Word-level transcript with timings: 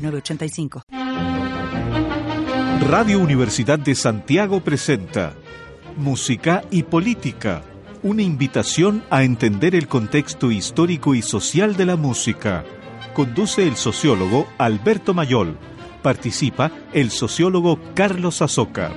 906985. 0.00 0.82
Radio 2.88 3.20
Universidad 3.20 3.78
de 3.78 3.94
Santiago 3.94 4.60
presenta 4.60 5.34
Música 5.96 6.64
y 6.70 6.82
Política, 6.82 7.62
una 8.02 8.22
invitación 8.22 9.04
a 9.10 9.22
entender 9.22 9.74
el 9.74 9.86
contexto 9.86 10.50
histórico 10.50 11.14
y 11.14 11.22
social 11.22 11.76
de 11.76 11.86
la 11.86 11.96
música. 11.96 12.64
Conduce 13.14 13.66
el 13.68 13.76
sociólogo 13.76 14.48
Alberto 14.58 15.14
Mayol. 15.14 15.56
Participa 16.02 16.72
el 16.92 17.10
sociólogo 17.10 17.78
Carlos 17.94 18.42
Azócar. 18.42 18.92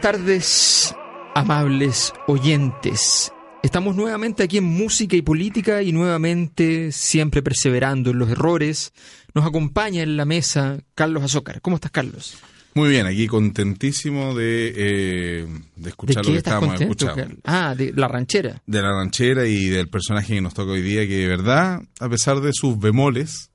Buenas 0.00 0.20
tardes, 0.20 0.94
amables 1.34 2.12
oyentes. 2.28 3.32
Estamos 3.64 3.96
nuevamente 3.96 4.44
aquí 4.44 4.58
en 4.58 4.64
Música 4.64 5.16
y 5.16 5.22
Política 5.22 5.82
y 5.82 5.92
nuevamente 5.92 6.92
siempre 6.92 7.42
perseverando 7.42 8.10
en 8.10 8.18
los 8.18 8.30
errores. 8.30 8.92
Nos 9.34 9.44
acompaña 9.44 10.02
en 10.02 10.16
la 10.16 10.24
mesa 10.24 10.78
Carlos 10.94 11.24
Azócar. 11.24 11.60
¿Cómo 11.62 11.76
estás, 11.76 11.90
Carlos? 11.90 12.38
Muy 12.74 12.90
bien, 12.90 13.06
aquí 13.06 13.26
contentísimo 13.26 14.36
de, 14.36 14.72
eh, 14.76 15.46
de 15.74 15.88
escuchar 15.88 16.22
¿De 16.22 16.28
lo 16.28 16.32
que 16.32 16.38
estábamos 16.38 16.80
escuchando. 16.80 17.36
Ah, 17.44 17.74
de 17.76 17.92
la 17.92 18.06
ranchera. 18.06 18.62
De 18.66 18.80
la 18.80 18.92
ranchera 18.92 19.46
y 19.46 19.66
del 19.66 19.88
personaje 19.88 20.34
que 20.34 20.40
nos 20.40 20.54
toca 20.54 20.72
hoy 20.72 20.82
día, 20.82 21.08
que 21.08 21.16
de 21.16 21.26
verdad, 21.26 21.82
a 21.98 22.08
pesar 22.08 22.40
de 22.40 22.52
sus 22.52 22.78
bemoles, 22.78 23.50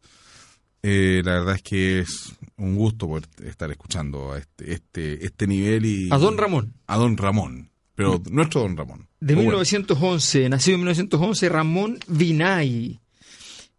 eh, 0.82 1.22
la 1.24 1.36
verdad 1.36 1.56
es 1.56 1.62
que 1.62 2.00
es 2.00 2.34
un 2.64 2.76
gusto 2.76 3.08
poder 3.08 3.26
estar 3.46 3.70
escuchando 3.72 4.32
a 4.34 4.38
este, 4.40 4.74
este, 4.74 5.26
este 5.26 5.48
nivel 5.48 5.86
y... 5.86 6.10
A 6.12 6.18
Don 6.18 6.38
Ramón. 6.38 6.74
A 6.88 6.98
Don 6.98 7.18
Ramón, 7.18 7.70
pero 7.96 8.22
nuestro 8.32 8.62
Don 8.62 8.76
Ramón. 8.78 9.08
De 9.20 9.34
O 9.34 9.38
bueno, 9.38 9.52
1911, 9.52 10.50
nacido 10.50 10.76
en 10.76 10.82
1911, 10.82 11.50
Ramón 11.50 12.00
Vinay, 12.08 13.00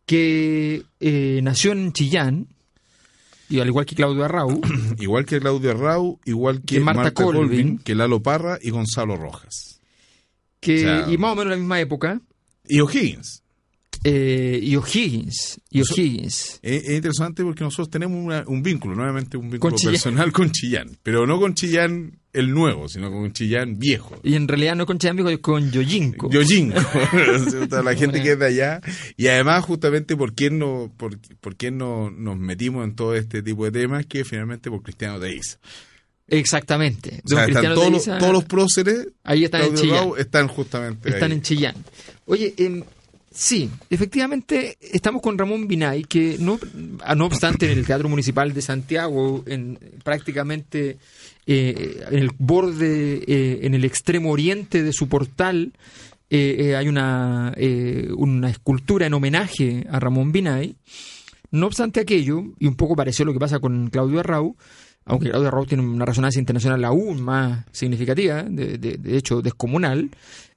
que 0.07 0.83
eh, 1.01 1.41
nació 1.43 1.73
en 1.73 1.93
Chillán, 1.93 2.49
y 3.49 3.61
al 3.61 3.69
igual 3.69 3.87
que 3.87 3.95
Claudio 3.95 4.25
Arrau, 4.25 4.61
igual 4.99 5.25
que 5.27 5.39
Claudio 5.41 5.71
Arrau, 5.71 6.19
igual 6.25 6.61
que, 6.63 6.77
Que 6.77 6.81
Marta 6.81 7.03
Marta, 7.03 7.23
Colvin. 7.23 7.41
Colvin, 7.43 7.79
que 7.79 7.95
Lalo 7.95 8.23
Parra 8.23 8.59
y 8.61 8.71
Gonzalo 8.71 9.17
Rojas. 9.17 9.81
que, 10.61 10.77
O 10.77 10.79
sea- 10.81 11.13
y 11.13 11.19
más 11.19 11.33
o 11.33 11.37
menos 11.37 11.45
en 11.45 11.51
la 11.51 11.57
misma 11.57 11.81
época, 11.81 12.21
Y 12.67 12.81
O'Higgins. 12.81 13.43
Eh, 14.05 14.61
y 14.63 14.77
O'Higgins, 14.77 15.59
y 15.71 15.81
O'Higgins. 15.81 16.61
Es, 16.63 16.85
es 16.85 16.91
interesante 16.97 17.43
porque 17.43 17.65
nosotros 17.65 17.89
tenemos 17.91 18.23
una- 18.23 18.45
un 18.47 18.63
vínculo, 18.63 18.95
nuevamente 18.95 19.37
un 19.39 19.51
vínculo 19.51 19.75
Con 19.75 19.91
personal 19.91 20.31
con 20.31 20.51
Chillán, 20.53 20.97
pero 21.03 21.27
no 21.27 21.41
con 21.41 21.55
Chillán 21.55 22.19
el 22.35 22.51
nuevo, 22.51 22.89
sino 22.89 23.11
con 23.11 23.33
Chillán 23.33 23.79
viejo. 23.79 24.21
Y 24.23 24.35
en 24.35 24.47
realidad 24.47 24.75
no 24.77 24.87
con 24.87 24.99
Chillán 24.99 25.17
Viejo, 25.17 25.41
con 25.41 25.71
Yoyinco. 25.71 26.29
Yojinko, 26.31 26.81
la 27.85 27.95
gente 27.95 28.23
que 28.23 28.33
es 28.33 28.39
de 28.39 28.47
allá. 28.47 28.81
Y 29.17 29.29
además, 29.29 29.65
justamente, 29.65 30.17
¿por 30.17 30.35
qué, 30.35 30.51
no, 30.51 30.93
por, 30.97 31.19
por 31.41 31.55
qué 31.57 31.71
no 31.71 32.11
nos 32.11 32.37
metimos 32.39 32.85
en 32.85 32.97
todo 32.97 33.15
este 33.15 33.41
tipo 33.43 33.65
de 33.65 33.71
temas? 33.73 34.05
Que 34.07 34.25
finalmente 34.25 34.69
por 34.69 34.83
Cristiano 34.83 35.19
de 35.21 35.37
Isa. 35.37 35.59
Exactamente. 36.27 37.21
O 37.25 37.29
sea, 37.29 37.45
están 37.47 37.75
todos, 37.75 38.03
Isa, 38.03 38.19
todos 38.19 38.33
los 38.33 38.45
próceres, 38.45 39.09
ahí 39.23 39.45
están 39.45 39.63
en 39.63 39.75
Chillán. 39.77 40.09
Están 40.19 40.49
justamente 40.49 41.09
Están 41.11 41.31
ahí. 41.31 41.37
en 41.37 41.43
Chillán. 41.43 41.75
Oye, 42.27 42.55
em, 42.57 42.83
sí, 43.35 43.69
efectivamente 43.91 44.79
estamos 44.81 45.21
con 45.21 45.37
Ramón 45.37 45.67
Binay, 45.67 46.05
que 46.05 46.37
no, 46.39 46.59
a 47.03 47.15
no 47.15 47.27
obstante 47.27 47.71
en 47.71 47.77
el 47.79 47.85
Teatro 47.87 48.09
Municipal 48.09 48.55
de 48.55 48.63
Santiago, 48.63 49.43
en 49.47 49.79
prácticamente 50.05 50.99
eh, 51.47 52.05
en 52.11 52.19
el 52.19 52.31
borde, 52.39 53.25
eh, 53.27 53.59
en 53.63 53.75
el 53.75 53.85
extremo 53.85 54.31
oriente 54.31 54.83
de 54.83 54.93
su 54.93 55.09
portal, 55.09 55.73
eh, 56.31 56.75
hay 56.77 56.89
una, 56.89 57.55
una 58.17 58.51
escultura 58.51 59.07
en 59.07 59.15
homenaje 59.15 59.87
a 59.91 60.01
Ramón 60.01 60.33
Binay. 60.33 60.75
No 61.51 61.67
obstante 61.67 62.01
aquello, 62.01 62.43
y 62.59 62.67
un 62.67 62.75
poco 62.77 62.97
pareció 62.97 63.25
lo 63.25 63.33
que 63.33 63.39
pasa 63.39 63.61
con 63.61 63.89
Claudio 63.91 64.21
Arrau, 64.21 64.57
aunque 65.05 65.29
Claudio 65.31 65.49
Arrau 65.49 65.67
tiene 65.67 65.85
una 65.85 66.05
resonancia 66.05 66.41
internacional 66.41 66.83
aún 66.85 67.21
más 67.23 67.65
significativa, 67.73 68.43
de, 68.43 68.79
de- 68.79 68.97
de 68.97 69.17
hecho 69.17 69.41
descomunal, 69.43 70.11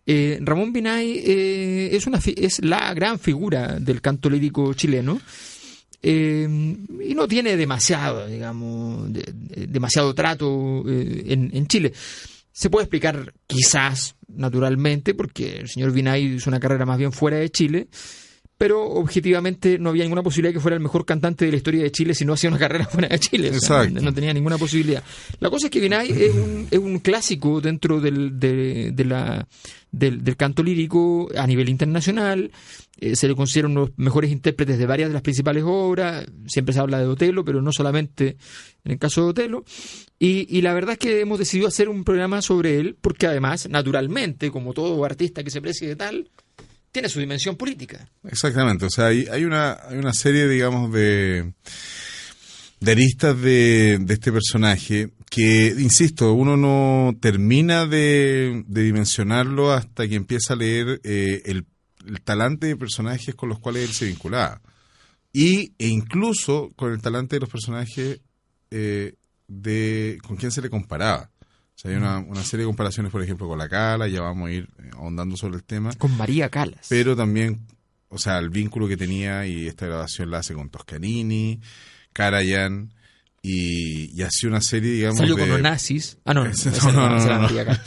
Eh, 0.10 0.40
Ramón 0.42 0.72
Binay 0.72 1.18
eh, 1.18 1.90
es, 1.92 2.08
una, 2.08 2.18
es 2.26 2.64
la 2.64 2.94
gran 2.94 3.20
figura 3.20 3.78
del 3.78 4.02
canto 4.02 4.30
lírico 4.30 4.74
chileno. 4.74 5.20
Eh, 6.02 6.48
y 6.48 7.14
no 7.14 7.28
tiene 7.28 7.58
demasiado, 7.58 8.26
digamos, 8.28 9.10
demasiado 9.12 10.14
trato 10.16 10.84
en, 10.88 11.50
en, 11.54 11.68
Chile. 11.68 11.92
Se 12.52 12.70
puede 12.70 12.86
explicar 12.86 13.34
quizás, 13.46 14.16
naturalmente, 14.30 15.14
porque 15.14 15.58
el 15.58 15.68
señor 15.68 15.92
Binay 15.92 16.36
hizo 16.36 16.50
una 16.50 16.62
carrera 16.62 16.86
más 16.86 16.98
bien 16.98 17.12
fuera 17.12 17.38
de 17.38 17.50
Chile, 17.50 17.88
pero 18.58 18.84
objetivamente 18.84 19.78
no 19.78 19.90
había 19.90 20.04
ninguna 20.04 20.24
posibilidad 20.24 20.50
de 20.50 20.56
que 20.56 20.60
fuera 20.60 20.76
el 20.76 20.82
mejor 20.82 21.06
cantante 21.06 21.46
de 21.46 21.52
la 21.52 21.58
historia 21.58 21.84
de 21.84 21.92
Chile 21.92 22.16
si 22.16 22.26
no 22.26 22.34
hacía 22.34 22.50
una 22.50 22.60
carrera 22.60 22.86
fuera 22.86 23.08
de 23.08 23.20
Chile. 23.20 23.52
no, 23.92 24.14
tenía 24.14 24.34
ninguna 24.34 24.58
posibilidad. 24.58 25.04
La 25.40 25.50
cosa 25.50 25.68
es 25.68 25.72
que 25.72 25.80
Vinay 25.80 26.10
es 26.10 26.34
un, 26.34 26.68
es 26.72 26.80
un 26.80 27.00
clásico 27.00 27.62
dentro 27.62 28.02
del, 28.02 28.40
de, 28.40 29.06
la, 29.06 29.48
del, 29.92 30.36
canto 30.36 30.64
lírico 30.64 31.30
a 31.38 31.46
nivel 31.46 31.70
internacional. 31.70 32.52
Eh, 33.00 33.16
se 33.16 33.28
le 33.28 33.36
considera 33.36 33.68
uno 33.68 33.82
de 33.82 33.88
los 33.90 33.98
mejores 34.00 34.32
intérpretes 34.32 34.80
de 34.80 34.86
varias 34.88 35.10
de 35.10 35.14
las 35.14 35.22
principales 35.22 35.64
obras. 35.66 36.26
Siempre 36.48 36.74
se 36.74 36.80
habla 36.80 37.00
de 37.00 37.06
Otelo, 37.06 37.46
pero 37.46 37.62
no 37.62 37.72
solamente 37.72 38.38
en 38.84 38.92
el 38.92 38.98
caso 38.98 39.22
de 39.22 39.30
Otelo. 39.30 39.66
Y, 40.18 40.48
y 40.50 40.62
la 40.62 40.74
verdad 40.74 40.94
es 40.94 40.98
que 40.98 41.22
hemos 41.22 41.38
decidido 41.38 41.68
hacer 41.68 41.90
un 41.90 42.04
programa 42.04 42.42
sobre 42.42 42.80
él, 42.80 42.98
porque 43.00 43.28
además, 43.28 43.70
naturalmente, 43.70 44.50
como 44.50 44.74
todo 44.74 45.06
artista 45.06 45.44
que 45.44 45.52
se 45.52 45.62
precie 45.62 45.90
de 45.90 45.96
tal, 45.96 46.32
tiene 46.98 47.10
su 47.10 47.20
dimensión 47.20 47.56
política. 47.56 48.10
Exactamente, 48.24 48.86
o 48.86 48.90
sea, 48.90 49.06
hay, 49.06 49.46
una, 49.46 49.74
hay 49.88 50.00
una 50.00 50.14
serie, 50.14 50.48
digamos, 50.48 50.92
de, 50.92 51.54
de 52.80 52.92
aristas 52.92 53.40
de, 53.40 54.04
este 54.10 54.32
personaje 54.32 55.12
que, 55.30 55.76
insisto, 55.78 56.34
uno 56.34 56.58
no 56.58 57.16
termina 57.20 57.86
de, 57.86 58.64
de 58.66 58.82
dimensionarlo 58.82 59.74
hasta 59.74 60.08
que 60.08 60.16
empieza 60.16 60.54
a 60.54 60.58
leer 60.58 61.00
eh, 61.04 61.44
el, 61.46 61.68
talante 62.24 62.66
de 62.66 62.76
personajes 62.76 63.36
con 63.36 63.50
los 63.50 63.60
cuales 63.60 63.88
él 63.88 63.94
se 63.94 64.06
vinculaba. 64.06 64.60
Y, 65.32 65.74
e 65.78 65.90
incluso 65.90 66.72
con 66.76 66.94
el 66.94 67.02
talante 67.04 67.36
de 67.36 67.42
los 67.42 67.50
personajes 67.50 68.22
eh, 68.72 69.14
de 69.48 70.18
con 70.26 70.36
quien 70.36 70.52
se 70.52 70.64
le 70.64 70.72
comparaba. 70.72 71.30
O 71.78 71.80
sea, 71.80 71.92
hay 71.92 71.98
una, 71.98 72.18
una, 72.18 72.44
serie 72.44 72.66
de 72.66 72.70
comparaciones, 72.70 73.12
por 73.12 73.22
ejemplo, 73.22 73.48
con 73.48 73.60
la 73.60 73.70
Cala, 73.70 74.08
ya 74.08 74.22
vamos 74.22 74.50
a 74.50 74.52
ir 74.52 74.68
eh, 74.80 74.90
ahondando 74.94 75.38
sobre 75.38 75.58
el 75.58 75.64
tema. 75.64 75.94
Con 75.94 76.18
María 76.18 76.50
Calas. 76.50 76.88
Pero 76.90 77.16
también, 77.16 77.68
o 78.10 78.18
sea, 78.18 78.40
el 78.40 78.50
vínculo 78.50 78.88
que 78.88 78.98
tenía, 78.98 79.46
y 79.46 79.68
esta 79.68 79.86
grabación 79.86 80.32
la 80.32 80.40
hace 80.40 80.56
con 80.56 80.72
Toscanini, 80.72 81.62
Karajan, 82.14 82.96
y, 83.44 84.10
y 84.20 84.24
así 84.24 84.48
una 84.48 84.60
serie, 84.60 84.92
digamos. 84.92 85.20
Salió 85.20 85.38
con 85.38 85.48
los 85.48 85.62
nazis. 85.62 86.18
Ah, 86.26 86.34
no, 86.34 86.46
no, 86.94 87.10
no, 87.10 87.42
no, 87.42 87.48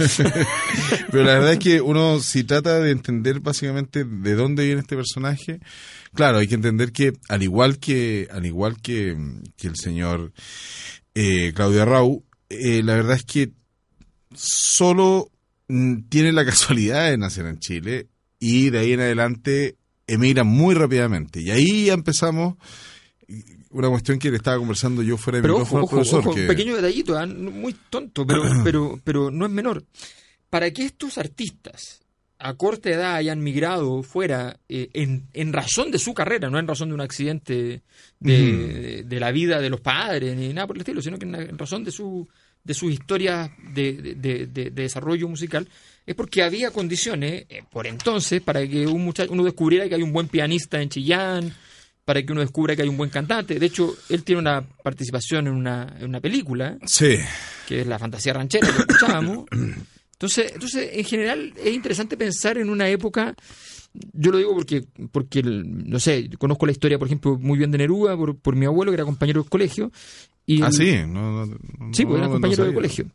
Pero 1.11 1.25
la 1.25 1.35
verdad 1.35 1.55
es 1.55 1.59
que 1.59 1.81
uno, 1.81 2.21
si 2.21 2.45
trata 2.45 2.79
de 2.79 2.93
entender 2.93 3.41
básicamente 3.41 4.05
de 4.05 4.35
dónde 4.37 4.67
viene 4.67 4.83
este 4.83 4.95
personaje, 4.95 5.59
claro, 6.15 6.39
hay 6.39 6.47
que 6.47 6.55
entender 6.55 6.93
que, 6.93 7.15
al 7.29 7.43
igual 7.43 7.79
que, 7.81 8.29
al 8.31 8.47
igual 8.47 8.81
que, 8.81 9.17
que 9.57 9.67
el 9.67 9.75
señor 9.75 10.33
eh, 11.17 11.53
Claudio 11.57 11.83
Arrau, 11.83 12.25
eh, 12.49 12.83
la 12.85 12.95
verdad 12.95 13.17
es 13.17 13.25
que 13.25 13.51
solo 14.35 15.31
mm, 15.69 16.09
tiene 16.09 16.33
la 16.33 16.45
casualidad 16.47 17.11
de 17.11 17.19
nacer 17.19 17.47
en 17.47 17.59
Chile 17.59 18.09
y 18.39 18.71
de 18.71 18.79
ahí 18.79 18.93
en 18.93 19.01
adelante 19.01 19.77
emigra 20.07 20.45
muy 20.45 20.75
rápidamente. 20.75 21.41
Y 21.41 21.51
ahí 21.51 21.91
empezamos 21.91 22.57
una 23.71 23.89
cuestión 23.89 24.19
que 24.19 24.31
le 24.31 24.37
estaba 24.37 24.59
conversando 24.59 25.03
yo 25.03 25.17
fuera 25.17 25.39
de 25.39 25.43
pero 25.43 25.55
micrófono 25.55 25.87
profesor. 25.87 26.27
un 26.27 26.47
pequeño 26.47 26.75
detallito, 26.75 27.17
¿ah? 27.17 27.27
muy 27.27 27.75
tonto, 27.89 28.27
pero, 28.27 28.43
pero, 28.65 29.01
pero 29.05 29.31
no 29.31 29.47
es 29.47 29.53
menor. 29.53 29.85
Para 30.49 30.71
que 30.73 30.85
estos 30.85 31.19
artistas 31.19 32.01
a 32.43 32.55
corta 32.55 32.91
edad 32.91 33.17
hayan 33.17 33.41
migrado 33.41 34.03
fuera 34.03 34.59
eh, 34.69 34.89
en, 34.95 35.29
en, 35.35 35.53
razón 35.53 35.91
de 35.91 35.99
su 35.99 36.15
carrera, 36.15 36.49
no 36.49 36.59
en 36.59 36.67
razón 36.67 36.89
de 36.89 36.95
un 36.95 37.03
accidente 37.03 37.83
de, 38.19 39.05
de, 39.07 39.21
la 39.21 39.31
vida 39.31 39.61
de 39.61 39.69
los 39.69 39.83
padres 39.83 40.35
ni 40.37 40.49
nada 40.55 40.67
por 40.67 40.77
el 40.77 40.81
estilo, 40.81 41.03
sino 41.03 41.19
que 41.19 41.27
en 41.27 41.59
razón 41.59 41.85
de 41.85 41.91
su 41.91 42.27
de 42.63 42.75
sus 42.75 42.93
historias 42.93 43.51
de, 43.73 44.15
de, 44.17 44.71
desarrollo 44.71 45.29
musical, 45.29 45.69
es 46.07 46.15
porque 46.15 46.43
había 46.43 46.71
condiciones 46.71 47.47
eh, 47.49 47.63
por 47.71 47.87
entonces 47.87 48.41
para 48.43 48.67
que 48.67 48.87
un 48.87 49.05
muchacho, 49.05 49.33
uno 49.33 49.45
descubriera 49.45 49.89
que 49.89 49.95
hay 49.95 50.03
un 50.03 50.13
buen 50.13 50.29
pianista 50.29 50.81
en 50.81 50.89
Chillán, 50.89 51.55
para 52.05 52.23
que 52.23 52.33
uno 52.33 52.41
descubra 52.41 52.75
que 52.75 52.83
hay 52.83 52.89
un 52.89 52.97
buen 52.97 53.11
cantante. 53.11 53.59
De 53.59 53.67
hecho, 53.67 53.97
él 54.09 54.25
tiene 54.25 54.41
una 54.41 54.63
participación 54.63 55.47
en 55.47 55.55
una, 55.55 55.97
en 55.99 56.07
una 56.07 56.21
película, 56.21 56.77
sí. 56.85 57.17
que 57.69 57.83
es 57.83 57.87
La 57.87 57.99
Fantasía 57.99 58.33
Ranchera, 58.33 58.67
que 58.67 58.81
escuchábamos. 58.81 59.45
Entonces, 60.21 60.53
entonces, 60.53 60.91
en 60.93 61.05
general, 61.05 61.55
es 61.57 61.73
interesante 61.73 62.15
pensar 62.15 62.59
en 62.59 62.69
una 62.69 62.87
época 62.91 63.35
yo 64.13 64.31
lo 64.31 64.39
digo 64.39 64.55
porque, 64.55 64.85
porque 65.11 65.43
no 65.43 65.99
sé, 65.99 66.31
conozco 66.39 66.67
la 66.67 66.73
historia, 66.73 66.99
por 66.99 67.09
ejemplo, 67.09 67.39
muy 67.39 67.59
bien 67.59 67.71
de 67.71 67.79
Neruda, 67.79 68.17
por, 68.17 68.37
por 68.37 68.57
mi 68.57 68.67
abuelo, 68.67 68.93
que 68.93 68.97
era 68.97 69.05
compañero 69.05 69.43
del 69.43 69.51
colegio, 69.51 69.91
ah, 70.63 70.71
sí, 70.73 70.97
sí, 71.93 72.05
pues 72.07 72.19
eran 72.19 72.31
compañeros 72.31 72.67
de 72.67 72.75
colegio. 72.75 73.07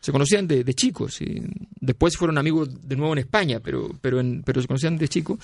Se 0.00 0.12
conocían 0.12 0.46
de, 0.46 0.64
chicos. 0.74 1.20
Y 1.20 1.42
después 1.80 2.16
fueron 2.16 2.38
amigos 2.38 2.70
de 2.88 2.96
nuevo 2.96 3.12
en 3.12 3.18
España, 3.18 3.60
pero, 3.60 3.90
pero, 4.00 4.22
pero 4.44 4.62
se 4.62 4.66
conocían 4.66 4.96
de 4.96 5.08
chicos. 5.08 5.38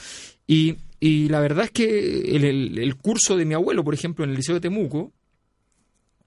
Y, 0.47 0.77
y 0.99 1.29
la 1.29 1.41
verdad 1.41 1.67
es 1.67 1.71
que 1.71 2.37
el, 2.37 2.79
el, 2.79 2.97
curso 2.97 3.37
de 3.37 3.45
mi 3.45 3.55
abuelo, 3.55 3.85
por 3.85 3.93
ejemplo, 3.93 4.25
en 4.25 4.31
el 4.31 4.37
Liceo 4.37 4.55
de 4.55 4.63
Temuco, 4.63 5.13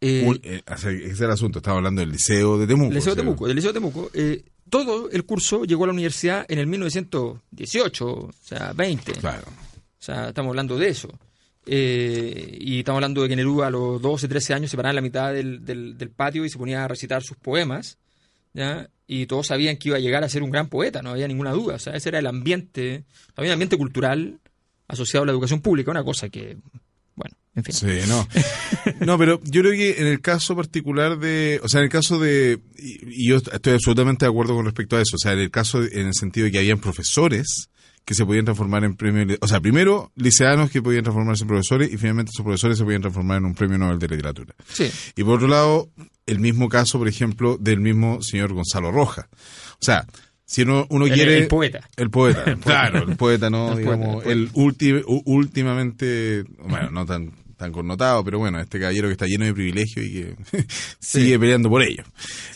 eh, 0.01 0.31
eh, 0.43 0.61
ese 0.65 1.05
es 1.07 1.19
el 1.19 1.29
asunto, 1.31 1.59
estaba 1.59 1.77
hablando 1.77 2.01
del 2.01 2.11
Liceo 2.11 2.57
de 2.57 2.67
Temuco. 2.67 2.93
Liceo 2.93 3.15
de 3.15 3.21
Temuco, 3.21 3.47
del 3.47 3.55
Liceo 3.55 3.73
de 3.73 3.79
Temuco. 3.79 4.11
Eh, 4.13 4.43
todo 4.69 5.09
el 5.09 5.25
curso 5.25 5.65
llegó 5.65 5.83
a 5.83 5.87
la 5.87 5.93
universidad 5.93 6.45
en 6.47 6.59
el 6.59 6.67
1918, 6.67 8.07
o 8.07 8.31
sea, 8.41 8.73
20. 8.73 9.13
Claro. 9.13 9.47
O 9.47 10.01
sea, 10.01 10.29
estamos 10.29 10.51
hablando 10.51 10.77
de 10.77 10.89
eso. 10.89 11.09
Eh, 11.65 12.57
y 12.59 12.79
estamos 12.79 12.97
hablando 12.97 13.21
de 13.21 13.29
que 13.29 13.35
Neruda 13.35 13.67
a 13.67 13.69
los 13.69 14.01
12, 14.01 14.27
13 14.27 14.53
años 14.53 14.71
se 14.71 14.77
paraba 14.77 14.91
en 14.91 14.95
la 14.95 15.01
mitad 15.01 15.33
del, 15.33 15.63
del, 15.65 16.09
patio 16.09 16.45
y 16.45 16.49
se 16.49 16.57
ponía 16.57 16.83
a 16.83 16.87
recitar 16.87 17.21
sus 17.21 17.37
poemas, 17.37 17.97
¿ya? 18.53 18.89
Y 19.05 19.25
todos 19.25 19.47
sabían 19.47 19.77
que 19.77 19.89
iba 19.89 19.97
a 19.97 19.99
llegar 19.99 20.23
a 20.23 20.29
ser 20.29 20.41
un 20.41 20.51
gran 20.51 20.67
poeta, 20.67 21.01
no 21.01 21.11
había 21.11 21.27
ninguna 21.27 21.51
duda. 21.51 21.75
O 21.75 21.79
sea, 21.79 21.93
ese 21.93 22.09
era 22.09 22.19
el 22.19 22.27
ambiente, 22.27 23.03
había 23.35 23.51
un 23.51 23.53
ambiente 23.53 23.77
cultural 23.77 24.39
asociado 24.87 25.23
a 25.23 25.25
la 25.27 25.31
educación 25.31 25.61
pública, 25.61 25.91
una 25.91 26.03
cosa 26.03 26.29
que, 26.29 26.57
en 27.55 27.63
fin. 27.63 27.73
Sí, 27.73 27.87
no. 28.07 28.27
No, 29.05 29.17
pero 29.17 29.39
yo 29.43 29.61
creo 29.61 29.73
que 29.73 30.01
en 30.01 30.07
el 30.07 30.19
caso 30.21 30.55
particular 30.55 31.19
de, 31.19 31.59
o 31.63 31.69
sea, 31.69 31.79
en 31.79 31.85
el 31.85 31.91
caso 31.91 32.19
de, 32.19 32.59
y, 32.77 33.29
yo 33.29 33.37
estoy 33.37 33.73
absolutamente 33.73 34.25
de 34.25 34.29
acuerdo 34.29 34.55
con 34.55 34.65
respecto 34.65 34.97
a 34.97 35.01
eso, 35.01 35.15
o 35.15 35.19
sea, 35.19 35.33
en 35.33 35.39
el 35.39 35.51
caso, 35.51 35.81
en 35.83 36.07
el 36.07 36.13
sentido 36.13 36.45
de 36.45 36.51
que 36.51 36.59
habían 36.59 36.79
profesores 36.79 37.69
que 38.05 38.15
se 38.15 38.25
podían 38.25 38.45
transformar 38.45 38.83
en 38.83 38.95
premios, 38.95 39.37
o 39.39 39.47
sea, 39.47 39.61
primero 39.61 40.11
liceanos 40.15 40.71
que 40.71 40.81
podían 40.81 41.03
transformarse 41.03 41.43
en 41.43 41.47
profesores 41.47 41.93
y 41.93 41.97
finalmente 41.97 42.31
esos 42.33 42.43
profesores 42.43 42.77
se 42.77 42.83
podían 42.83 43.01
transformar 43.01 43.37
en 43.37 43.45
un 43.45 43.53
premio 43.53 43.77
Nobel 43.77 43.99
de 43.99 44.07
literatura. 44.07 44.55
Sí. 44.67 44.89
Y 45.15 45.23
por 45.23 45.35
otro 45.35 45.47
lado, 45.47 45.89
el 46.25 46.39
mismo 46.39 46.69
caso, 46.69 46.97
por 46.97 47.07
ejemplo, 47.07 47.57
del 47.59 47.79
mismo 47.79 48.21
señor 48.21 48.53
Gonzalo 48.53 48.91
Roja. 48.91 49.29
O 49.73 49.85
sea, 49.85 50.07
si 50.43 50.63
uno, 50.63 50.87
uno 50.89 51.05
quiere... 51.05 51.37
El 51.37 51.47
poeta. 51.47 51.87
El 51.97 52.09
poeta, 52.09 52.55
claro, 52.55 53.07
el 53.07 53.15
poeta, 53.15 53.51
¿no? 53.51 53.75
Digamos, 53.75 54.25
el, 54.25 54.49
últimamente, 54.55 56.43
bueno, 56.67 56.89
no 56.89 57.05
tan 57.05 57.31
tan 57.59 57.71
connotado, 57.71 58.23
pero 58.23 58.39
bueno, 58.39 58.59
este 58.59 58.79
caballero 58.79 59.09
que 59.09 59.11
está 59.11 59.27
lleno 59.27 59.45
de 59.45 59.53
privilegios 59.53 60.05
y 60.05 60.11
que 60.11 60.35
sigue 60.99 61.37
peleando 61.37 61.69
por 61.69 61.83
ello. 61.83 62.03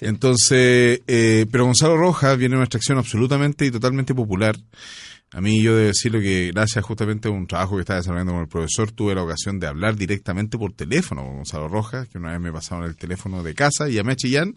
Entonces, 0.02 1.02
eh, 1.06 1.46
pero 1.52 1.66
Gonzalo 1.66 1.98
Rojas 1.98 2.38
viene 2.38 2.54
de 2.54 2.58
una 2.58 2.66
extracción 2.66 2.98
absolutamente 2.98 3.66
y 3.66 3.72
totalmente 3.72 4.16
popular. 4.16 4.56
A 5.32 5.42
mí 5.42 5.62
yo 5.62 5.76
debo 5.76 5.88
decirlo 5.88 6.22
que 6.22 6.52
gracias 6.54 6.86
justamente 6.86 7.28
a 7.28 7.32
un 7.32 7.48
trabajo 7.48 7.76
que 7.76 7.82
estaba 7.82 8.00
desarrollando 8.00 8.34
con 8.34 8.42
el 8.44 8.48
profesor, 8.48 8.92
tuve 8.92 9.14
la 9.14 9.24
ocasión 9.24 9.60
de 9.60 9.68
hablar 9.68 9.96
directamente 9.96 10.58
por 10.58 10.74
teléfono 10.74 11.24
con 11.24 11.36
Gonzalo 11.38 11.68
Rojas, 11.68 12.08
que 12.08 12.18
una 12.18 12.32
vez 12.32 12.40
me 12.40 12.52
pasaron 12.52 12.86
el 12.86 12.96
teléfono 12.96 13.44
de 13.44 13.54
casa 13.54 13.90
y 13.90 13.94
llamé 13.96 14.14
a 14.14 14.16
Chillán, 14.16 14.56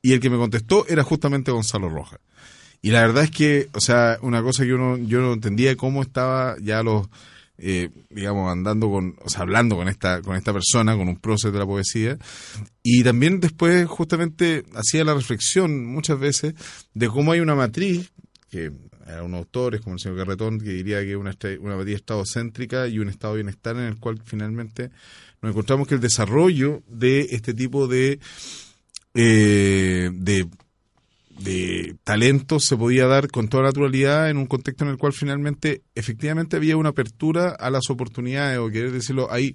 y 0.00 0.12
el 0.12 0.20
que 0.20 0.30
me 0.30 0.36
contestó 0.36 0.86
era 0.86 1.02
justamente 1.02 1.50
Gonzalo 1.50 1.88
Rojas. 1.88 2.20
Y 2.82 2.90
la 2.90 3.00
verdad 3.00 3.24
es 3.24 3.30
que, 3.30 3.68
o 3.72 3.80
sea, 3.80 4.18
una 4.22 4.42
cosa 4.42 4.64
que 4.64 4.74
uno, 4.74 4.96
yo 4.98 5.20
no 5.20 5.32
entendía 5.32 5.74
cómo 5.76 6.02
estaba 6.02 6.56
ya 6.60 6.82
los, 6.82 7.08
eh, 7.58 7.90
digamos, 8.10 8.50
andando 8.50 8.88
con, 8.90 9.16
o 9.24 9.28
sea, 9.28 9.42
hablando 9.42 9.76
con 9.76 9.88
esta, 9.88 10.22
con 10.22 10.36
esta 10.36 10.52
persona, 10.52 10.96
con 10.96 11.08
un 11.08 11.16
prócer 11.16 11.52
de 11.52 11.58
la 11.58 11.66
poesía. 11.66 12.16
Y 12.82 13.02
también 13.02 13.40
después 13.40 13.86
justamente 13.86 14.64
hacía 14.74 15.04
la 15.04 15.14
reflexión 15.14 15.84
muchas 15.84 16.18
veces 16.18 16.54
de 16.94 17.08
cómo 17.08 17.32
hay 17.32 17.40
una 17.40 17.54
matriz 17.54 18.12
que 18.50 18.72
a 19.06 19.22
unos 19.22 19.38
autores 19.38 19.80
como 19.80 19.94
el 19.94 20.00
señor 20.00 20.18
Carretón 20.18 20.58
que 20.58 20.70
diría 20.70 21.00
que 21.02 21.16
una, 21.16 21.30
una 21.60 21.74
estado 21.74 21.94
estadocéntrica 21.94 22.88
y 22.88 22.98
un 22.98 23.08
estado 23.08 23.34
de 23.34 23.42
bienestar 23.42 23.76
en 23.76 23.84
el 23.84 23.98
cual 23.98 24.20
finalmente 24.24 24.90
nos 25.40 25.50
encontramos 25.50 25.88
que 25.88 25.94
el 25.94 26.00
desarrollo 26.00 26.82
de 26.88 27.28
este 27.30 27.54
tipo 27.54 27.86
de, 27.86 28.18
eh, 29.14 30.10
de, 30.12 30.46
de 31.38 31.96
talentos 32.04 32.64
se 32.64 32.76
podía 32.76 33.06
dar 33.06 33.28
con 33.28 33.48
toda 33.48 33.64
naturalidad 33.64 34.28
en 34.30 34.36
un 34.38 34.46
contexto 34.46 34.84
en 34.84 34.90
el 34.90 34.96
cual 34.96 35.12
finalmente 35.12 35.82
efectivamente 35.94 36.56
había 36.56 36.76
una 36.76 36.90
apertura 36.90 37.50
a 37.50 37.70
las 37.70 37.88
oportunidades 37.90 38.58
o 38.58 38.68
querer 38.70 38.92
decirlo, 38.92 39.28
hay 39.30 39.54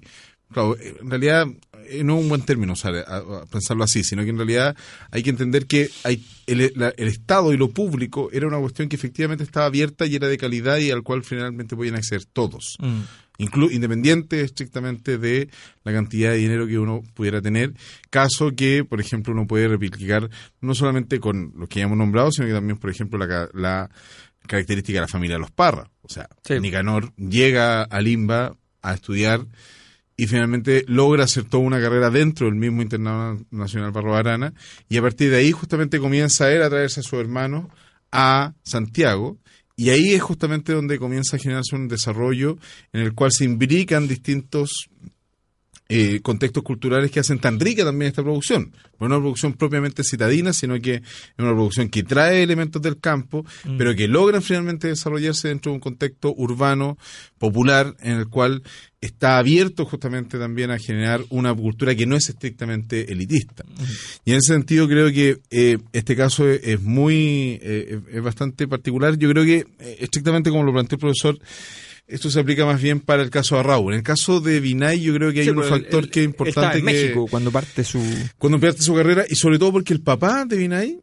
claro, 0.52 0.76
en 0.78 1.10
realidad 1.10 1.46
eh, 1.88 2.02
no 2.04 2.16
es 2.16 2.22
un 2.22 2.28
buen 2.28 2.42
término 2.42 2.72
usar, 2.72 2.94
a- 2.96 3.16
a 3.18 3.46
pensarlo 3.46 3.84
así, 3.84 4.02
sino 4.04 4.22
que 4.24 4.30
en 4.30 4.36
realidad 4.38 4.76
hay 5.10 5.22
que 5.22 5.30
entender 5.30 5.66
que 5.66 5.90
hay 6.04 6.24
el, 6.46 6.72
la- 6.76 6.94
el 6.96 7.08
Estado 7.08 7.52
y 7.52 7.56
lo 7.56 7.68
público 7.70 8.30
era 8.32 8.46
una 8.46 8.58
cuestión 8.58 8.88
que 8.88 8.96
efectivamente 8.96 9.44
estaba 9.44 9.66
abierta 9.66 10.06
y 10.06 10.14
era 10.14 10.28
de 10.28 10.38
calidad 10.38 10.78
y 10.78 10.90
al 10.90 11.02
cual 11.02 11.22
finalmente 11.24 11.76
podían 11.76 11.96
acceder 11.96 12.24
todos. 12.24 12.76
Mm. 12.80 13.00
Inclu- 13.38 13.72
independiente 13.72 14.40
estrictamente 14.42 15.18
de 15.18 15.48
la 15.84 15.92
cantidad 15.92 16.30
de 16.30 16.36
dinero 16.38 16.66
que 16.66 16.78
uno 16.78 17.02
pudiera 17.14 17.40
tener, 17.42 17.72
caso 18.10 18.52
que, 18.56 18.84
por 18.84 19.00
ejemplo, 19.00 19.32
uno 19.32 19.46
puede 19.46 19.68
replicar 19.68 20.28
no 20.60 20.74
solamente 20.74 21.20
con 21.20 21.52
los 21.56 21.68
que 21.68 21.80
ya 21.80 21.86
hemos 21.86 21.98
nombrado, 21.98 22.30
sino 22.32 22.46
que 22.46 22.52
también, 22.54 22.78
por 22.78 22.90
ejemplo, 22.90 23.18
la, 23.18 23.48
la 23.52 23.90
característica 24.46 24.96
de 24.98 25.00
la 25.02 25.08
familia 25.08 25.36
de 25.36 25.40
los 25.40 25.50
Parra. 25.50 25.90
O 26.02 26.08
sea, 26.08 26.28
Sí. 26.44 26.60
Nicanor 26.60 27.12
llega 27.16 27.82
a 27.82 28.00
Limba 28.00 28.56
a 28.82 28.94
estudiar 28.94 29.46
y 30.16 30.26
finalmente 30.26 30.84
logra 30.86 31.24
hacer 31.24 31.44
toda 31.44 31.64
una 31.64 31.80
carrera 31.80 32.10
dentro 32.10 32.46
del 32.46 32.54
mismo 32.54 32.82
Internado 32.82 33.38
Nacional 33.50 33.92
Arana 34.14 34.52
y 34.88 34.96
a 34.98 35.02
partir 35.02 35.30
de 35.30 35.38
ahí 35.38 35.50
justamente 35.50 35.98
comienza 35.98 36.52
él 36.52 36.62
a 36.62 36.70
traerse 36.70 37.00
a 37.00 37.02
su 37.02 37.18
hermano 37.18 37.68
a 38.12 38.54
Santiago 38.62 39.38
y 39.76 39.90
ahí 39.90 40.14
es 40.14 40.22
justamente 40.22 40.72
donde 40.72 40.98
comienza 40.98 41.36
a 41.36 41.40
generarse 41.40 41.74
un 41.74 41.88
desarrollo 41.88 42.58
en 42.92 43.00
el 43.00 43.14
cual 43.14 43.32
se 43.32 43.44
imbrican 43.44 44.06
distintos 44.06 44.88
eh, 45.88 46.20
contextos 46.22 46.62
culturales 46.62 47.10
que 47.10 47.20
hacen 47.20 47.38
tan 47.38 47.60
rica 47.60 47.84
también 47.84 48.08
esta 48.08 48.22
producción. 48.22 48.72
No 48.98 49.06
es 49.06 49.12
una 49.12 49.18
producción 49.18 49.52
propiamente 49.52 50.02
citadina, 50.02 50.52
sino 50.52 50.80
que 50.80 50.94
es 50.94 51.02
una 51.38 51.52
producción 51.52 51.88
que 51.88 52.02
trae 52.02 52.42
elementos 52.42 52.80
del 52.80 52.98
campo, 52.98 53.44
pero 53.76 53.94
que 53.94 54.08
logran 54.08 54.42
finalmente 54.42 54.88
desarrollarse 54.88 55.48
dentro 55.48 55.72
de 55.72 55.74
un 55.76 55.80
contexto 55.80 56.32
urbano, 56.34 56.96
popular, 57.38 57.94
en 58.00 58.12
el 58.18 58.28
cual 58.28 58.62
está 59.04 59.36
abierto 59.36 59.84
justamente 59.84 60.38
también 60.38 60.70
a 60.70 60.78
generar 60.78 61.22
una 61.28 61.54
cultura 61.54 61.94
que 61.94 62.06
no 62.06 62.16
es 62.16 62.30
estrictamente 62.30 63.12
elitista. 63.12 63.64
Y 64.24 64.30
en 64.30 64.38
ese 64.38 64.54
sentido 64.54 64.88
creo 64.88 65.12
que 65.12 65.40
eh, 65.50 65.78
este 65.92 66.16
caso 66.16 66.48
es, 66.48 66.60
es 66.64 66.80
muy, 66.80 67.58
eh, 67.62 68.00
es 68.10 68.22
bastante 68.22 68.66
particular. 68.66 69.18
Yo 69.18 69.28
creo 69.28 69.44
que 69.44 69.66
eh, 69.78 69.96
estrictamente 70.00 70.48
como 70.48 70.62
lo 70.62 70.72
planteó 70.72 70.96
el 70.96 71.00
profesor, 71.00 71.38
esto 72.06 72.30
se 72.30 72.40
aplica 72.40 72.66
más 72.66 72.80
bien 72.82 73.00
para 73.00 73.22
el 73.22 73.30
caso 73.30 73.56
de 73.56 73.62
Raúl. 73.62 73.92
En 73.94 73.98
el 73.98 74.04
caso 74.04 74.40
de 74.40 74.60
Vinay, 74.60 75.00
yo 75.00 75.14
creo 75.14 75.32
que 75.32 75.40
hay 75.40 75.44
Sí, 75.46 75.50
un 75.50 75.56
pero 75.56 75.68
factor 75.68 76.10
que 76.10 76.20
es 76.20 76.26
importante 76.26 76.78
en 76.78 76.84
que 76.86 76.92
México 76.92 77.26
cuando 77.30 77.50
parte 77.50 77.82
su. 77.84 78.00
cuando 78.38 78.60
pierde 78.60 78.82
su 78.82 78.94
carrera 78.94 79.24
y 79.28 79.34
sobre 79.36 79.58
todo 79.58 79.72
porque 79.72 79.92
el 79.94 80.02
papá 80.02 80.44
de 80.44 80.56
Vinay 80.56 80.98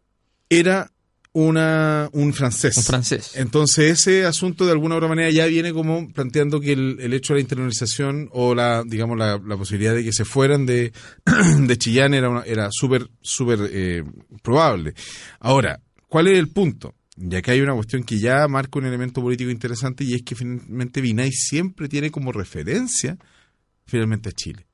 era 0.49 0.91
una 1.33 2.09
un 2.11 2.33
francés. 2.33 2.75
Un 2.77 2.83
francés. 2.83 3.31
Entonces 3.35 3.91
ese 4.01 4.25
asunto 4.25 4.65
de 4.65 4.73
alguna 4.73 4.95
u 4.95 4.97
otra 4.97 5.07
manera 5.07 5.29
ya 5.31 5.45
viene 5.45 5.71
como 5.71 6.11
planteando 6.11 6.59
que 6.59 6.73
el, 6.73 6.97
el 6.99 7.13
hecho 7.13 7.33
de 7.33 7.37
la 7.39 7.41
internalización 7.43 8.27
o 8.33 8.53
la 8.53 8.83
digamos 8.85 9.17
la, 9.17 9.39
la 9.45 9.55
posibilidad 9.57 9.95
de 9.95 10.03
que 10.03 10.11
se 10.11 10.25
fueran 10.25 10.65
de, 10.65 10.91
de 11.59 11.77
Chillán 11.77 12.13
era 12.13 12.29
una- 12.29 12.43
era 12.43 12.67
súper 12.71 13.07
súper 13.21 13.59
eh, 13.71 14.03
probable. 14.43 14.93
Ahora, 15.39 15.79
¿cuál 16.07 16.27
es 16.27 16.37
el 16.37 16.49
punto? 16.49 16.95
Ya 17.23 17.41
que 17.41 17.51
hay 17.51 17.61
una 17.61 17.73
cuestión 17.75 18.03
que 18.03 18.17
ya 18.19 18.47
marca 18.47 18.79
un 18.79 18.85
elemento 18.85 19.21
político 19.21 19.51
interesante 19.51 20.03
y 20.03 20.15
es 20.15 20.23
que 20.23 20.35
finalmente 20.35 21.01
Vinay 21.01 21.31
siempre 21.31 21.87
tiene 21.87 22.09
como 22.09 22.31
referencia 22.31 23.17
finalmente 23.85 24.29
a 24.29 24.31
Chile. 24.31 24.65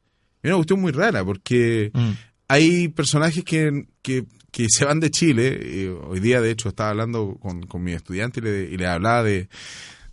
Es 0.42 0.50
una 0.50 0.56
cuestión 0.58 0.80
muy 0.80 0.92
rara 0.92 1.25
porque 1.25 1.92
Mm. 1.94 2.12
hay 2.48 2.88
personajes 2.89 3.44
que, 3.44 3.88
que, 4.01 4.25
que 4.51 4.68
se 4.70 4.86
van 4.86 5.00
de 5.00 5.12
Chile. 5.12 5.60
y 5.62 5.86
hoy 5.88 6.20
día, 6.22 6.39
de 6.42 6.51
hecho, 6.51 6.70
estaba 6.70 6.92
hablando 6.92 7.36
con, 7.42 7.63
con 7.63 7.84
mi 7.84 7.92
estudiante 7.94 8.39
y 8.39 8.44
le, 8.44 8.63
y 8.72 8.77
le 8.77 8.88
hablaba 8.88 9.24
de, 9.24 9.50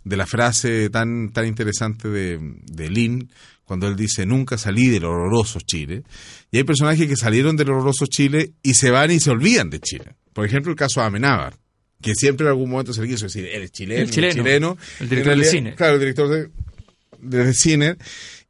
de 0.03 0.17
la 0.17 0.25
frase 0.25 0.89
tan, 0.89 1.31
tan 1.31 1.45
interesante 1.47 2.09
de, 2.09 2.39
de 2.65 2.89
Lin, 2.89 3.29
cuando 3.63 3.87
él 3.87 3.95
dice, 3.95 4.25
nunca 4.25 4.57
salí 4.57 4.89
del 4.89 5.05
horroroso 5.05 5.59
Chile. 5.61 6.03
Y 6.51 6.57
hay 6.57 6.63
personajes 6.63 7.07
que 7.07 7.15
salieron 7.15 7.55
del 7.55 7.69
horroroso 7.69 8.05
Chile 8.07 8.53
y 8.61 8.73
se 8.73 8.91
van 8.91 9.09
y 9.11 9.19
se 9.19 9.31
olvidan 9.31 9.69
de 9.69 9.79
Chile. 9.79 10.15
Por 10.33 10.45
ejemplo, 10.45 10.71
el 10.71 10.77
caso 10.77 10.99
de 10.99 11.07
Amenábar, 11.07 11.55
que 12.01 12.13
siempre 12.15 12.45
en 12.45 12.49
algún 12.49 12.69
momento 12.69 12.93
se 12.93 13.01
le 13.01 13.07
quiso 13.07 13.25
decir, 13.25 13.45
él 13.45 13.63
es 13.63 13.71
chileno, 13.71 14.01
El 14.01 14.09
chileno, 14.11 14.33
chileno. 14.33 14.77
el 14.99 15.09
director 15.09 15.27
realidad, 15.33 15.51
cine. 15.51 15.75
Claro, 15.75 15.93
el 15.95 15.99
director 15.99 16.29
de, 16.29 16.49
de 17.19 17.53
cine 17.53 17.95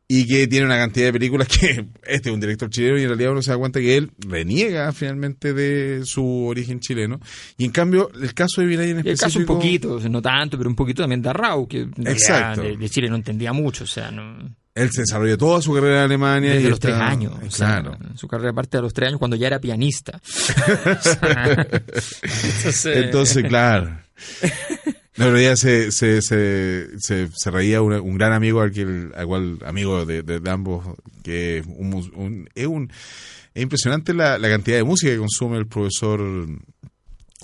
y 0.08 0.28
que 0.28 0.48
tiene 0.48 0.66
una 0.68 0.78
cantidad 0.78 1.08
de 1.08 1.14
películas 1.14 1.48
que 1.48 1.86
este 2.06 2.30
es 2.30 2.34
un 2.34 2.40
director 2.40 2.70
chileno 2.70 2.98
y 3.00 3.04
en 3.04 3.08
realidad 3.08 3.32
uno 3.32 3.42
se 3.42 3.52
da 3.52 3.58
cuenta 3.58 3.80
que 3.80 3.98
él 3.98 4.12
reniega 4.20 4.92
finalmente 4.94 5.54
de 5.54 6.06
su 6.06 6.46
origen 6.46 6.80
chileno 6.80 7.20
y 7.58 7.66
en 7.66 7.72
cambio 7.72 8.12
el 8.22 8.34
caso 8.34 8.62
de 8.62 8.68
Vinay 8.68 8.92
en 8.92 8.98
Y 8.98 9.10
el 9.10 9.18
caso 9.18 9.40
un 9.40 9.44
específico 9.44 9.56
poquito, 9.56 10.00
no 10.10 10.22
tanto, 10.22 10.58
pero 10.58 10.70
un 10.70 10.76
poquito 10.76 11.02
también 11.02 11.22
de 11.22 11.30
Arrau, 11.30 11.68
que 11.68 11.88
Exacto. 12.06 12.62
De, 12.62 12.78
de 12.78 12.90
Chile 12.90 13.10
no 13.10 13.16
entendía 13.16 13.52
mucho, 13.52 13.86
o 13.86 13.88
sea, 13.88 14.12
no, 14.12 14.56
él 14.76 14.92
se 14.92 15.02
desarrolló 15.02 15.38
toda 15.38 15.62
su 15.62 15.74
carrera 15.74 16.00
en 16.00 16.04
Alemania 16.04 16.52
desde 16.52 16.66
y 16.68 16.70
los 16.70 16.74
está- 16.78 16.90
tres 16.90 17.00
años. 17.02 17.34
o 17.46 17.50
sea, 17.52 17.82
claro 17.82 17.98
su 18.16 18.28
carrera 18.28 18.54
parte 18.54 18.78
de 18.78 18.82
los 18.84 18.94
tres 18.94 19.08
años 19.08 19.20
cuando 19.20 19.36
ya 19.38 19.48
era 19.48 19.60
pianista. 19.60 20.22
Entonces, 22.22 22.86
entonces 22.86 23.44
claro 23.48 23.98
No, 25.18 25.26
pero 25.28 25.40
ya 25.40 25.56
se, 25.56 25.92
se, 25.94 26.22
se, 26.22 26.88
se, 27.00 27.30
se 27.34 27.52
reía 27.52 27.82
un, 27.82 27.94
un 27.94 28.18
gran 28.18 28.34
amigo 28.34 28.60
al, 28.62 28.72
que 28.72 28.82
el- 28.82 29.12
al 29.16 29.26
cual, 29.28 29.60
amigo 29.66 30.06
de, 30.06 30.24
de- 30.24 30.40
de 30.42 30.50
ambos, 30.50 30.86
que 31.24 31.60
es 31.60 31.66
un, 31.68 31.90
mus- 31.90 32.12
un- 32.14 32.50
es 32.54 32.68
un 32.68 32.92
es 33.54 33.64
impresionante 33.64 34.14
la, 34.14 34.38
la 34.38 34.50
cantidad 34.50 34.76
de 34.76 34.84
música 34.84 35.12
que 35.14 35.18
consume 35.18 35.58
el 35.58 35.68
profesor 35.68 36.20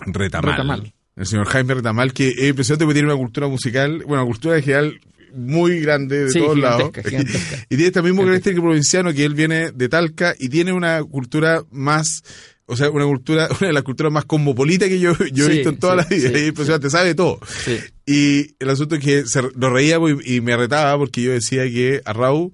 Retamal. 0.05 0.51
Retamal. 0.51 0.93
El 1.15 1.25
señor 1.25 1.45
Jaime 1.47 1.75
Retamal, 1.75 2.11
que 2.13 2.27
es 2.29 2.49
impresionante 2.49 2.83
porque 2.83 2.95
tiene 2.99 3.07
una 3.13 3.17
cultura 3.17 3.47
musical, 3.47 3.99
bueno, 4.05 4.23
una 4.23 4.25
cultura 4.25 4.57
en 4.57 4.63
general 4.63 4.99
muy 5.35 5.79
grande 5.79 6.25
de 6.25 6.31
Sí, 6.31 6.39
todos 6.39 6.57
lados. 6.57 6.91
gigantesca. 7.03 7.57
Y 7.69 7.75
tiene 7.75 7.85
este 7.87 8.01
mismo 8.01 8.23
carácter 8.25 8.55
provinciano 8.55 9.13
que 9.13 9.23
él 9.25 9.33
viene 9.33 9.71
de 9.71 9.89
Talca 9.89 10.35
y 10.39 10.49
tiene 10.49 10.73
una 10.73 11.03
cultura 11.03 11.63
más, 11.71 12.23
o 12.65 12.75
sea, 12.75 12.89
una 12.89 13.05
cultura, 13.05 13.47
una 13.59 13.67
de 13.67 13.73
las 13.73 13.83
culturas 13.83 14.11
más 14.11 14.25
cosmopolitas 14.25 14.89
que 14.89 14.99
yo, 14.99 15.13
yo 15.33 15.45
he 15.45 15.49
visto 15.53 15.69
en 15.69 15.77
toda 15.77 16.03
sí, 16.03 16.09
la 16.09 16.15
vida. 16.17 16.29
sí. 16.29 16.35
Es 16.43 16.47
impresionante, 16.49 16.89
sabe 16.89 17.15
todo. 17.15 17.39
Sí. 17.65 17.77
Y 18.05 18.55
el 18.59 18.69
asunto 18.69 18.95
es 18.95 19.03
que 19.03 19.23
se, 19.25 19.41
reíamos 19.55 20.11
y, 20.25 20.35
y 20.35 20.41
me 20.41 20.55
retaba 20.57 20.97
porque 20.97 21.21
yo 21.21 21.31
decía 21.31 21.63
que 21.63 22.01
a 22.03 22.13
Raúl 22.13 22.51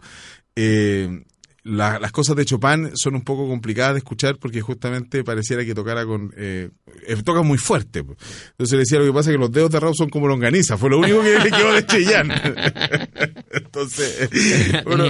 eh, 0.55 1.23
la- 1.67 1.99
las 1.99 2.11
cosas 2.11 2.35
de 2.35 2.45
Chopin 2.45 2.91
son 2.95 3.15
un 3.15 3.21
poco 3.23 3.47
complicadas 3.47 3.93
de 3.93 3.97
escuchar 3.99 4.37
porque 4.37 4.61
justamente 4.61 5.23
pareciera 5.23 5.63
que 5.65 5.75
tocara 5.75 6.05
con... 6.05 6.33
Eh, 6.37 6.69
eh, 7.07 7.15
toca 7.23 7.41
muy 7.41 7.57
fuerte. 7.57 7.99
Entonces 7.99 8.71
le 8.73 8.79
decía, 8.79 8.99
lo 8.99 9.05
que 9.05 9.13
pasa 9.13 9.29
es 9.29 9.35
que 9.35 9.39
los 9.39 9.51
dedos 9.51 9.71
de 9.71 9.79
Raúl 9.79 9.95
son 9.95 10.09
como 10.09 10.27
longaniza. 10.27 10.77
Fue 10.77 10.89
lo 10.89 10.99
único 10.99 11.21
que 11.21 11.39
le 11.39 11.51
quedó 11.51 11.73
de 11.73 11.85
Cheyenne. 11.85 12.33
Entonces, 13.51 14.29
bueno, 14.85 15.05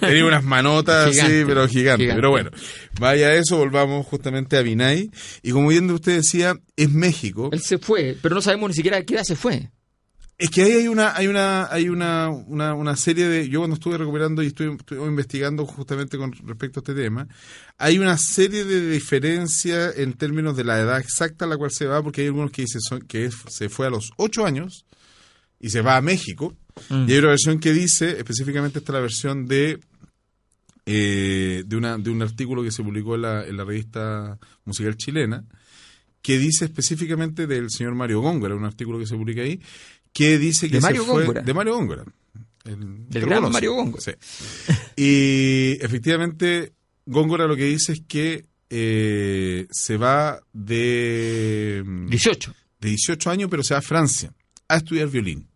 Tenía- 0.00 0.24
unas 0.26 0.44
manotas 0.44 1.06
así, 1.08 1.14
Gigante, 1.14 1.46
pero 1.46 1.68
gigantes. 1.68 2.00
gigante. 2.04 2.14
Pero 2.16 2.30
bueno, 2.30 2.50
vaya 3.00 3.28
a 3.28 3.34
eso, 3.34 3.56
volvamos 3.56 4.06
justamente 4.06 4.56
a 4.56 4.62
Vinay. 4.62 5.10
Y 5.42 5.50
como 5.52 5.68
bien 5.68 5.90
usted 5.90 6.16
decía, 6.16 6.54
es 6.76 6.90
México. 6.90 7.50
Él 7.52 7.60
se 7.60 7.78
fue, 7.78 8.16
pero 8.20 8.34
no 8.34 8.42
sabemos 8.42 8.70
ni 8.70 8.74
siquiera 8.74 8.98
a 8.98 9.02
qué 9.02 9.14
edad 9.14 9.24
se 9.24 9.36
fue. 9.36 9.70
Es 10.42 10.50
que 10.50 10.62
ahí 10.62 10.72
hay 10.72 10.88
una, 10.88 11.14
hay 11.14 11.28
una, 11.28 11.66
hay 11.70 11.88
una, 11.88 12.28
una, 12.28 12.74
una 12.74 12.96
serie 12.96 13.28
de. 13.28 13.48
Yo 13.48 13.60
cuando 13.60 13.74
estuve 13.74 13.96
recuperando 13.96 14.42
y 14.42 14.48
estuve, 14.48 14.74
estuve 14.74 15.06
investigando 15.06 15.64
justamente 15.66 16.18
con 16.18 16.32
respecto 16.32 16.80
a 16.80 16.82
este 16.82 16.94
tema, 16.94 17.28
hay 17.78 17.98
una 17.98 18.18
serie 18.18 18.64
de 18.64 18.90
diferencias 18.90 19.96
en 19.98 20.14
términos 20.14 20.56
de 20.56 20.64
la 20.64 20.80
edad 20.80 20.98
exacta 20.98 21.44
a 21.44 21.48
la 21.48 21.56
cual 21.56 21.70
se 21.70 21.86
va, 21.86 22.02
porque 22.02 22.22
hay 22.22 22.26
algunos 22.26 22.50
que 22.50 22.62
dicen 22.62 22.80
son- 22.80 23.02
que 23.02 23.26
es- 23.26 23.36
se 23.48 23.68
fue 23.68 23.86
a 23.86 23.90
los 23.90 24.10
8 24.16 24.44
años 24.44 24.84
y 25.60 25.70
se 25.70 25.80
va 25.80 25.96
a 25.96 26.00
México. 26.02 26.56
Mm. 26.88 27.08
Y 27.08 27.12
hay 27.12 27.18
una 27.18 27.28
versión 27.28 27.60
que 27.60 27.72
dice, 27.72 28.18
específicamente 28.18 28.80
esta 28.80 28.90
es 28.92 28.94
la 28.94 29.00
versión 29.00 29.46
de 29.46 29.78
eh, 30.86 31.62
de, 31.64 31.76
una, 31.76 31.96
de 31.98 32.10
un 32.10 32.20
artículo 32.22 32.62
que 32.64 32.72
se 32.72 32.82
publicó 32.82 33.14
en 33.14 33.22
la, 33.22 33.46
en 33.46 33.56
la 33.56 33.64
revista 33.64 34.38
musical 34.64 34.96
chilena, 34.96 35.44
que 36.22 36.38
dice 36.38 36.64
específicamente 36.64 37.46
del 37.46 37.70
señor 37.70 37.94
Mario 37.94 38.20
Góngora, 38.20 38.54
un 38.56 38.64
artículo 38.64 38.98
que 38.98 39.06
se 39.06 39.14
publica 39.16 39.42
ahí, 39.42 39.60
que 40.12 40.38
dice 40.38 40.68
que 40.68 40.76
¿De 40.76 40.80
se 40.82 40.94
fue- 40.94 41.22
Góngora? 41.24 41.42
de 41.42 41.54
Mario 41.54 41.74
Góngora. 41.74 42.04
El- 42.64 43.08
Del 43.08 43.22
¿lo 43.22 43.26
gran 43.28 43.38
conoce? 43.40 43.52
Mario 43.52 43.72
Góngora. 43.74 44.02
Sí. 44.02 44.12
Y 44.96 45.78
efectivamente, 45.84 46.72
Góngora 47.06 47.46
lo 47.46 47.56
que 47.56 47.64
dice 47.64 47.92
es 47.94 48.02
que 48.06 48.44
eh, 48.70 49.66
se 49.70 49.96
va 49.96 50.40
de, 50.52 51.82
18. 52.08 52.54
de 52.80 52.88
18 52.88 53.30
años, 53.30 53.50
pero 53.50 53.62
se 53.62 53.74
va 53.74 53.78
a 53.78 53.82
Francia 53.82 54.32
a 54.68 54.76
estudiar 54.76 55.08
violín. 55.08 55.46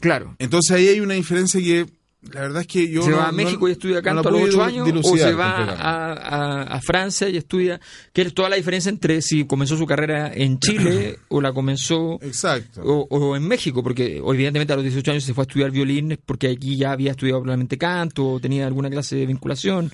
Claro. 0.00 0.34
Entonces 0.38 0.70
ahí 0.76 0.88
hay 0.88 1.00
una 1.00 1.14
diferencia 1.14 1.60
que 1.60 1.86
la 2.32 2.40
verdad 2.42 2.62
es 2.62 2.66
que 2.66 2.88
yo 2.90 3.02
se 3.02 3.10
no- 3.10 3.16
va 3.18 3.24
a 3.28 3.30
no- 3.30 3.36
México 3.36 3.68
y 3.68 3.72
estudia 3.72 3.96
no 3.96 4.02
canto 4.02 4.28
a 4.28 4.32
los 4.32 4.40
puedo 4.40 4.44
8 4.54 4.62
años 4.62 4.90
o 5.04 5.16
se 5.16 5.32
va 5.34 5.56
a, 5.74 6.12
a- 6.12 6.62
a 6.62 6.80
Francia 6.80 7.28
y 7.28 7.36
estudia, 7.36 7.80
que 8.12 8.22
es 8.22 8.34
toda 8.34 8.48
la 8.48 8.56
diferencia 8.56 8.88
entre 8.90 9.20
si 9.22 9.44
comenzó 9.46 9.76
su 9.76 9.86
carrera 9.86 10.32
en 10.34 10.58
Chile 10.58 11.18
o 11.28 11.40
la 11.40 11.52
comenzó 11.52 12.18
Exacto. 12.22 12.82
o, 12.82 13.06
o 13.10 13.36
en 13.36 13.46
México, 13.46 13.82
porque 13.82 14.16
evidentemente 14.18 14.72
a 14.72 14.76
los 14.76 14.84
18 14.84 15.10
años 15.12 15.24
se 15.24 15.34
fue 15.34 15.42
a 15.42 15.46
estudiar 15.46 15.70
violín 15.70 16.18
porque 16.24 16.48
aquí 16.50 16.76
ya 16.76 16.92
había 16.92 17.10
estudiado 17.12 17.40
probablemente 17.40 17.78
canto 17.78 18.26
o 18.32 18.40
tenía 18.40 18.66
alguna 18.66 18.90
clase 18.90 19.16
de 19.16 19.26
vinculación. 19.26 19.90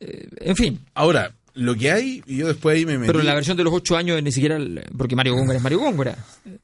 Eh, 0.00 0.28
en 0.40 0.56
fin, 0.56 0.80
Ahora, 0.94 1.34
lo 1.54 1.74
que 1.74 1.90
hay, 1.90 2.22
y 2.26 2.36
yo 2.38 2.48
después 2.48 2.76
ahí 2.76 2.84
me 2.84 2.98
metí... 2.98 3.06
pero 3.10 3.22
la 3.22 3.34
versión 3.34 3.56
de 3.56 3.64
los 3.64 3.72
8 3.72 3.96
años 3.96 4.22
ni 4.22 4.30
siquiera, 4.30 4.58
porque 4.96 5.16
Mario 5.16 5.34
Góngora 5.34 5.56
es 5.56 5.62
Mario 5.62 5.78
Góngora. 5.78 6.16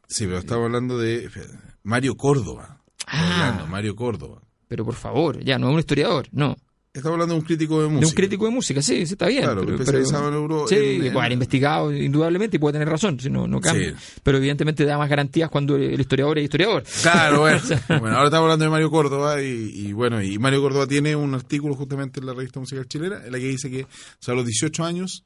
Sí, 0.07 0.27
pero 0.27 0.39
estamos 0.39 0.67
hablando 0.67 0.99
de 0.99 1.31
Mario 1.83 2.15
Córdoba. 2.17 2.79
Ah. 3.07 3.49
hablando, 3.49 3.67
Mario 3.69 3.97
Córdoba. 3.97 4.43
Pero 4.73 4.87
por 4.87 4.95
favor, 4.95 5.39
ya, 5.45 5.59
no 5.59 5.69
es 5.69 5.75
un 5.75 5.81
historiador, 5.81 6.27
no. 6.33 6.57
Estamos 6.95 7.13
hablando 7.15 7.35
de 7.35 7.41
un 7.41 7.47
crítico 7.47 7.83
de 7.83 7.89
música. 7.89 8.01
De 8.01 8.07
un 8.07 8.13
crítico 8.15 8.45
de 8.47 8.51
música, 8.51 8.81
sí, 8.83 9.05
sí 9.07 9.13
está 9.13 9.27
bien. 9.27 9.43
Claro, 9.45 9.61
pero- 9.63 9.75
especializado 9.75 10.25
pero- 10.25 10.29
en 10.37 10.43
euro- 10.43 10.69
Sí, 10.69 10.75
en- 10.77 11.17
en- 11.17 11.33
investigado 11.33 11.93
indudablemente 11.95 12.57
y 12.57 12.61
puede 12.61 12.73
tener 12.75 12.89
razón, 12.89 13.21
si 13.21 13.29
no, 13.29 13.47
no 13.47 13.61
cambia. 13.61 13.91
Sí. 13.99 14.21
Pero 14.23 14.39
evidentemente 14.39 14.85
da 14.87 14.97
más 14.97 15.11
garantías 15.11 15.51
cuando 15.51 15.77
el 15.77 16.01
historiador 16.01 16.39
es 16.39 16.45
historiador. 16.45 16.85
Claro, 17.03 17.41
bueno. 17.41 17.61
Bueno, 17.89 18.09
ahora 18.17 18.25
estamos 18.25 18.45
hablando 18.45 18.65
de 18.65 18.71
Mario 18.71 18.91
Córdoba 18.91 19.43
y, 19.43 19.73
y 19.75 19.93
bueno, 19.93 20.23
y 20.23 20.39
Mario 20.39 20.63
Córdoba 20.63 20.87
tiene 20.87 21.15
un 21.15 21.35
artículo 21.35 21.75
justamente 21.75 22.19
en 22.21 22.27
la 22.27 22.33
revista 22.33 22.61
musical 22.61 22.87
chilena 22.89 23.21
en 23.27 23.31
la 23.33 23.39
que 23.39 23.47
dice 23.47 23.71
que 23.71 23.83
o 23.85 23.89
sea, 24.19 24.33
a 24.33 24.37
los 24.37 24.47
18 24.47 24.85
años 24.85 25.23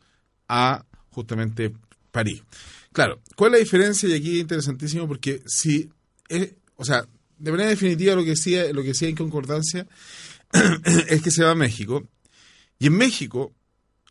a 0.49 0.85
justamente 1.11 1.73
París. 2.11 2.43
Claro, 2.93 3.21
¿cuál 3.37 3.53
es 3.55 3.59
la 3.61 3.65
diferencia? 3.65 4.09
Y 4.09 4.15
aquí 4.15 4.35
es 4.37 4.41
interesantísimo 4.43 5.07
porque 5.09 5.43
si, 5.47 5.91
es- 6.29 6.53
o 6.77 6.85
sea, 6.85 7.05
de 7.39 7.51
manera 7.51 7.71
definitiva 7.71 8.15
lo 8.15 8.25
que 8.25 8.31
decía, 8.31 8.73
lo 8.73 8.83
que 8.83 8.89
decía 8.89 9.09
en 9.09 9.17
concordancia 9.17 9.87
es 11.09 11.23
que 11.23 11.31
se 11.31 11.45
va 11.45 11.53
a 11.53 11.57
México 11.57 12.09
y 12.79 12.87
en 12.87 12.97
México 12.97 13.55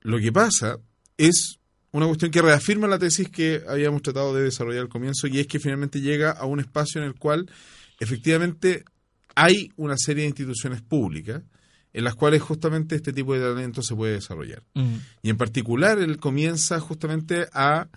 lo 0.02 0.20
que 0.20 0.32
pasa 0.32 0.78
es 1.18 1.60
una 1.92 2.08
cuestión 2.08 2.32
que 2.32 2.42
reafirma 2.42 2.88
la 2.88 3.00
tesis 3.00 3.30
que 3.30 3.64
habíamos 3.68 4.02
tratado 4.02 4.36
de 4.36 4.44
desarrollar 4.44 4.82
al 4.82 4.90
comienzo 4.90 5.28
y 5.28 5.40
es 5.40 5.48
que 5.48 5.60
finalmente 5.60 6.02
llega 6.02 6.32
a 6.32 6.46
un 6.46 6.60
espacio 6.60 7.02
en 7.02 7.08
el 7.08 7.16
cual 7.16 7.50
efectivamente 8.00 8.84
hay 9.34 9.72
una 9.78 9.96
serie 9.98 10.24
de 10.24 10.30
instituciones 10.30 10.82
públicas 10.82 11.42
en 11.94 12.04
las 12.04 12.16
cuales 12.16 12.42
justamente 12.42 12.96
este 12.96 13.14
tipo 13.14 13.34
de 13.34 13.40
talento 13.40 13.82
se 13.82 13.96
puede 13.96 14.14
desarrollar. 14.16 14.64
Mm. 14.74 14.96
Y 15.24 15.30
en 15.30 15.38
particular 15.38 15.98
él 15.98 16.18
comienza 16.18 16.82
justamente 16.82 17.48
a 17.54 17.88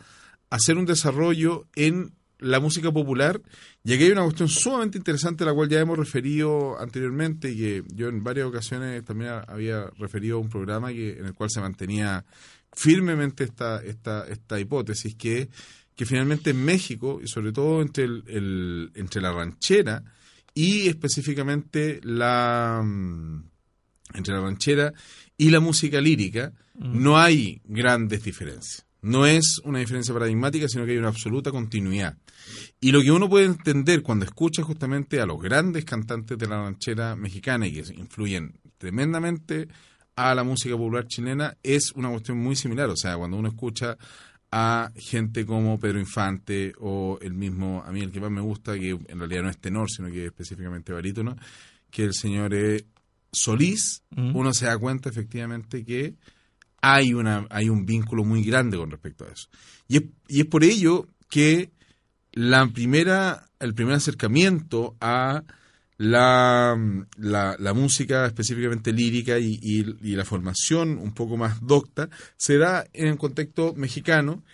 hacer 0.51 0.77
un 0.77 0.87
desarrollo 0.87 1.67
en 1.75 2.13
la 2.39 2.61
música 2.61 2.91
popular. 2.93 3.41
Y 3.85 3.93
aquí 3.95 4.05
hay 4.05 4.11
una 4.13 4.23
cuestión 4.25 4.49
sumamente 4.49 4.99
interesante 4.99 5.45
a 5.45 5.49
la 5.49 5.55
cual 5.55 5.69
ya 5.69 5.81
hemos 5.81 5.99
referido 5.99 6.79
anteriormente 6.81 7.51
y 7.51 7.57
que 7.57 7.85
yo 7.95 8.09
en 8.09 8.23
varias 8.23 8.47
ocasiones 8.47 9.05
también 9.05 9.33
había 9.47 9.87
referido 9.99 10.37
a 10.37 10.41
un 10.41 10.49
programa 10.49 10.89
que, 10.93 11.19
en 11.19 11.27
el 11.27 11.35
cual 11.35 11.51
se 11.51 11.61
mantenía 11.61 12.25
firmemente 12.73 13.45
esta, 13.45 13.83
esta, 13.83 14.27
esta 14.29 14.61
hipótesis 14.61 15.15
que, 15.17 15.49
que 15.97 16.07
finalmente 16.07 16.51
en 16.51 16.65
México, 16.65 17.21
y 17.23 17.27
sobre 17.27 17.53
todo 17.53 17.83
entre, 17.83 18.05
el, 18.05 18.23
el- 18.29 18.91
entre 18.95 19.21
la 19.21 19.33
ranchera 19.33 20.05
y 20.55 20.89
específicamente 20.89 22.01
la... 22.05 22.81
mm, 22.85 23.43
entre 24.15 24.35
la 24.35 24.41
ranchera 24.41 24.93
y 25.37 25.51
la 25.51 25.61
música 25.61 26.01
lírica, 26.01 26.53
no 26.79 27.19
hay 27.19 27.61
grandes 27.65 28.23
diferencias. 28.23 28.87
No 29.01 29.27
es 29.27 29.61
una 29.65 29.79
diferencia 29.79 30.13
paradigmática, 30.13 30.67
sino 30.69 30.85
que 30.85 30.93
hay 30.93 30.99
una 30.99 31.09
absoluta 31.09 31.51
continuidad. 31.51 32.17
Y 32.81 32.91
lo 32.93 33.01
que 33.03 33.11
uno 33.13 33.29
puede 33.29 33.47
entender 33.47 34.03
cuando 34.03 34.25
escucha 34.25 34.63
justamente 34.63 35.21
a 35.21 35.27
los 35.27 35.41
grandes 35.41 35.85
cantantes 35.85 36.37
de 36.37 36.47
la 36.49 36.63
ranchera 36.63 37.15
mexicana 37.15 37.67
y 37.67 37.73
que 37.73 37.95
influyen 37.95 38.59
tremendamente 38.77 39.69
a 40.17 40.35
la 40.35 40.43
música 40.43 40.77
popular 40.77 41.07
chilena 41.07 41.57
es 41.63 41.93
una 41.95 42.11
cuestión 42.11 42.39
muy 42.39 42.57
similar. 42.57 42.89
O 42.91 42.97
sea, 42.97 43.17
cuando 43.17 43.37
uno 43.37 43.49
escucha 43.49 43.97
a 44.51 44.91
gente 44.97 45.45
como 45.47 45.79
Pedro 45.79 46.01
Infante 46.01 46.73
o 46.81 47.19
el 47.21 47.35
mismo, 47.35 47.85
a 47.87 47.93
mí 47.93 48.01
el 48.01 48.11
que 48.11 48.21
más 48.21 48.31
me 48.31 48.41
gusta, 48.41 48.75
que 48.79 48.91
en 48.91 49.19
realidad 49.19 49.43
no 49.43 49.51
es 49.51 49.59
tenor, 49.59 49.89
sino 49.91 50.09
que 50.11 50.23
es 50.23 50.27
específicamente 50.27 50.93
barítono, 50.93 51.37
que 51.91 52.05
el 52.05 52.15
señor 52.15 52.53
eh, 52.55 52.85
Solís, 53.31 54.03
Mm. 54.11 54.35
uno 54.35 54.55
se 54.55 54.65
da 54.67 54.79
cuenta 54.79 55.11
efectivamente 55.11 55.85
que 55.85 56.15
hay, 56.81 57.15
una, 57.15 57.47
hay 57.51 57.69
un 57.69 57.87
vínculo 57.87 58.25
muy 58.25 58.45
grande 58.45 58.77
con 58.77 58.91
respecto 58.91 59.25
a 59.25 59.29
eso. 59.29 59.49
Y 59.89 59.99
es, 60.29 60.47
por 60.47 60.65
ello 60.65 61.07
que 61.29 61.71
la 62.33 62.67
primera, 62.69 63.49
el 63.59 63.75
primer 63.75 63.95
acercamiento 63.95 64.97
a 65.01 65.45
la, 65.97 66.77
la, 67.17 67.75
música 67.75 68.27
específicamente 68.27 68.93
lírica 68.93 69.39
y, 69.39 69.59
y- 69.61 70.15
la 70.15 70.25
formación 70.25 70.99
un 70.99 71.13
poco 71.13 71.37
más 71.37 71.61
docta 71.61 72.09
se 72.37 72.57
da 72.57 72.87
en 72.93 73.09
el 73.09 73.19
contexto 73.19 73.75
mexicano. 73.75 74.45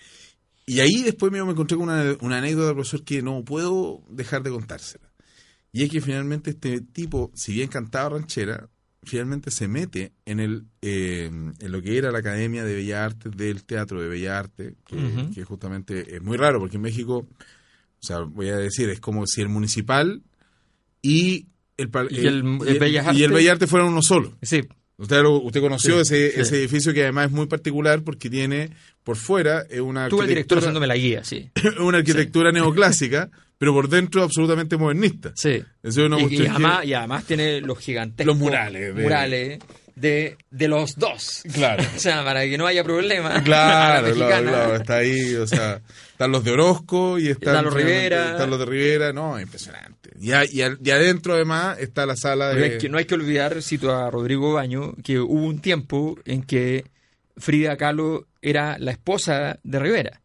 Y 0.67 0.81
ahí 0.81 1.03
después 1.03 1.31
me, 1.31 1.39
encontré 1.39 1.77
con 1.77 1.91
una, 1.91 2.17
una 2.23 2.39
anécdota, 2.39 2.73
profesor, 2.73 3.05
que 3.05 3.21
no 3.21 3.45
puedo 3.45 4.03
dejar 4.09 4.43
de 4.43 4.51
contársela. 4.51 5.13
Y 5.73 5.83
es 5.83 5.91
que 5.91 6.01
finalmente 6.01 6.51
este 6.51 6.81
tipo, 6.81 7.31
si 7.35 7.53
bien 7.53 7.69
cantaba 7.69 8.11
ranchera, 8.11 8.71
finalmente 9.05 9.51
se 9.51 9.69
mete 9.69 10.13
en 10.27 10.41
el 10.41 10.65
eh, 10.83 11.27
en 11.27 11.73
lo 11.73 11.81
que 11.83 11.97
era 11.99 12.11
la 12.13 12.19
Academia 12.19 12.65
de 12.65 12.75
Bellas 12.75 13.01
Artes 13.01 13.33
del 13.37 13.65
Teatro 13.65 14.01
de 14.03 14.09
Bellas 14.09 14.37
Artes, 14.39 14.75
que, 15.35 15.45
justamente 15.45 16.17
es 16.17 16.23
muy 16.23 16.37
raro, 16.37 16.59
porque 16.61 16.77
en 16.77 16.83
México, 16.83 17.27
o 17.29 18.07
sea, 18.07 18.21
voy 18.21 18.49
a 18.49 18.57
decir, 18.57 18.89
es 18.91 19.01
como 19.01 19.27
si 19.27 19.41
el 19.41 19.49
municipal 19.49 20.23
y 21.03 21.47
el, 21.77 21.91
Y 22.11 22.19
el- 22.27 22.37
el 22.67 22.79
Bellas 22.79 23.07
el 23.09 23.17
Artes- 23.17 23.31
Bellas 23.35 23.53
Artes 23.53 23.71
fueran 23.71 23.89
uno 23.89 24.03
solo. 24.03 24.37
Sí, 24.43 24.63
Usted, 24.97 25.23
lo- 25.23 25.41
usted 25.43 25.61
conoció 25.61 25.97
Sí, 26.05 26.15
ese, 26.15 26.31
sí. 26.35 26.41
ese 26.41 26.57
edificio 26.61 26.95
que 26.95 27.03
además 27.03 27.27
es 27.27 27.33
muy 27.33 27.47
particular 27.47 28.03
porque 28.05 28.31
tiene 28.31 28.71
por 29.03 29.17
fuera 29.17 29.65
una 29.83 30.09
tuve 30.09 30.23
el 30.23 30.29
director 30.29 30.59
haciéndome 30.59 30.87
la 30.87 30.97
guía, 30.97 31.25
sí. 31.25 31.51
una 31.81 31.99
arquitectura 31.99 32.53
neoclásica, 32.53 33.29
pero 33.65 33.73
por 33.73 33.89
dentro 33.89 34.23
absolutamente 34.23 34.77
modernista. 34.77 35.33
Sí. 35.37 35.63
Eso 35.83 36.03
es 36.03 36.07
una 36.07 36.21
Y, 36.21 36.25
y 36.27 36.37
que- 36.37 36.49
además, 36.51 36.85
y 36.85 36.93
además 36.93 37.25
tiene 37.25 37.63
los 37.63 37.79
gigantescos 37.79 38.27
Los 38.27 38.37
murales 38.37 38.95
de- 38.95 39.03
murales 39.03 39.59
de, 39.97 40.37
de 40.51 40.69
los 40.69 40.97
dos. 40.97 41.43
Claro. 41.51 41.83
O 41.97 41.99
sea, 41.99 42.23
para 42.23 42.43
que 42.45 42.59
no 42.59 42.67
haya 42.67 42.85
problema. 42.85 43.43
Claro, 43.43 44.13
claro, 44.15 44.49
claro, 44.51 44.77
está 44.77 44.97
ahí, 44.99 45.35
o 45.37 45.47
sea, 45.47 45.81
están 46.11 46.31
los 46.31 46.45
de 46.45 46.51
Orozco 46.51 47.19
y 47.19 47.29
están, 47.29 47.55
Están 47.55 47.65
los 47.65 47.73
Rivera. 47.75 48.33
están 48.33 48.51
los 48.51 48.59
de 48.59 48.67
Rivera, 48.67 49.13
no, 49.15 49.41
impresionante. 49.41 50.11
Y, 50.21 50.33
a- 50.33 50.45
y, 50.45 50.61
a- 50.61 50.77
y 50.83 50.91
adentro 50.91 51.33
además 51.33 51.79
está 51.79 52.05
la 52.05 52.17
sala 52.17 52.51
de... 52.51 52.65
hay 52.65 52.79
que- 52.79 52.91
no 52.91 52.99
hay 52.99 53.07
que 53.07 53.15
olvidar, 53.15 53.63
cito 53.63 53.97
a 53.97 54.11
Rodrigo 54.11 54.53
Baño, 54.53 54.95
que 55.03 55.19
hubo 55.21 55.47
un 55.47 55.61
tiempo 55.61 56.19
en 56.27 56.43
que 56.43 56.85
Frida 57.39 57.79
Kahlo 57.79 58.27
era 58.43 58.77
la 58.79 58.91
esposa 58.91 59.59
de 59.63 59.79
Rivera. 59.79 60.21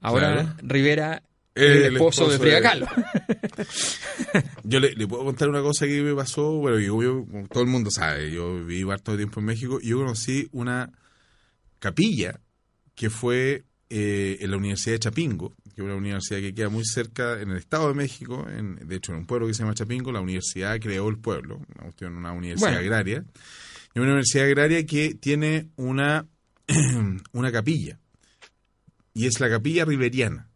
Ahora 0.00 0.32
Claro. 0.32 0.54
Rivera 0.62 1.22
El 1.54 1.72
es 1.72 1.84
el 1.86 1.96
esposo, 1.96 2.28
de 2.28 2.38
Frida 2.38 2.60
Kahlo. 2.60 2.86
Yo 4.64 4.80
le, 4.80 4.92
le 4.94 5.06
puedo 5.06 5.24
contar 5.24 5.48
una 5.48 5.62
cosa 5.62 5.86
que 5.86 6.02
me 6.02 6.14
pasó, 6.14 6.52
bueno, 6.52 6.80
yo, 6.80 7.24
todo 7.50 7.62
el 7.62 7.68
mundo 7.68 7.90
sabe, 7.90 8.32
yo 8.32 8.64
viví 8.64 8.90
harto 8.90 9.16
tiempo 9.16 9.40
en 9.40 9.46
México 9.46 9.78
yo 9.80 9.98
conocí 9.98 10.48
una 10.52 10.90
capilla 11.78 12.40
que 12.94 13.10
fue 13.10 13.64
eh, 13.90 14.38
en 14.40 14.50
la 14.50 14.56
Universidad 14.56 14.94
de 14.94 14.98
Chapingo, 15.00 15.54
que 15.74 15.82
es 15.82 15.84
una 15.84 15.94
universidad 15.94 16.40
que 16.40 16.54
queda 16.54 16.68
muy 16.68 16.84
cerca 16.84 17.40
en 17.40 17.50
el 17.50 17.58
Estado 17.58 17.88
de 17.88 17.94
México, 17.94 18.46
en, 18.48 18.76
de 18.76 18.96
hecho 18.96 19.12
en 19.12 19.18
un 19.18 19.26
pueblo 19.26 19.46
que 19.46 19.54
se 19.54 19.62
llama 19.62 19.74
Chapingo, 19.74 20.10
la 20.10 20.20
universidad 20.20 20.80
creó 20.80 21.08
el 21.08 21.18
pueblo, 21.18 21.60
una, 22.00 22.32
universidad 22.32 22.70
Bueno. 22.70 22.78
agraria, 22.78 23.24
y 23.94 23.98
una 23.98 24.08
universidad 24.08 24.46
agraria 24.46 24.84
que 24.86 25.14
tiene 25.14 25.68
una, 25.76 26.26
una 27.32 27.52
capilla, 27.52 27.98
y 29.12 29.26
es 29.26 29.38
la 29.38 29.48
capilla 29.48 29.84
riveriana. 29.84 30.48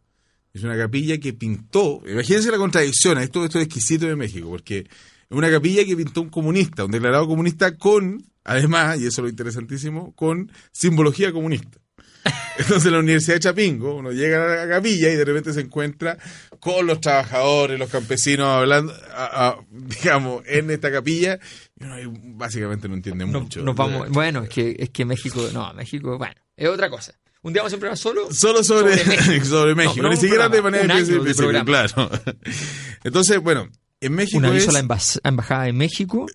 Es 0.53 0.63
una 0.63 0.77
capilla 0.77 1.19
que 1.19 1.33
pintó, 1.33 2.01
imagínense 2.07 2.49
la 2.51 2.57
contradicción, 2.57 3.17
esto, 3.19 3.43
esto 3.45 3.59
es 3.59 3.65
exquisito 3.65 4.07
de 4.07 4.15
México, 4.15 4.49
porque 4.49 4.79
es 4.79 4.87
una 5.29 5.49
capilla 5.51 5.85
que 5.85 5.95
pintó 5.95 6.21
un 6.21 6.29
comunista, 6.29 6.85
un 6.85 6.91
declarado 6.91 7.27
comunista 7.27 7.77
con, 7.77 8.23
además, 8.43 8.97
y 8.99 9.05
eso 9.05 9.21
es 9.21 9.23
lo 9.23 9.29
interesantísimo, 9.29 10.13
con 10.15 10.51
simbología 10.71 11.31
comunista. 11.31 11.77
Entonces 12.57 12.87
en 12.87 12.93
la 12.93 12.99
Universidad 12.99 13.35
de 13.35 13.39
Chapingo, 13.41 13.95
uno 13.95 14.11
llega 14.11 14.43
a 14.43 14.65
la 14.65 14.69
capilla 14.69 15.09
y 15.11 15.15
de 15.15 15.23
repente 15.23 15.53
se 15.53 15.61
encuentra 15.61 16.17
con 16.59 16.85
los 16.87 16.99
trabajadores, 16.99 17.79
los 17.79 17.89
campesinos 17.89 18.47
hablando, 18.47 18.91
a- 19.13 19.47
a- 19.49 19.59
digamos, 19.71 20.43
en 20.47 20.69
esta 20.71 20.91
capilla, 20.91 21.39
y 21.79 21.83
uno 21.85 21.95
básicamente 22.35 22.89
no 22.89 22.95
entiende 22.95 23.25
No- 23.25 23.39
mucho. 23.41 23.61
nos 23.61 23.75
vamos, 23.75 24.09
bueno, 24.09 24.43
es 24.43 24.49
que, 24.49 24.75
es 24.79 24.89
que 24.89 25.05
México, 25.05 25.47
no, 25.53 25.71
México, 25.75 26.17
bueno, 26.17 26.35
es 26.57 26.67
otra 26.67 26.89
cosa. 26.89 27.13
Un 27.41 27.53
día 27.53 27.61
vamos 27.61 27.73
a 27.73 27.75
un 27.77 27.79
programa 27.79 27.95
solo. 27.95 28.31
Solo 28.33 28.63
sobre, 28.63 28.97
Sobre 28.97 29.15
México. 29.17 29.45
sobre 29.49 29.75
México, 29.75 29.95
pero 29.97 30.09
ni 30.09 30.17
siquiera 30.17 30.49
de 30.49 30.61
manera 30.61 30.97
específica, 30.99 31.63
claro. 31.63 32.09
Entonces, 33.03 33.39
bueno, 33.41 33.69
en 34.01 34.13
México 34.13 34.37
Un 34.39 34.45
aviso 34.45 34.65
es- 34.65 34.75
a 34.75 34.81
la 34.81 35.29
embajada 35.29 35.63
de 35.63 35.73
México. 35.73 36.25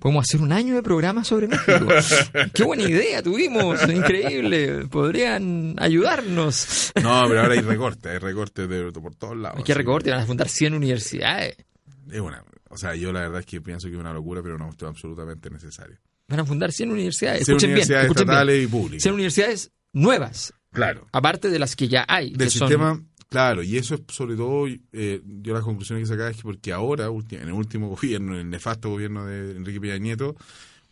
Podemos 0.00 0.26
hacer 0.26 0.40
un 0.40 0.52
año 0.52 0.74
de 0.74 0.82
programa 0.82 1.24
sobre 1.24 1.48
México. 1.48 1.86
Qué 2.54 2.62
buena 2.64 2.84
idea 2.84 3.22
tuvimos, 3.22 3.80
increíble. 3.88 4.86
Podrían 4.86 5.74
ayudarnos. 5.78 6.92
No, 7.02 7.24
pero 7.28 7.40
ahora 7.42 7.52
hay 7.54 7.60
recortes, 7.60 8.12
hay 8.12 8.18
recortes 8.18 8.68
de, 8.68 8.92
por 8.92 9.14
todos 9.14 9.36
lados. 9.36 9.62
¿Qué 9.64 9.72
así 9.72 9.78
recorte? 9.78 10.10
Van 10.10 10.20
a 10.20 10.26
fundar 10.26 10.48
100 10.48 10.72
universidades. 10.74 11.56
que 11.56 12.16
Es 12.16 12.20
una, 12.20 12.42
o 12.70 12.78
sea, 12.78 12.94
yo 12.94 13.12
la 13.12 13.20
verdad 13.20 13.40
es 13.40 13.46
que 13.46 13.60
pienso 13.60 13.88
que 13.88 13.94
es 13.94 14.00
una 14.00 14.12
locura, 14.14 14.42
pero 14.42 14.56
no, 14.56 14.70
esto 14.70 14.86
es 14.86 14.90
absolutamente 14.90 15.50
necesario. 15.50 15.96
Van 16.28 16.40
a 16.40 16.44
fundar 16.46 16.72
100 16.72 16.90
universidades. 16.90 17.44
Ser 17.44 17.54
Escuchen 17.56 17.68
bien, 17.68 17.72
universidades 17.76 18.08
bien. 18.08 18.18
estatales 18.18 18.64
y 18.64 18.66
públicas. 18.66 19.02
100 19.02 19.14
universidades 19.14 19.70
nuevas, 19.92 20.52
Claro. 20.72 21.06
aparte 21.12 21.48
de 21.50 21.58
las 21.58 21.76
que 21.76 21.88
ya 21.88 22.04
hay. 22.08 22.32
Del 22.32 22.50
son- 22.50 22.68
sistema, 22.68 23.02
claro, 23.28 23.62
y 23.62 23.76
eso 23.76 23.94
es 23.94 24.02
sobre 24.08 24.36
todo, 24.36 24.66
eh, 24.68 25.22
yo 25.24 25.54
las 25.54 25.62
conclusiones 25.62 26.02
que 26.04 26.14
sacaba 26.14 26.30
es 26.30 26.36
que 26.36 26.42
porque 26.42 26.72
ahora, 26.72 27.06
en 27.06 27.40
el 27.48 27.52
último 27.52 27.88
gobierno, 27.96 28.34
en 28.34 28.40
el 28.40 28.50
nefasto 28.50 28.90
gobierno 28.90 29.24
de 29.26 29.52
Enrique 29.52 29.80
Peña 29.80 29.98
Nieto, 29.98 30.36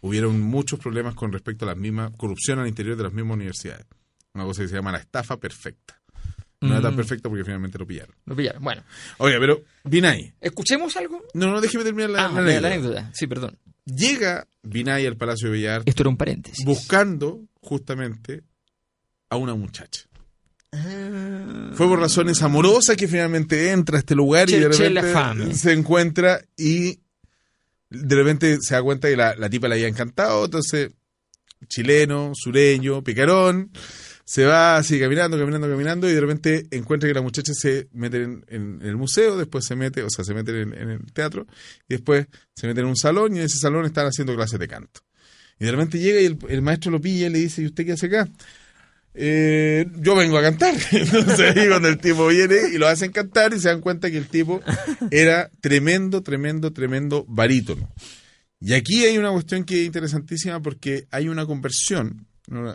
hubieron 0.00 0.40
muchos 0.40 0.78
problemas 0.78 1.14
con 1.14 1.32
respecto 1.32 1.64
a 1.64 1.68
las 1.68 1.76
mismas, 1.78 2.12
corrupción 2.16 2.58
al 2.58 2.68
interior 2.68 2.96
de 2.96 3.04
las 3.04 3.12
mismas 3.12 3.34
universidades. 3.36 3.86
Una 4.34 4.44
cosa 4.44 4.62
que 4.62 4.68
se 4.68 4.74
llama 4.74 4.92
la 4.92 4.98
estafa 4.98 5.38
perfecta. 5.38 6.00
No 6.60 6.72
era 6.72 6.80
tan 6.82 6.94
Mm. 6.94 6.96
perfecta 6.96 7.28
porque 7.28 7.44
finalmente 7.44 7.78
lo 7.78 7.86
pillaron. 7.86 8.14
Lo 8.24 8.34
pillaron. 8.34 8.62
Bueno, 8.64 8.82
Oiga, 9.18 9.38
pero 9.38 9.62
Vinay. 9.84 10.32
escuchemos 10.40 10.96
algo. 10.96 11.22
No, 11.34 11.50
no, 11.52 11.60
déjeme 11.60 11.84
terminar 11.84 12.08
la, 12.10 12.24
ah, 12.26 12.28
la 12.28 12.32
la, 12.32 12.40
anécdota. 12.40 12.60
la 12.60 12.68
anécdota. 12.74 13.10
Sí, 13.12 13.26
perdón. 13.26 13.58
llega 13.84 14.46
Vinay 14.62 15.04
al 15.06 15.16
Palacio 15.18 15.48
de 15.48 15.52
Bellar 15.58 15.82
Esto 15.84 16.02
era 16.02 16.08
un 16.08 16.16
paréntesis. 16.16 16.64
buscando 16.64 17.42
justamente 17.60 18.42
a 19.34 19.36
una 19.36 19.54
muchacha. 19.54 20.02
Ah. 20.72 21.70
Fue 21.74 21.86
por 21.86 22.00
razones 22.00 22.42
amorosas 22.42 22.96
que 22.96 23.06
finalmente 23.08 23.70
entra 23.70 23.96
a 23.96 24.00
este 24.00 24.14
lugar 24.14 24.48
y 24.50 24.54
de 24.54 24.68
repente 24.68 25.54
se 25.54 25.72
encuentra 25.72 26.40
y 26.56 26.98
de 27.90 28.16
repente 28.16 28.58
se 28.60 28.74
da 28.74 28.82
cuenta 28.82 29.08
que 29.08 29.16
la, 29.16 29.34
la 29.36 29.48
tipa 29.48 29.68
le 29.68 29.74
había 29.74 29.88
encantado, 29.88 30.44
entonces 30.44 30.90
chileno, 31.68 32.32
sureño, 32.34 33.02
picarón, 33.02 33.70
se 34.24 34.44
va 34.44 34.76
así 34.76 34.98
caminando, 34.98 35.38
caminando, 35.38 35.68
caminando 35.68 36.10
y 36.10 36.14
de 36.14 36.20
repente 36.20 36.66
encuentra 36.70 37.08
que 37.08 37.14
la 37.14 37.22
muchacha 37.22 37.52
se 37.54 37.88
mete 37.92 38.22
en, 38.22 38.44
en 38.48 38.80
el 38.82 38.96
museo, 38.96 39.36
después 39.36 39.64
se 39.64 39.76
mete, 39.76 40.02
o 40.02 40.10
sea, 40.10 40.24
se 40.24 40.34
mete 40.34 40.62
en, 40.62 40.72
en 40.74 40.90
el 40.90 41.12
teatro 41.12 41.46
y 41.88 41.94
después 41.94 42.26
se 42.54 42.66
mete 42.66 42.80
en 42.80 42.86
un 42.86 42.96
salón 42.96 43.36
y 43.36 43.40
en 43.40 43.44
ese 43.44 43.58
salón 43.58 43.84
están 43.84 44.06
haciendo 44.06 44.34
clases 44.34 44.58
de 44.58 44.68
canto. 44.68 45.00
Y 45.58 45.66
de 45.66 45.70
repente 45.70 45.98
llega 45.98 46.20
y 46.20 46.24
el, 46.24 46.38
el 46.48 46.62
maestro 46.62 46.90
lo 46.90 47.00
pilla 47.00 47.26
y 47.26 47.30
le 47.30 47.38
dice, 47.38 47.62
¿y 47.62 47.66
usted 47.66 47.84
qué 47.84 47.92
hace 47.92 48.06
acá? 48.06 48.28
Eh, 49.14 49.86
yo 50.00 50.14
vengo 50.16 50.36
a 50.38 50.42
cantar. 50.42 50.74
Entonces 50.92 51.56
ahí 51.56 51.68
cuando 51.68 51.88
el 51.88 51.98
tipo 51.98 52.26
viene 52.26 52.56
y 52.72 52.78
lo 52.78 52.88
hacen 52.88 53.12
cantar 53.12 53.54
y 53.54 53.60
se 53.60 53.68
dan 53.68 53.80
cuenta 53.80 54.10
que 54.10 54.18
el 54.18 54.26
tipo 54.28 54.60
era 55.10 55.50
tremendo, 55.60 56.22
tremendo, 56.22 56.72
tremendo 56.72 57.24
barítono. 57.28 57.88
Y 58.60 58.72
aquí 58.72 59.04
hay 59.04 59.18
una 59.18 59.30
cuestión 59.30 59.64
que 59.64 59.80
es 59.80 59.86
interesantísima 59.86 60.60
porque 60.60 61.06
hay 61.10 61.28
una 61.28 61.46
conversión. 61.46 62.26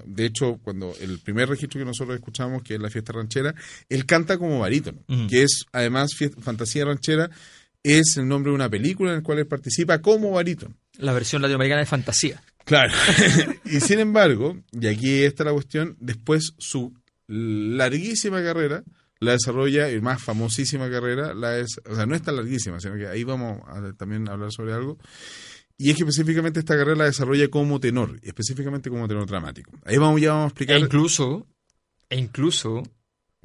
De 0.06 0.26
hecho, 0.26 0.60
cuando 0.64 0.96
el 1.00 1.20
primer 1.20 1.48
registro 1.50 1.80
que 1.80 1.86
nosotros 1.86 2.16
escuchamos, 2.16 2.64
que 2.64 2.76
es 2.76 2.80
la 2.82 2.90
fiesta 2.90 3.14
ranchera, 3.14 3.54
él 3.88 4.06
canta 4.06 4.38
como 4.38 4.60
barítono, 4.60 5.04
que 5.28 5.44
es 5.44 5.66
además 5.72 6.12
fiesta- 6.16 6.42
Fantasía 6.42 6.86
Ranchera, 6.86 7.30
es 7.84 8.18
el 8.18 8.28
nombre 8.28 8.52
de 8.52 8.56
una 8.56 8.70
película 8.70 9.12
en 9.12 9.18
la 9.18 9.24
cual 9.24 9.40
él 9.40 9.48
participa 9.48 10.00
como 10.02 10.32
barítono. 10.32 10.76
La 10.98 11.14
versión 11.14 11.42
latinoamericana 11.42 11.82
de 11.82 11.86
fantasía. 11.86 12.42
Claro. 12.70 12.94
y 13.66 13.80
sin 13.80 14.00
embargo, 14.00 14.56
y 14.72 14.88
aquí 14.88 15.24
está 15.24 15.44
la 15.44 15.52
cuestión, 15.52 15.98
después 16.00 16.54
su 16.60 16.94
larguísima 17.28 18.44
carrera 18.44 18.84
la 19.20 19.34
desarrolla, 19.34 19.92
y 19.92 20.00
más 20.00 20.22
famosísima 20.22 20.90
carrera, 20.90 21.34
la 21.34 21.58
es, 21.58 21.82
o 21.90 21.96
sea, 21.96 22.06
no 22.06 22.16
es 22.16 22.22
tan 22.22 22.36
larguísima, 22.38 22.80
sino 22.80 22.96
que 22.96 23.08
ahí 23.08 23.24
vamos 23.24 23.62
a 23.68 23.92
también 23.94 24.30
hablar 24.30 24.52
sobre 24.52 24.74
algo. 24.74 24.98
Y 25.78 25.90
es 25.90 25.98
que 25.98 26.04
específicamente 26.04 26.60
esta 26.60 26.78
carrera 26.78 26.96
la 26.96 27.06
desarrolla 27.06 27.50
como 27.50 27.80
tenor, 27.80 28.20
específicamente 28.22 28.90
como 28.90 29.08
tenor 29.08 29.26
dramático. 29.26 29.72
Ahí 29.84 29.98
vamos, 29.98 30.22
ya 30.22 30.30
vamos 30.32 30.46
a 30.46 30.48
explicar. 30.50 30.78
E 30.78 30.80
incluso, 30.80 31.48
e 32.08 32.18
incluso 32.18 32.84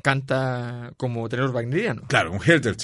canta 0.02 0.92
como 0.96 1.28
tenor 1.28 1.50
wagneriano. 1.50 2.02
Claro, 2.08 2.32
un 2.32 2.40
Helter 2.44 2.76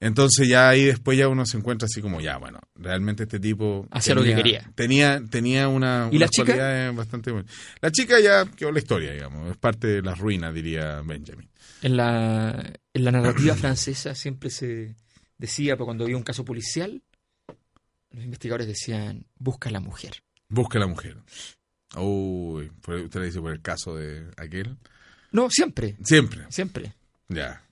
Entonces 0.00 0.46
ya 0.48 0.68
ahí 0.68 0.84
después 0.84 1.18
ya 1.18 1.26
uno 1.28 1.44
se 1.44 1.56
encuentra 1.56 1.86
así 1.86 2.00
como 2.00 2.20
ya, 2.20 2.36
bueno, 2.36 2.60
realmente 2.76 3.24
este 3.24 3.40
tipo 3.40 3.86
Hacía 3.90 4.14
lo 4.14 4.22
que 4.22 4.34
quería. 4.34 4.70
Tenía, 4.76 5.20
tenía 5.28 5.66
una, 5.68 6.08
¿Y 6.12 6.18
la 6.18 6.28
chica? 6.28 6.46
cualidades 6.46 6.94
bastante 6.94 7.32
buenas. 7.32 7.52
La 7.80 7.90
chica 7.90 8.20
ya 8.20 8.44
quedó 8.46 8.70
la 8.70 8.78
historia, 8.78 9.12
digamos, 9.12 9.50
es 9.50 9.56
parte 9.56 9.86
de 9.88 10.02
las 10.02 10.18
ruinas, 10.18 10.54
diría 10.54 11.02
Benjamin. 11.02 11.48
En 11.82 11.96
la, 11.96 12.72
en 12.94 13.04
la 13.04 13.10
narrativa 13.10 13.54
francesa 13.56 14.14
siempre 14.14 14.50
se 14.50 14.94
decía, 15.36 15.76
pues, 15.76 15.84
cuando 15.86 16.04
había 16.04 16.16
un 16.16 16.22
caso 16.22 16.44
policial, 16.44 17.02
los 18.12 18.24
investigadores 18.24 18.66
decían, 18.68 19.26
busca 19.36 19.68
a 19.68 19.72
la 19.72 19.80
mujer. 19.80 20.22
Busca 20.48 20.78
a 20.78 20.80
la 20.82 20.86
mujer. 20.86 21.16
Uy, 21.96 22.70
por- 22.82 22.96
usted 22.96 23.20
le 23.20 23.26
dice 23.26 23.40
por 23.40 23.52
el 23.52 23.60
caso 23.62 23.96
de 23.96 24.26
aquel. 24.36 24.76
No, 25.32 25.50
siempre, 25.50 25.96
Siempre, 26.04 26.44
siempre. 26.50 26.94
ya. 27.28 27.62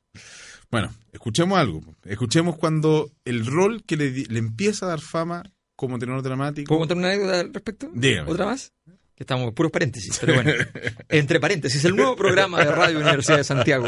Bueno, 0.71 0.93
escuchemos 1.13 1.59
algo. 1.59 1.81
Escuchemos 2.05 2.57
cuando 2.57 3.11
el 3.25 3.47
rol 3.47 3.83
que 3.85 3.97
le, 3.97 4.11
le 4.11 4.39
empieza 4.39 4.87
a 4.87 4.91
dar 4.91 5.01
fama 5.01 5.43
como 5.77 5.99
tenor 5.99 6.23
dramático. 6.23 6.69
¿Puedo 6.69 6.81
contar 6.81 6.97
una 6.97 7.09
anécdota 7.09 7.41
al 7.41 7.53
respecto? 7.55 7.91
Dígame. 7.95 8.31
¿Otra 8.31 8.47
más? 8.47 8.73
Que 9.15 9.23
estamos 9.23 9.53
puros 9.55 9.73
paréntesis, 9.73 10.19
pero 10.21 10.35
bueno. 10.35 10.53
Entre 11.09 11.41
paréntesis, 11.41 11.85
el 11.85 11.97
nuevo 11.97 12.17
programa 12.17 12.63
de 12.65 12.71
Radio 12.71 12.99
Universidad 12.99 13.39
de 13.39 13.45
Santiago. 13.45 13.87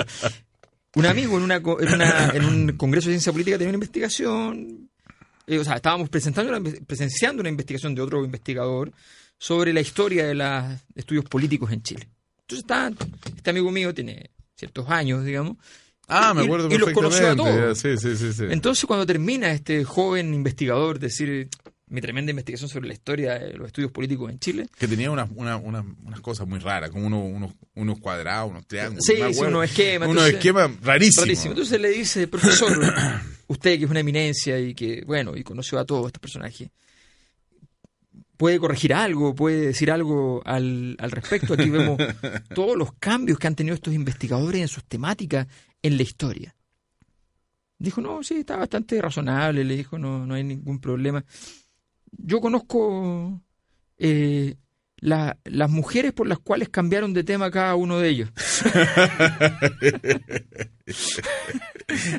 Un 0.95 1.07
amigo 1.07 1.37
en, 1.37 1.43
una, 1.45 1.57
en, 1.57 1.95
una- 1.95 2.31
en 2.31 2.45
un 2.45 2.73
congreso 2.77 3.09
de 3.09 3.15
ciencia 3.15 3.33
política 3.33 3.59
tenía 3.59 3.71
una 3.71 3.77
investigación. 3.77 4.89
eh, 5.47 5.59
o 5.59 5.65
sea, 5.65 5.77
estábamos 5.77 6.09
presentando 6.09 6.57
una 6.57 6.71
presenciando 6.87 7.41
una 7.41 7.51
investigación 7.51 7.95
de 7.95 8.01
otro 8.03 8.25
investigador 8.25 8.93
sobre 9.39 9.73
la 9.73 9.81
historia 9.81 10.27
de 10.27 10.35
los 10.35 10.81
estudios 10.95 11.25
políticos 11.27 11.71
en 11.73 11.83
Chile. 11.83 12.09
Entonces, 12.41 12.61
está, 12.65 12.91
este 13.37 13.51
amigo 13.51 13.71
mío 13.71 13.93
tiene 13.95 14.31
ciertos 14.57 14.89
años, 14.89 15.25
digamos. 15.25 15.59
Ah, 16.09 16.33
me 16.35 16.43
y- 16.43 16.45
acuerdo 16.47 16.69
y 16.75 16.79
los 16.79 16.91
conoció 16.93 17.27
a 17.27 17.37
perfectamente. 17.37 17.61
todos. 17.63 17.79
Sí, 17.79 18.17
sí, 18.17 18.33
sí. 18.33 18.45
Entonces, 18.51 18.85
cuando 18.87 19.05
termina 19.07 19.53
este 19.53 19.85
joven 19.85 20.33
investigador 20.35 20.99
decir 20.99 21.49
mi 21.91 22.01
tremenda 22.03 22.31
investigación 22.31 22.69
sobre 22.69 22.89
la 22.89 22.95
historia 22.95 23.39
de 23.39 23.55
los 23.55 23.67
estudios 23.69 23.91
políticos 23.93 24.31
en 24.31 24.39
Chile, 24.39 24.69
que 24.79 24.87
tenía 24.89 25.11
unas 25.11 25.31
una, 25.35 25.57
una- 25.57 25.85
unas 26.05 26.21
cosas 26.21 26.47
muy 26.47 26.59
raras, 26.59 26.91
como 26.91 27.07
unos, 27.07 27.23
unos, 27.25 27.53
unos 27.75 27.99
cuadrados, 27.99 28.51
unos 28.51 28.67
triángulos. 28.67 29.05
Sí, 29.07 29.15
sí, 29.33 29.41
unos 29.41 29.65
esquemas, 29.65 30.09
Unos 30.09 30.29
esquemas 30.29 30.71
rarísimos. 30.83 31.27
rarísimo. 31.27 31.53
Entonces 31.53 31.81
le 31.81 31.89
dice, 31.91 32.29
profesor, 32.29 32.73
usted 33.47 33.79
que 33.79 33.85
es 33.85 33.91
una 33.91 34.01
eminencia 34.01 34.59
y 34.59 34.75
que, 34.75 35.03
bueno, 35.07 35.35
y 35.37 35.43
conoció 35.43 35.79
a 35.79 35.85
todos 35.87 36.07
estos 36.07 36.21
personajes, 36.21 36.69
¿puede 38.39 38.59
corregir 38.59 38.95
algo? 38.95 39.35
¿Puede 39.35 39.67
decir 39.67 39.91
algo 39.91 40.41
al, 40.47 40.97
al 40.99 41.11
respecto? 41.11 41.53
Aquí 41.53 41.69
vemos 41.69 41.99
todos 42.55 42.79
los 42.79 42.93
cambios 42.95 43.39
que 43.39 43.47
han 43.49 43.55
tenido 43.55 43.75
estos 43.75 43.93
investigadores 43.93 44.63
en 44.63 44.69
sus 44.69 44.85
temáticas 44.85 45.47
en 45.83 45.97
la 45.99 46.03
historia. 46.03 46.55
Dijo, 47.79 48.01
no, 48.01 48.23
sí, 48.23 48.39
está 48.39 48.57
bastante 48.57 49.01
razonable, 49.03 49.63
le 49.65 49.77
dijo, 49.77 49.99
no, 49.99 50.27
no 50.27 50.35
hay 50.35 50.43
ningún 50.45 50.81
problema. 50.81 51.25
Yo 52.13 52.41
conozco 52.41 53.41
eh, 53.99 54.57
la- 54.97 55.37
las 55.45 55.71
mujeres 55.71 56.13
por 56.13 56.27
las 56.27 56.39
cuales 56.39 56.71
cambiaron 56.71 57.13
de 57.13 57.23
tema 57.25 57.51
cada 57.51 57.75
uno 57.77 57.99
de 57.99 58.09
ellos. 58.09 58.31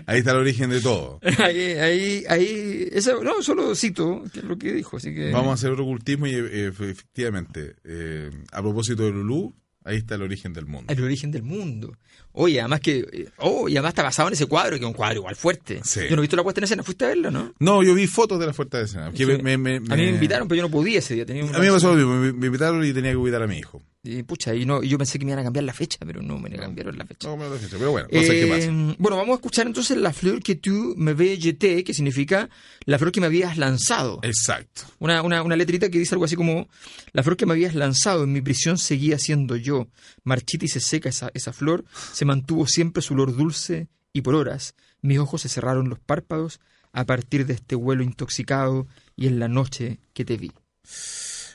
Ahí 0.05 0.19
está 0.19 0.31
el 0.31 0.37
origen 0.37 0.69
de 0.69 0.81
todo. 0.81 1.19
Ahí, 1.39 1.73
ahí, 1.73 2.23
ahí, 2.27 2.89
no, 3.23 3.41
solo 3.41 3.75
cito 3.75 4.23
que 4.33 4.39
es 4.39 4.45
lo 4.45 4.57
que 4.57 4.73
dijo, 4.73 4.97
así 4.97 5.13
que... 5.13 5.31
Vamos 5.31 5.51
a 5.51 5.53
hacer 5.53 5.71
otro 5.71 5.83
ocultismo 5.83 6.27
y 6.27 6.33
eh, 6.33 6.67
efectivamente, 6.67 7.75
eh, 7.83 8.29
a 8.51 8.61
propósito 8.61 9.03
de 9.03 9.11
Lulú, 9.11 9.55
ahí 9.83 9.97
está 9.97 10.15
el 10.15 10.23
origen 10.23 10.53
del 10.53 10.65
mundo. 10.65 10.91
El 10.93 11.03
origen 11.03 11.31
del 11.31 11.43
mundo. 11.43 11.97
Oye, 12.41 12.59
además 12.61 12.79
que, 12.79 12.99
eh, 13.11 13.29
oh, 13.39 13.67
y 13.67 13.73
además 13.73 13.89
está 13.89 14.03
basado 14.03 14.29
en 14.29 14.33
ese 14.33 14.45
cuadro, 14.45 14.77
que 14.77 14.83
es 14.83 14.87
un 14.87 14.93
cuadro 14.93 15.17
igual 15.17 15.35
fuerte. 15.35 15.81
Sí. 15.83 15.99
Yo 16.09 16.15
no 16.15 16.21
he 16.21 16.21
visto 16.21 16.37
la 16.37 16.43
puesta 16.43 16.61
en 16.61 16.63
escena, 16.63 16.83
fuiste 16.83 17.03
a 17.03 17.09
verla, 17.09 17.31
¿no? 17.31 17.53
No, 17.59 17.83
yo 17.83 17.93
vi 17.93 18.07
fotos 18.07 18.39
de 18.39 18.45
la 18.47 18.53
fuerza 18.53 18.77
de 18.77 18.85
escena. 18.85 19.11
que 19.11 19.17
Sí. 19.25 19.25
me- 19.25 19.57
me- 19.57 19.75
A 19.77 19.79
mí 19.97 20.03
me 20.03 20.09
invitaron, 20.09 20.47
pero 20.47 20.57
yo 20.57 20.63
no 20.63 20.71
podía 20.71 20.99
ese 20.99 21.15
día. 21.15 21.25
Tenía 21.25 21.43
un- 21.43 21.53
A 21.53 21.59
mí 21.59 21.65
me 21.65 21.71
pasó 21.73 21.89
lo 21.93 21.95
mismo, 21.95 22.15
me, 22.37 22.45
invitaron 22.47 22.85
y 22.85 22.93
tenía 22.93 23.11
que 23.11 23.17
cuidar 23.17 23.41
a 23.43 23.47
mi 23.47 23.57
hijo. 23.57 23.81
Y 24.01 24.23
pucha, 24.23 24.55
y 24.55 24.65
no, 24.65 24.81
y 24.81 24.87
yo 24.87 24.97
pensé 24.97 25.19
que 25.19 25.25
me 25.25 25.31
iban 25.31 25.41
a 25.41 25.43
cambiar 25.43 25.65
la 25.65 25.73
fecha, 25.73 25.97
pero 26.07 26.21
no 26.21 26.39
me 26.39 26.49
cambiaron 26.51 26.97
la 26.97 27.05
fecha. 27.05 27.27
No, 27.27 27.35
me 27.35 27.43
lo 27.49 27.57
dije, 27.57 27.67
pero 27.77 27.91
bueno, 27.91 28.07
cosas 28.07 28.29
que 28.29 28.43
Eh, 28.43 28.47
pasan. 28.47 28.95
bueno, 28.97 29.17
vamos 29.17 29.33
a 29.33 29.35
escuchar 29.35 29.67
entonces 29.67 29.97
la 29.97 30.13
flor 30.13 30.41
que 30.41 30.55
tú 30.55 30.93
me 30.95 31.13
jeté, 31.37 31.83
que 31.83 31.93
significa 31.93 32.49
la 32.85 32.97
flor 32.97 33.11
que 33.11 33.19
me 33.19 33.25
habías 33.25 33.57
lanzado. 33.57 34.19
Exacto. 34.23 34.83
Una, 34.99 35.21
una, 35.21 35.43
una 35.43 35.57
letrita 35.57 35.89
que 35.89 35.99
dice 35.99 36.15
algo 36.15 36.23
así 36.23 36.37
como, 36.37 36.69
la 37.11 37.23
flor 37.23 37.35
que 37.35 37.45
me 37.45 37.51
habías 37.51 37.75
lanzado 37.75 38.23
en 38.23 38.31
mi 38.31 38.39
prisión 38.41 38.77
seguía 38.77 39.19
siendo 39.19 39.57
yo. 39.57 39.89
Marchita 40.23 40.63
y 40.63 40.69
se 40.69 40.79
seca 40.79 41.09
esa, 41.09 41.29
esa 41.33 41.51
flor, 41.51 41.83
se 42.13 42.23
mantuvo 42.29 42.67
siempre 42.67 43.01
su 43.01 43.15
olor 43.15 43.35
dulce 43.35 43.89
y 44.13 44.21
por 44.21 44.35
horas 44.35 44.75
mis 45.01 45.17
ojos 45.17 45.41
se 45.41 45.49
cerraron 45.49 45.89
los 45.89 45.99
párpados 45.99 46.59
a 46.91 47.05
partir 47.05 47.45
de 47.45 47.53
este 47.53 47.75
vuelo 47.75 48.03
intoxicado 48.03 48.87
y 49.15 49.27
en 49.27 49.39
la 49.39 49.47
noche 49.47 49.99
que 50.13 50.25
te 50.25 50.37
vi. 50.37 50.51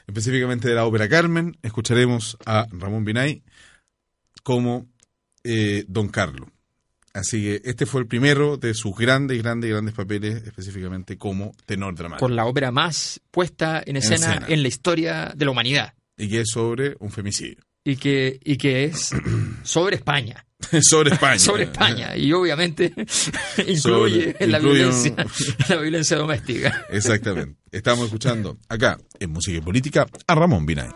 específicamente 0.07 0.69
de 0.69 0.75
la 0.75 0.85
ópera 0.85 1.09
Carmen, 1.09 1.57
escucharemos 1.63 2.37
a 2.45 2.67
Ramón 2.71 3.05
Binay 3.05 3.43
como 4.43 4.87
eh, 5.45 5.85
Don 5.89 6.09
Carlo. 6.09 6.49
Así 7.13 7.43
que 7.43 7.63
este 7.65 7.87
fue 7.87 8.01
el 8.01 8.09
primero 8.09 8.57
de 8.57 8.75
sus 8.75 8.97
grandes, 8.97 9.41
grandes, 9.41 9.71
grandes 9.71 9.95
papeles, 9.95 10.43
específicamente 10.45 11.17
como 11.17 11.53
tenor 11.65 11.95
dramático. 11.95 12.27
Por 12.27 12.33
la 12.33 12.45
ópera 12.45 12.73
más 12.73 13.21
puesta 13.31 13.81
en 13.87 13.97
escena, 13.97 14.35
escena. 14.35 14.47
en 14.49 14.63
la 14.63 14.69
historia 14.69 15.33
de 15.35 15.45
la 15.45 15.53
humanidad. 15.53 15.95
Y 16.17 16.29
que 16.29 16.41
es 16.41 16.51
sobre 16.51 16.97
un 16.99 17.13
femicidio. 17.13 17.63
Y 17.85 17.97
que, 17.97 18.41
y 18.43 18.57
que 18.57 18.85
es 18.85 19.11
sobre 19.63 19.97
España. 19.97 20.45
sobre 20.83 21.13
España. 21.15 21.39
sobre 21.39 21.65
España. 21.65 22.17
Y 22.17 22.33
obviamente 22.33 22.93
incluye 23.67 23.77
Sobre- 24.33 24.47
la, 24.47 24.59
incluye 24.59 24.87
un- 24.87 25.03
violencia, 25.03 25.27
la 25.69 25.77
violencia 25.77 26.17
doméstica. 26.17 26.87
Exactamente. 26.91 27.57
Estamos 27.73 28.05
escuchando 28.07 28.59
acá, 28.69 28.99
en 29.19 29.31
Música 29.31 29.59
y 29.59 29.61
Política, 29.61 30.07
a 30.27 30.35
Ramón 30.35 30.65
Binay. 30.67 30.89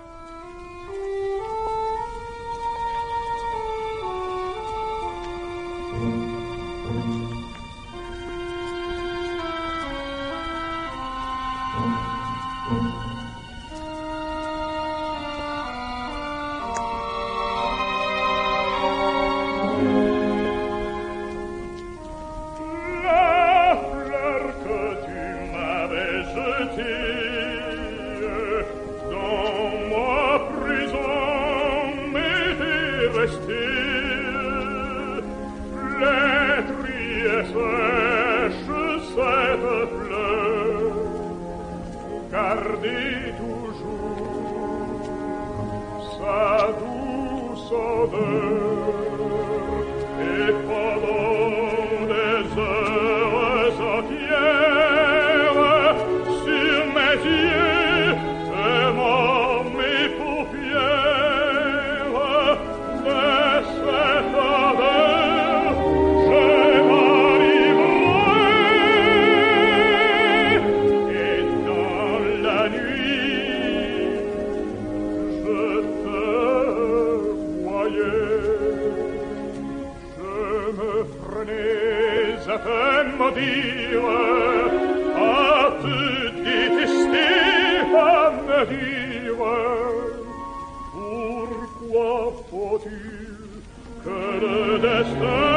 noch 92.29 92.45
vor 92.49 92.79
dir, 92.79 93.63
können 94.05 95.48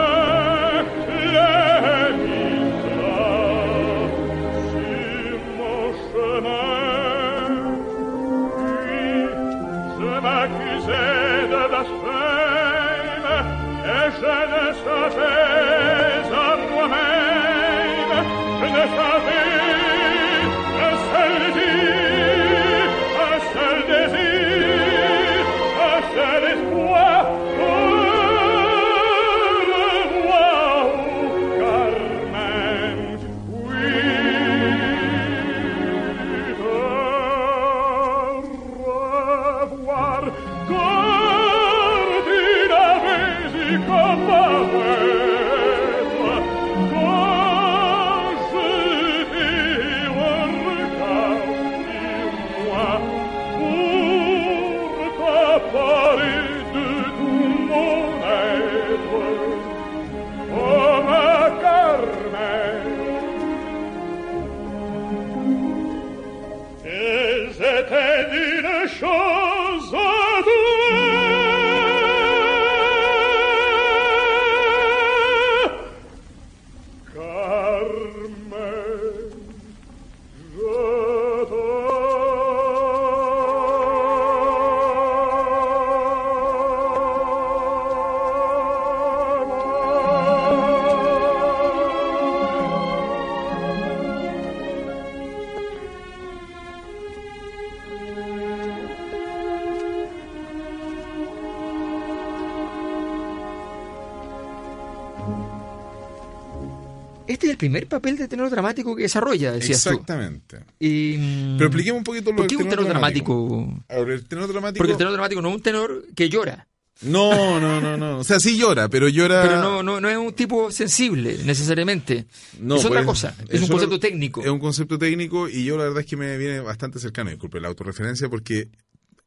Este 107.27 107.45
es 107.45 107.51
el 107.51 107.57
primer 107.57 107.87
papel 107.87 108.17
de 108.17 108.27
tenor 108.27 108.49
dramático 108.49 108.95
que 108.95 109.03
desarrolla, 109.03 109.53
decías 109.53 109.85
Exactamente. 109.85 110.57
tú. 110.59 110.85
Mm, 110.85 111.57
Pero 111.57 111.67
expliquemos 111.67 111.99
un 111.99 112.03
poquito 112.03 112.31
lo 112.31 112.35
¿Por 112.37 112.47
del 112.47 112.57
qué 112.57 112.63
un 112.63 112.69
tenor 112.69 112.85
dramático? 112.87 113.83
Ahora, 113.89 114.13
el 114.13 114.27
tenor 114.27 114.47
dramático... 114.51 114.77
Porque 114.79 114.91
el 114.93 114.97
tenor 114.97 115.13
dramático 115.13 115.41
no 115.41 115.49
es 115.49 115.55
un 115.55 115.61
tenor 115.61 116.05
que 116.13 116.27
llora, 116.29 116.67
No, 117.03 117.59
no, 117.61 117.79
no, 117.79 117.95
no. 117.95 118.17
O 118.19 118.23
sea, 118.23 118.39
sí 118.39 118.57
llora, 118.57 118.89
pero 118.89 119.07
llora... 119.07 119.43
pero 119.43 119.61
no, 119.61 119.81
no, 119.81 120.01
no 120.01 120.09
es 120.09 120.17
un 120.17 120.33
tipo 120.33 120.71
sensible 120.71 121.37
necesariamente. 121.45 122.25
No, 122.59 122.75
es 122.75 122.83
otra 122.85 122.99
pues, 122.99 123.05
cosa, 123.07 123.35
es, 123.47 123.55
es 123.55 123.59
un 123.61 123.65
una- 123.65 123.71
concepto 123.73 123.99
técnico. 123.99 124.41
Es 124.41 124.49
un 124.49 124.59
concepto 124.59 124.97
técnico 124.99 125.47
y 125.47 125.63
yo 125.63 125.77
la 125.77 125.83
verdad 125.85 125.99
es 126.01 126.05
que 126.07 126.17
me 126.17 126.37
viene 126.37 126.59
bastante 126.59 126.99
cercano, 126.99 127.29
disculpe, 127.29 127.61
la 127.61 127.69
autorreferencia, 127.69 128.27
porque 128.29 128.67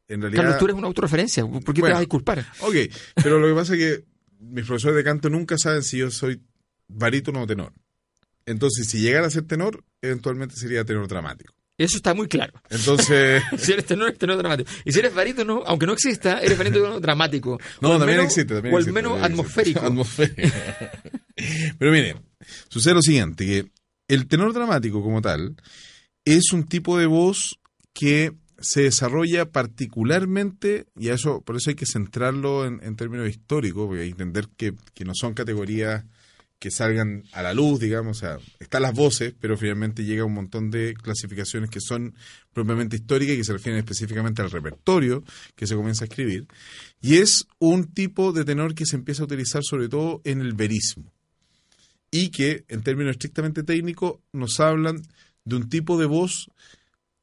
en 0.07 0.21
realidad... 0.21 0.43
Carlos, 0.43 0.59
tú 0.59 0.65
eres 0.65 0.77
una 0.77 0.87
autorreferencia, 0.87 1.43
¿por 1.47 1.63
qué 1.73 1.81
te 1.81 1.87
vas 1.87 1.95
a 1.97 1.99
disculpar? 2.01 2.45
Ok, 2.59 2.75
pero 3.15 3.39
lo 3.39 3.47
que 3.47 3.53
pasa 3.55 3.73
es 3.73 3.79
que 3.79 4.03
mis 4.41 4.65
profesores 4.65 4.95
de 4.97 5.03
canto 5.03 5.29
nunca 5.31 5.57
saben 5.57 5.81
si 5.81 5.97
yo 5.97 6.11
soy 6.11 6.39
barítono 6.87 7.41
o 7.41 7.47
tenor. 7.47 7.73
Entonces, 8.45 8.87
si 8.89 8.99
llegara 8.99 9.27
a 9.27 9.31
ser 9.31 9.43
tenor, 9.43 9.83
eventualmente 10.01 10.55
sería 10.55 10.83
tenor 10.85 11.07
dramático. 11.07 11.53
Eso 11.77 11.97
está 11.97 12.13
muy 12.13 12.27
claro. 12.27 12.53
Entonces, 12.69 13.43
Si 13.57 13.73
eres 13.73 13.85
tenor, 13.85 14.07
eres 14.07 14.19
tenor 14.19 14.37
dramático. 14.37 14.69
Y 14.85 14.91
si 14.93 14.99
eres 14.99 15.13
barítono, 15.13 15.63
aunque 15.65 15.85
no 15.85 15.93
exista, 15.93 16.39
eres 16.39 16.57
barítono 16.57 16.99
dramático. 17.01 17.59
no, 17.81 17.89
también 17.97 18.19
menos- 18.19 18.25
existe. 18.25 18.53
También 18.53 18.73
o 18.73 18.77
al 18.77 18.91
menos 18.93 19.21
atmosférico. 19.21 19.79
Atmosférico. 19.85 20.41
Pero 21.77 21.91
mire, 21.91 22.15
sucede 22.69 22.93
lo 22.93 23.01
siguiente, 23.01 23.45
que 23.45 23.65
el 24.07 24.27
tenor 24.27 24.53
dramático 24.53 25.01
como 25.03 25.21
tal 25.21 25.55
es 26.23 26.53
un 26.53 26.63
tipo 26.65 26.97
de 26.97 27.07
voz 27.07 27.59
que 27.93 28.31
se 28.59 28.83
desarrolla 28.83 29.45
particularmente, 29.51 30.85
y 30.97 31.09
a 31.09 31.13
eso, 31.15 31.41
por 31.41 31.57
eso 31.57 31.69
hay 31.71 31.75
que 31.75 31.85
centrarlo 31.85 32.65
en, 32.65 32.79
en 32.83 32.95
términos 32.95 33.27
históricos, 33.29 33.85
porque 33.87 34.03
hay 34.03 34.07
que 34.07 34.23
entender 34.23 34.47
que, 34.55 34.73
que 34.93 35.03
no 35.05 35.11
son 35.13 35.33
categorías 35.33 36.05
que 36.59 36.71
salgan 36.71 37.23
a 37.33 37.41
la 37.41 37.53
luz, 37.53 37.79
digamos, 37.79 38.17
o 38.17 38.19
sea, 38.19 38.37
están 38.59 38.81
las 38.81 38.93
voces, 38.93 39.33
pero 39.39 39.57
finalmente 39.57 40.03
llega 40.03 40.25
un 40.25 40.33
montón 40.33 40.71
de 40.71 40.93
clasificaciones 40.93 41.69
que 41.69 41.81
son 41.81 42.15
propiamente 42.53 42.95
históricas 42.95 43.35
y 43.35 43.37
que 43.37 43.43
se 43.43 43.53
refieren 43.53 43.79
específicamente 43.79 44.41
al 44.41 44.51
repertorio 44.51 45.23
que 45.55 45.67
se 45.67 45.75
comienza 45.75 46.05
a 46.05 46.07
escribir, 46.07 46.47
y 47.01 47.17
es 47.17 47.47
un 47.59 47.93
tipo 47.93 48.31
de 48.31 48.45
tenor 48.45 48.73
que 48.73 48.85
se 48.85 48.95
empieza 48.95 49.23
a 49.23 49.25
utilizar 49.25 49.61
sobre 49.63 49.89
todo 49.89 50.21
en 50.23 50.41
el 50.41 50.53
verismo, 50.53 51.11
y 52.09 52.29
que 52.29 52.65
en 52.67 52.81
términos 52.81 53.11
estrictamente 53.11 53.63
técnicos 53.63 54.19
nos 54.31 54.59
hablan 54.59 55.01
de 55.43 55.55
un 55.57 55.69
tipo 55.69 55.99
de 55.99 56.05
voz 56.05 56.49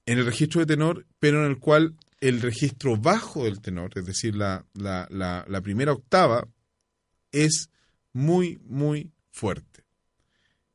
en 0.07 0.19
el 0.19 0.27
registro 0.27 0.61
de 0.61 0.67
tenor, 0.67 1.07
pero 1.19 1.45
en 1.45 1.51
el 1.51 1.59
cual 1.59 1.95
el 2.21 2.41
registro 2.41 2.97
bajo 2.97 3.45
del 3.45 3.61
tenor, 3.61 3.91
es 3.97 4.05
decir, 4.05 4.37
la, 4.37 4.65
la, 4.75 5.09
la, 5.11 5.45
la 5.49 5.61
primera 5.61 5.93
octava, 5.93 6.47
es 7.33 7.71
muy, 8.13 8.61
muy 8.65 9.11
fuerte. 9.33 9.83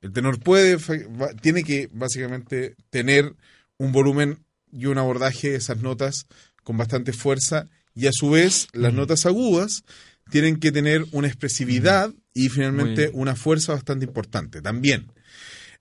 El 0.02 0.12
tenor 0.12 0.39
puede, 0.39 0.78
tiene 1.41 1.63
que 1.63 1.89
básicamente 1.93 2.76
tener 2.89 3.34
un 3.78 3.91
volumen 3.93 4.39
y 4.72 4.86
un 4.88 4.98
abordaje 4.98 5.52
de 5.52 5.58
esas 5.58 5.78
notas 5.78 6.28
con 6.63 6.78
bastante 6.78 7.13
fuerza 7.13 7.70
y 7.96 8.08
a 8.08 8.12
su 8.12 8.32
vez 8.32 8.67
las 8.74 8.93
notas 8.93 9.26
agudas 9.26 9.84
tienen 10.30 10.60
que 10.60 10.72
tener 10.72 11.06
una 11.13 11.28
expresividad 11.28 12.13
y 12.34 12.50
finalmente 12.50 13.10
una 13.13 13.36
fuerza 13.36 13.74
bastante 13.74 14.06
importante 14.06 14.62
también. 14.62 15.12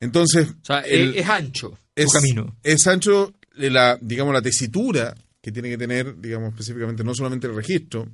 Entonces, 0.01 0.49
O 0.49 0.65
sea, 0.65 0.81
el- 0.81 1.11
es, 1.17 1.23
es 1.25 1.29
ancho 1.29 1.79
es, 1.95 2.13
camino. 2.13 2.57
es 2.63 2.87
ancho 2.87 3.35
la, 3.55 3.99
digamos, 4.01 4.33
la 4.35 4.43
tesitura 4.43 5.15
que 5.41 5.51
tiene 5.53 5.69
que 5.69 5.79
tener, 5.79 6.19
digamos, 6.21 6.51
específicamente 6.51 7.03
no 7.05 7.15
solamente 7.15 7.47
el 7.47 7.55
registro, 7.55 8.09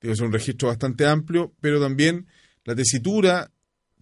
ser 0.00 0.22
un 0.22 0.32
registro 0.32 0.68
bastante 0.68 1.06
amplio, 1.06 1.52
pero 1.60 1.80
también 1.80 2.26
la 2.64 2.74
tesitura 2.76 3.50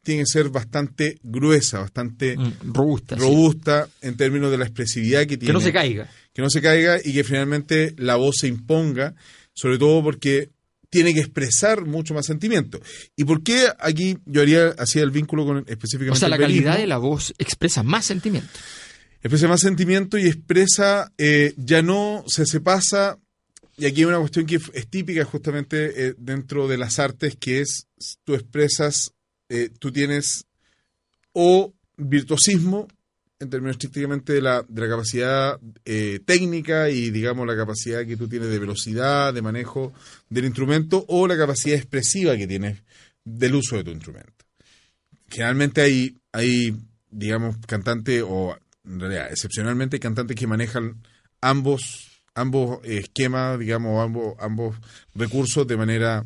tiene 0.04 0.22
que 0.22 0.26
ser 0.26 0.50
bastante 0.50 1.18
gruesa, 1.22 1.80
bastante 1.80 2.36
Mm, 2.36 2.72
robusta. 2.72 3.16
sí. 3.16 3.22
robusta 3.22 3.88
en 4.02 4.16
términos 4.16 4.50
de 4.52 4.58
la 4.58 4.64
expresividad 4.64 5.20
que 5.22 5.36
tiene. 5.36 5.46
Que 5.46 5.52
no 5.52 5.60
se 5.60 5.72
caiga. 5.72 6.08
Que 6.32 6.42
no 6.42 6.50
se 6.50 6.60
caiga 6.62 6.98
y 7.04 7.12
que 7.12 7.24
finalmente 7.24 7.94
la 7.98 8.14
voz 8.16 8.36
se 8.38 8.46
imponga, 8.46 9.14
sobre 9.52 9.78
todo 9.78 10.02
porque 10.02 10.50
tiene 10.90 11.12
que 11.12 11.20
expresar 11.20 11.84
mucho 11.86 12.14
más 12.14 12.26
sentimiento. 12.26 12.80
¿Y 13.16 13.24
por 13.24 13.42
qué 13.42 13.66
aquí 13.80 14.18
yo 14.26 14.42
haría 14.42 14.68
hacía 14.78 15.02
el 15.02 15.10
vínculo 15.10 15.44
con 15.44 15.58
específicamente 15.66 16.12
O 16.12 16.20
sea, 16.20 16.28
la 16.28 16.36
el 16.36 16.42
calidad 16.42 16.78
de 16.78 16.86
la 16.86 16.98
voz 16.98 17.34
expresa 17.38 17.82
más 17.82 18.04
sentimiento. 18.04 18.48
expresa 19.20 19.48
más 19.48 19.60
sentimiento 19.62 20.18
y 20.18 20.26
expresa, 20.26 21.10
eh, 21.18 21.52
ya 21.56 21.82
no 21.82 22.22
se, 22.28 22.46
se 22.46 22.60
pasa, 22.60 23.18
y 23.76 23.86
aquí 23.86 24.02
hay 24.02 24.04
una 24.04 24.20
cuestión 24.20 24.46
que 24.46 24.60
es 24.72 24.86
típica 24.88 25.24
justamente 25.24 26.08
eh, 26.10 26.14
dentro 26.16 26.68
de 26.68 26.78
las 26.78 27.00
artes, 27.00 27.34
que 27.40 27.60
es 27.60 27.88
tú 28.22 28.34
expresas, 28.34 29.13
eh, 29.48 29.70
tú 29.78 29.92
tienes 29.92 30.46
o 31.32 31.72
virtuosismo, 31.96 32.88
en 33.40 33.50
términos 33.50 33.74
estrictamente 33.74 34.32
de 34.32 34.40
la, 34.40 34.64
de 34.66 34.80
la 34.80 34.88
capacidad 34.88 35.60
eh, 35.84 36.20
técnica 36.24 36.88
y 36.88 37.10
digamos 37.10 37.46
la 37.46 37.56
capacidad 37.56 38.06
que 38.06 38.16
tú 38.16 38.28
tienes 38.28 38.48
de 38.48 38.58
velocidad, 38.58 39.34
de 39.34 39.42
manejo 39.42 39.92
del 40.28 40.46
instrumento, 40.46 41.04
o 41.08 41.26
la 41.26 41.36
capacidad 41.36 41.76
expresiva 41.76 42.36
que 42.36 42.46
tienes 42.46 42.82
del 43.24 43.54
uso 43.56 43.76
de 43.76 43.84
tu 43.84 43.90
instrumento. 43.90 44.32
Generalmente 45.28 45.80
hay, 45.82 46.16
hay 46.32 46.76
digamos, 47.10 47.56
cantantes, 47.66 48.22
o 48.26 48.56
en 48.84 49.00
realidad, 49.00 49.28
excepcionalmente 49.30 49.98
cantantes 49.98 50.36
que 50.36 50.46
manejan 50.46 51.02
ambos, 51.40 52.22
ambos 52.34 52.78
esquemas, 52.84 53.58
digamos, 53.58 54.02
ambos, 54.02 54.34
ambos 54.38 54.76
recursos 55.14 55.66
de 55.66 55.76
manera 55.76 56.24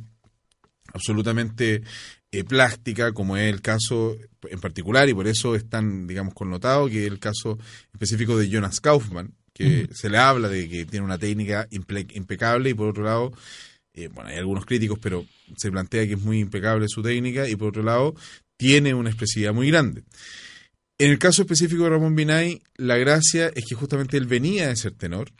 absolutamente 0.93 1.83
eh, 2.31 2.45
plástica, 2.45 3.13
como 3.13 3.37
es 3.37 3.53
el 3.53 3.63
caso 3.63 4.17
en 4.51 4.61
particular, 4.61 5.09
y 5.09 5.15
por 5.15 5.27
eso 5.27 5.55
es 5.55 5.69
tan, 5.69 6.07
digamos, 6.07 6.35
connotado, 6.35 6.89
que 6.89 7.07
es 7.07 7.11
el 7.11 7.19
caso 7.19 7.59
específico 7.93 8.37
de 8.37 8.49
Jonas 8.49 8.81
Kaufman, 8.81 9.33
que 9.53 9.89
se 9.93 10.09
le 10.09 10.19
habla 10.19 10.49
de 10.49 10.69
que 10.69 10.85
tiene 10.85 11.05
una 11.05 11.19
técnica 11.19 11.67
impecable, 11.71 12.71
y 12.71 12.75
por 12.75 12.89
otro 12.89 13.05
lado, 13.05 13.33
eh, 13.95 14.09
bueno, 14.09 14.31
hay 14.31 14.37
algunos 14.37 14.67
críticos, 14.67 14.99
pero 15.01 15.27
se 15.57 15.71
plantea 15.71 16.07
que 16.07 16.15
es 16.15 16.21
muy 16.21 16.39
impecable 16.39 16.87
su 16.89 17.03
técnica, 17.03 17.49
y 17.49 17.57
por 17.57 17.69
otro 17.69 17.83
lado, 17.83 18.15
tiene 18.57 18.95
una 18.95 19.11
expresividad 19.11 19.55
muy 19.55 19.69
grande. 19.69 20.05
En 20.99 21.11
el 21.11 21.19
caso 21.19 21.43
específico 21.43 21.85
de 21.85 21.91
Ramón 21.91 22.15
Binay, 22.15 22.61
la 22.77 22.97
gracia 22.97 23.51
es 23.55 23.65
que 23.65 23.75
justamente 23.75 24.17
él 24.17 24.27
venía 24.27 24.69
de 24.69 24.77
ser 24.77 24.93
tenor, 24.93 25.33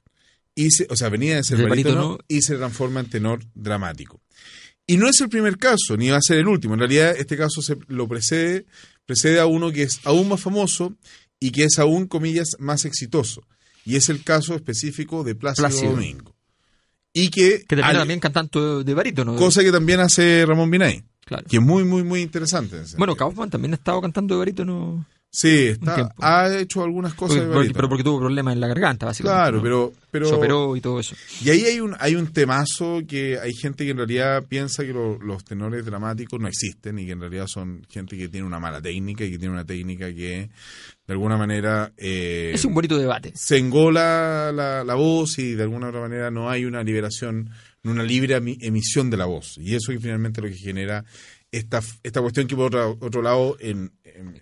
y 0.55 0.71
se, 0.71 0.87
o 0.91 0.97
sea, 0.97 1.09
venía 1.09 1.37
de 1.37 1.45
ser 1.45 1.69
barítono. 1.69 2.19
y 2.27 2.43
se 2.43 2.57
transforma 2.57 3.01
en 3.01 3.11
tenor 3.11 3.45
dramático. 3.55 4.21
Y 4.89 4.97
no 4.97 5.07
es 5.09 5.21
el 5.21 5.29
primer 5.29 5.59
caso, 5.59 5.97
ni 5.97 6.09
va 6.09 6.17
a 6.17 6.21
ser 6.23 6.39
el 6.39 6.49
último. 6.49 6.75
En 6.75 6.81
realidad, 6.81 7.15
este 7.17 7.37
caso 7.37 7.63
se 7.63 7.77
lo 7.87 8.09
precede, 8.09 8.65
precede 9.07 9.39
a 9.39 9.47
uno 9.47 9.71
que 9.71 9.83
es 9.83 10.01
aún 10.05 10.29
más 10.29 10.41
famoso 10.41 10.95
y 11.39 11.51
que 11.53 11.65
es 11.65 11.79
aún, 11.79 12.07
comillas, 12.09 12.57
más 12.59 12.85
exitoso. 12.87 13.43
Y 13.85 13.97
es 13.97 14.09
el 14.09 14.25
caso 14.25 14.55
específico 14.57 15.23
de 15.25 15.35
Plácido, 15.37 15.69
Plácido. 15.69 15.93
Domingo. 15.93 16.35
Y 17.13 17.29
que, 17.31 17.65
Que 17.69 17.77
al- 17.77 17.97
también 17.97 18.19
cantando 18.21 18.83
de 18.83 18.95
barítono. 18.95 19.37
cosa 19.37 19.63
que 19.63 19.71
también 19.73 20.01
hace 20.01 20.45
Ramón 20.47 20.71
Binay, 20.71 21.05
Claro. 21.25 21.45
que 21.49 21.57
es 21.59 21.63
muy, 21.63 21.85
muy, 21.85 22.03
muy 22.03 22.21
interesante. 22.23 22.77
en 22.79 22.85
Bueno. 22.97 23.15
Kaufman 23.15 23.51
también 23.51 23.73
ha 23.73 23.77
estado 23.77 24.01
cantando 24.01 24.35
de 24.35 24.39
barítono. 24.39 25.07
Sí, 25.31 25.67
está, 25.67 26.11
ha 26.21 26.57
hecho 26.57 26.83
algunas 26.83 27.13
cosas 27.13 27.37
Porque- 27.39 27.53
porque- 27.53 27.71
pero 27.75 27.89
porque 27.91 28.03
tuvo 28.03 28.19
problemas 28.19 28.55
en 28.55 28.61
la 28.61 28.67
garganta, 28.67 29.05
básicamente. 29.05 29.39
Claro, 29.43 29.57
¿no? 29.59 29.63
pero, 29.63 29.93
pero 30.11 30.27
Se 30.27 30.35
operó 30.35 30.75
y 30.75 30.81
todo 30.81 30.99
eso. 30.99 31.15
Y 31.45 31.51
ahí 31.51 31.65
hay 31.67 31.81
un, 31.81 31.95
hay 32.01 32.15
un 32.17 32.33
temazo 32.33 33.01
que 33.07 33.39
hay 33.39 33.53
gente 33.53 33.85
que 33.85 33.91
en 33.91 33.99
realidad 33.99 34.45
piensa 34.49 34.85
que 34.85 34.93
lo- 34.95 35.19
los 35.19 35.45
tenores 35.45 35.85
dramáticos 35.85 36.41
no 36.41 36.49
existen 36.49 36.99
y 36.99 37.05
que 37.05 37.13
en 37.13 37.21
realidad 37.21 37.47
son 37.47 37.87
gente 37.91 38.17
que 38.17 38.29
tiene 38.31 38.47
una 38.47 38.59
mala 38.59 38.81
técnica 38.81 39.23
y 39.25 39.31
que 39.33 39.39
tiene 39.39 39.53
una 39.53 39.67
técnica 39.67 40.07
que 40.15 40.49
de 41.07 41.13
alguna 41.13 41.37
manera 41.37 41.93
eh, 41.99 42.53
Es 42.55 42.65
un 42.65 42.73
bonito 42.73 42.97
debate. 42.97 43.33
se 43.35 43.59
engola 43.59 44.51
la, 44.51 44.83
la 44.83 44.95
voz 44.95 45.39
y 45.39 45.53
de 45.55 45.63
alguna 45.63 45.89
otra 45.89 46.01
manera 46.01 46.31
no 46.31 46.49
hay 46.49 46.65
una 46.65 46.83
liberación, 46.83 47.51
una 47.85 48.03
libre 48.03 48.41
emi- 48.41 48.57
emisión 48.63 49.11
de 49.11 49.19
la 49.19 49.27
voz. 49.27 49.59
Y 49.59 49.75
eso 49.75 49.93
es 49.93 50.01
finalmente 50.03 50.41
lo 50.41 50.49
que 50.49 50.55
genera 50.55 51.05
esta, 51.51 51.81
esta 52.03 52.21
cuestión 52.21 52.47
que 52.47 52.55
por 52.57 52.67
otro, 52.67 52.99
otro 53.01 53.23
lado 53.23 53.57
en- 53.61 53.91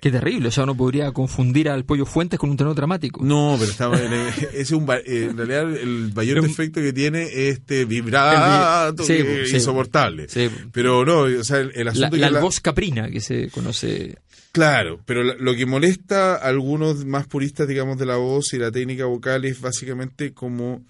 Qué 0.01 0.11
terrible. 0.11 0.49
O 0.49 0.51
sea, 0.51 0.65
uno 0.65 0.77
podría 0.77 1.12
confundir 1.12 1.69
al 1.69 1.85
Pollo 1.85 2.07
Fuentes 2.07 2.39
con 2.39 2.51
un 2.51 2.57
tenor 2.57 2.75
dramático. 2.75 3.23
No, 3.25 3.57
pero 3.59 3.71
está, 3.71 3.91
ese 4.53 4.61
es 4.61 4.71
un, 4.73 4.89
eh, 4.91 5.29
en 5.31 5.37
realidad 5.37 5.77
el 5.77 6.12
mayor 6.15 6.43
defecto 6.43 6.81
que 6.81 6.93
tiene 6.93 7.23
es 7.25 7.59
este 7.59 7.85
vibrato 7.85 9.05
sí, 9.05 9.15
que 9.15 9.47
sí. 9.47 9.57
insoportable. 9.57 10.29
Sí. 10.29 10.49
Pero 10.73 11.05
no, 11.05 11.21
o 11.23 11.45
sea, 11.45 11.59
el, 11.59 11.73
el 11.75 11.89
asunto 11.89 12.17
la 12.17 12.27
que 12.29 12.33
la- 12.33 12.41
voz 12.41 12.61
caprina 12.61 13.11
que 13.11 13.21
se 13.21 13.49
conoce. 13.51 14.17
Claro, 14.53 15.01
pero 15.05 15.23
lo 15.23 15.55
que 15.55 15.67
molesta 15.67 16.37
a 16.37 16.49
algunos 16.49 17.05
más 17.05 17.27
puristas, 17.27 17.69
digamos, 17.69 17.99
de 17.99 18.07
la 18.07 18.17
voz 18.17 18.55
y 18.55 18.59
la 18.59 18.71
técnica 18.73 19.05
vocal 19.05 19.45
es 19.45 19.61
básicamente 19.61 20.33
como 20.33 20.83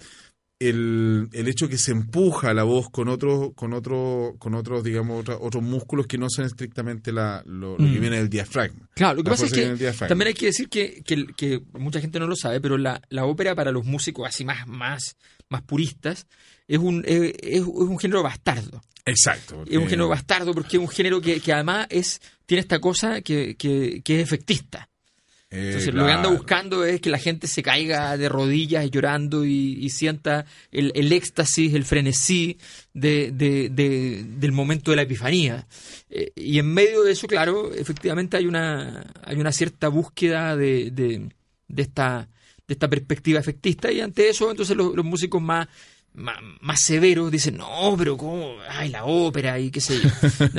el, 0.59 1.29
el 1.33 1.49
hecho 1.49 1.69
que 1.69 1.77
se 1.77 1.93
empuja 1.93 2.55
la 2.55 2.63
voz 2.63 2.89
con 2.91 3.09
otros, 3.09 3.51
con 3.55 3.73
otros, 3.75 4.35
con 4.39 4.55
otros, 4.55 4.83
digamos, 4.83 5.21
otra- 5.21 5.37
otros 5.39 5.63
músculos 5.63 6.07
que 6.07 6.17
no 6.19 6.29
son 6.31 6.47
estrictamente 6.47 7.13
la, 7.13 7.43
lo, 7.47 7.73
lo 7.73 7.77
que 7.77 7.83
Mm. 7.85 8.01
viene 8.01 8.17
del 8.19 8.31
diafragma. 8.31 8.89
Claro, 8.95 9.17
lo 9.17 9.23
que 9.25 9.31
pasa 9.31 9.45
es 9.47 9.53
que 9.53 9.67
también 10.09 10.29
hay 10.29 10.35
que 10.35 10.47
decir 10.47 10.69
que, 10.69 11.03
que- 11.05 11.27
que 11.37 11.61
mucha 11.75 12.01
gente 12.01 12.19
no 12.19 12.27
lo 12.27 12.37
sabe, 12.37 12.61
pero 12.61 12.79
la, 12.79 13.01
la 13.11 13.27
ópera 13.27 13.55
para 13.55 13.71
los 13.71 13.85
músicos 13.85 14.27
así 14.27 14.45
más, 14.45 14.67
más, 14.67 15.17
más 15.51 15.63
puristas 15.63 16.27
es 16.67 16.79
un, 16.79 17.05
es, 17.07 17.35
es 17.43 17.61
un 17.63 17.99
género 17.99 18.23
bastardo. 18.23 18.81
Exacto. 19.05 19.63
Es 19.71 19.77
un 19.77 19.85
género 19.89 20.09
bastardo 20.09 20.53
porque 20.53 20.79
es 20.79 20.83
un 20.83 20.89
género 20.89 21.21
que, 21.21 21.39
que 21.41 21.53
además 21.53 21.87
es 21.91 22.21
tiene 22.47 22.61
esta 22.61 22.81
cosa 22.81 23.21
que, 23.21 23.55
que, 23.57 24.01
que 24.03 24.17
es 24.17 24.23
efectista. 24.23 24.89
Eh, 25.51 25.91
lo 25.93 26.07
que 26.07 26.13
anda 26.13 26.29
buscando 26.29 26.85
es 26.85 27.01
que 27.01 27.09
la 27.09 27.19
gente 27.19 27.47
se 27.47 27.63
caiga 27.63 28.17
de 28.17 28.29
rodillas 28.29 28.91
llorando 28.91 29.45
y, 29.45 29.79
y 29.81 29.91
sienta 29.91 30.45
el, 30.73 30.91
el 30.95 31.13
éxtasis, 31.13 31.73
el 31.75 31.85
frenesí 31.85 32.59
de, 32.93 33.31
de- 33.33 33.69
de- 33.71 34.25
del 34.25 34.53
momento 34.53 34.91
de 34.91 34.97
la 34.97 35.03
epifanía. 35.03 35.67
Eh, 36.11 36.33
y 36.35 36.59
en 36.59 36.67
medio 36.73 37.03
de 37.05 37.13
eso, 37.13 37.27
claro, 37.29 37.73
efectivamente 37.73 38.37
hay 38.37 38.47
una, 38.47 39.13
hay 39.23 39.37
una 39.37 39.53
cierta 39.53 39.89
búsqueda 39.89 40.57
de, 40.57 41.29
esta, 41.77 42.29
de 42.67 42.75
esta 42.75 42.89
perspectiva 42.89 43.39
efectista 43.39 43.93
y 43.93 44.01
ante 44.01 44.29
eso 44.29 44.51
entonces 44.51 44.77
los, 44.77 44.95
los 44.97 45.05
músicos 45.05 45.41
más, 45.41 45.69
más, 46.17 46.37
más 46.61 46.81
severos 46.81 47.31
dicen, 47.31 47.57
no, 47.59 47.95
pero 47.97 48.17
¿cómo? 48.17 48.55
Ay, 48.69 48.89
la 48.89 49.05
ópera 49.05 49.59
y 49.61 49.71
qué 49.71 49.81
sé 49.81 50.01
yo. 50.01 50.09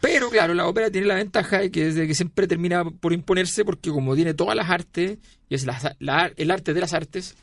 Pero 0.00 0.30
claro, 0.30 0.54
la 0.54 0.66
ópera 0.66 0.90
tiene 0.90 1.06
la 1.06 1.14
ventaja 1.16 1.58
de 1.58 1.70
que, 1.70 1.92
de 1.92 2.06
que 2.06 2.14
siempre 2.14 2.46
termina 2.46 2.84
por 2.84 3.12
imponerse 3.12 3.64
porque 3.66 3.90
como 3.90 4.14
tiene 4.14 4.32
todas 4.32 4.56
las 4.56 4.70
artes, 4.70 5.18
y 5.48 5.54
es 5.54 5.66
la- 5.66 5.94
la- 5.98 6.32
el 6.36 6.50
arte 6.50 6.72
de 6.72 6.80
las 6.80 6.94
artes, 6.94 7.34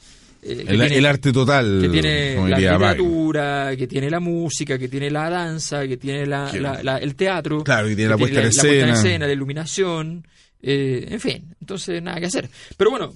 eh, 0.42 0.64
El, 0.68 0.68
tiene- 0.80 0.98
el 0.98 1.06
arte 1.06 1.32
total. 1.32 1.80
que 1.84 1.90
tiene 1.90 2.36
la 2.50 2.58
literatura, 2.58 3.76
que 3.78 3.86
tiene 3.88 4.10
la 4.10 4.20
música, 4.20 4.78
que 4.80 4.88
tiene 4.88 5.12
la 5.12 5.30
danza, 5.30 5.88
que 5.88 5.98
tiene 5.98 6.26
la, 6.26 6.52
la- 6.54 6.82
la- 6.82 6.98
el 6.98 7.16
teatro, 7.16 7.64
Claro, 7.64 7.88
que 7.90 7.96
tiene 7.96 8.10
la 8.10 8.18
puesta 8.18 8.40
en 8.40 8.46
la 8.46 8.52
puesta 8.52 8.68
en 8.68 8.74
escena. 8.80 8.94
escena, 8.94 9.28
la 9.28 9.34
iluminación, 9.34 10.28
eh, 10.62 11.08
en 11.10 11.20
fin, 11.20 11.56
entonces 11.62 12.02
nada 12.02 12.20
que 12.20 12.26
hacer. 12.26 12.50
Pero 12.76 12.90
bueno, 12.90 13.14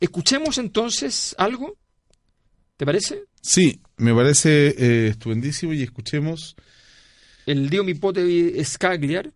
escuchemos 0.00 0.58
entonces 0.58 1.34
algo, 1.38 1.76
¿te 2.76 2.84
parece? 2.84 3.22
Sí, 3.42 3.80
me 3.96 4.14
parece 4.14 4.68
eh, 4.78 5.08
estupendísimo 5.08 5.72
y 5.72 5.82
escuchemos 5.82 6.54
El 7.46 7.68
Dio 7.70 7.82
mi 7.84 7.94
potevi 7.94 8.64
Scagliar, 8.64 9.32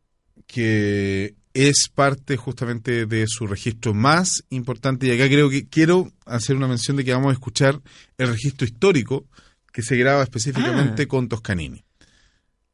que 0.46 1.34
es 1.54 1.88
parte 1.92 2.36
justamente 2.36 3.06
de 3.06 3.24
su 3.26 3.46
registro 3.46 3.94
más 3.94 4.44
importante 4.50 5.06
y 5.06 5.10
acá 5.10 5.26
creo 5.26 5.50
que 5.50 5.68
quiero 5.68 6.12
hacer 6.24 6.54
una 6.54 6.68
mención 6.68 6.96
de 6.96 7.04
que 7.04 7.12
vamos 7.12 7.30
a 7.30 7.32
escuchar 7.32 7.80
el 8.18 8.28
registro 8.28 8.66
histórico 8.66 9.26
que 9.72 9.82
se 9.82 9.96
graba 9.96 10.22
específicamente 10.22 11.02
Ah. 11.02 11.06
con 11.08 11.28
Toscanini. 11.28 11.82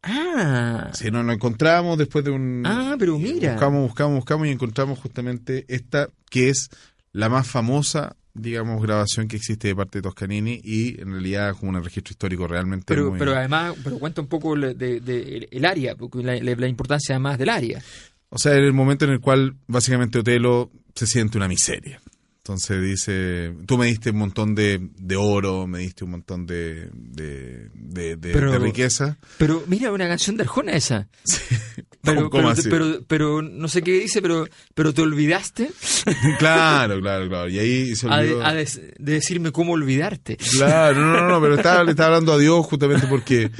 ah, 0.02 0.90
Si 0.94 1.10
nos 1.10 1.24
lo 1.24 1.32
encontramos 1.32 1.96
después 1.96 2.24
de 2.24 2.30
un... 2.32 2.62
Ah, 2.66 2.96
pero 2.98 3.18
mira. 3.18 3.52
Buscamos, 3.52 3.82
buscamos, 3.88 4.16
buscamos 4.16 4.46
y 4.48 4.50
encontramos 4.50 4.98
justamente 4.98 5.64
esta 5.68 6.10
que 6.28 6.48
es 6.50 6.68
la 7.12 7.28
más 7.28 7.46
famosa, 7.46 8.16
digamos, 8.34 8.80
grabación 8.82 9.28
que 9.28 9.36
existe 9.36 9.68
de 9.68 9.76
parte 9.76 9.98
de 9.98 10.02
Toscanini 10.02 10.60
y 10.64 11.00
en 11.00 11.10
realidad 11.12 11.50
es 11.50 11.56
como 11.56 11.70
un 11.76 11.84
registro 11.84 12.12
histórico 12.12 12.46
realmente 12.46 12.84
pero, 12.86 13.10
muy... 13.10 13.18
pero 13.18 13.34
además, 13.36 13.74
pero 13.84 13.98
cuenta 13.98 14.20
un 14.22 14.26
poco 14.28 14.56
de, 14.56 14.74
de- 14.74 15.48
el 15.50 15.64
área, 15.64 15.94
la- 16.14 16.36
la 16.40 16.66
importancia 16.68 17.14
además 17.14 17.38
del 17.38 17.50
área. 17.50 17.82
O 18.30 18.38
sea, 18.38 18.54
en 18.54 18.64
el 18.64 18.72
momento 18.72 19.04
en 19.04 19.10
el 19.10 19.20
cual 19.20 19.54
básicamente 19.66 20.18
Otelo 20.18 20.70
se 20.94 21.06
siente 21.06 21.36
una 21.36 21.48
miseria. 21.48 22.00
Entonces 22.44 22.82
dice, 22.82 23.54
tú 23.66 23.78
me 23.78 23.86
diste 23.86 24.10
un 24.10 24.16
montón 24.18 24.56
de, 24.56 24.80
de 24.96 25.14
oro, 25.14 25.68
me 25.68 25.78
diste 25.78 26.02
un 26.02 26.10
montón 26.10 26.44
de, 26.44 26.88
de, 26.92 27.68
de, 27.72 28.16
de- 28.16 28.32
Pero- 28.32 28.50
de 28.50 28.58
riqueza. 28.58 29.16
Pero 29.38 29.62
mira, 29.68 29.92
una 29.92 30.08
canción 30.08 30.36
de 30.36 30.42
Arjona 30.42 30.72
esa. 30.72 31.08
Pero, 32.02 32.28
¿Cómo- 32.28 32.30
cómo 32.30 32.52
pero, 32.56 32.68
pero, 32.68 33.04
pero 33.06 33.42
no 33.42 33.68
sé 33.68 33.80
qué 33.82 33.92
dice, 33.92 34.20
pero, 34.20 34.48
pero 34.74 34.92
te 34.92 35.02
olvidaste 35.02 35.70
claro, 36.40 37.00
claro, 37.00 37.28
claro. 37.28 37.48
Y 37.48 37.60
ahí 37.60 37.94
se 37.94 38.08
olvidó. 38.08 38.44
a 38.44 38.52
de- 38.54 38.64
de 38.98 39.12
decirme 39.12 39.52
cómo 39.52 39.74
olvidarte. 39.74 40.36
Claro, 40.36 41.00
no, 41.00 41.12
no, 41.20 41.28
no, 41.28 41.40
pero 41.40 41.54
estaba, 41.54 41.84
le 41.84 41.92
estaba 41.92 42.08
hablando 42.08 42.32
a 42.32 42.38
Dios 42.38 42.66
justamente 42.66 43.06
porque 43.06 43.52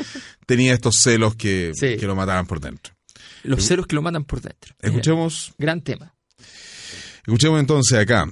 tenía 0.45 0.74
estos 0.74 0.97
celos 1.05 1.37
que, 1.37 1.70
Sí. 1.74 1.97
que 1.99 2.07
lo 2.09 2.16
mataban 2.16 2.47
por 2.47 2.59
dentro. 2.59 2.93
Los 3.45 3.62
celos 3.64 3.87
que 3.87 3.95
lo 3.95 4.03
mandan 4.03 4.24
por 4.24 4.41
dentro. 4.41 4.74
Escuchemos, 4.80 5.55
Gran 5.57 5.80
tema. 5.83 6.12
escuchemos 7.24 7.61
entonces 7.61 7.97
acá, 7.97 8.26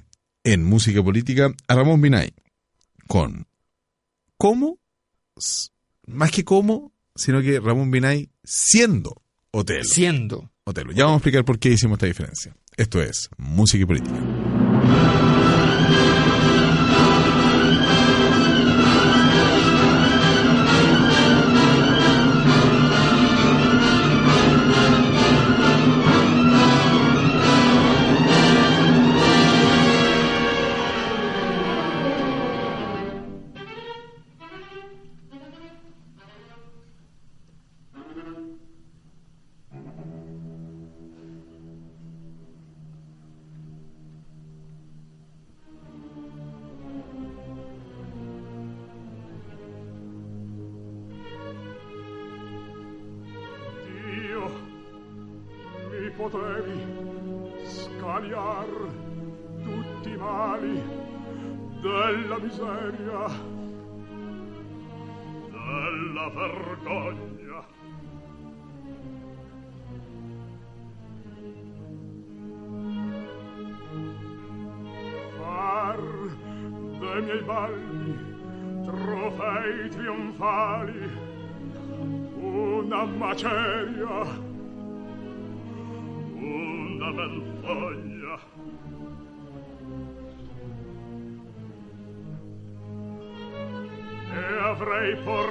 en 0.45 0.65
Música 0.65 1.03
Política, 1.03 1.53
a 1.69 1.75
Ramón 1.75 2.01
Binay 2.01 2.33
con 3.07 3.47
¿Cómo? 4.37 4.79
Más 6.07 6.31
que 6.31 6.45
cómo, 6.45 6.93
sino 7.15 7.43
que 7.43 7.61
Ramón 7.61 7.91
Binay 7.91 8.31
siendo 8.43 9.23
Otelo. 9.53 9.85
Siendo. 9.85 10.51
Otelo. 10.65 10.93
Ya 10.93 11.05
vamos 11.05 11.17
a 11.17 11.19
explicar 11.19 11.45
por 11.45 11.59
qué 11.59 11.71
hicimos 11.71 11.97
esta 11.97 12.07
diferencia. 12.07 12.55
Esto 12.77 13.03
es 13.03 13.29
Música 13.37 13.83
y 13.83 13.87
Política. 13.87 15.20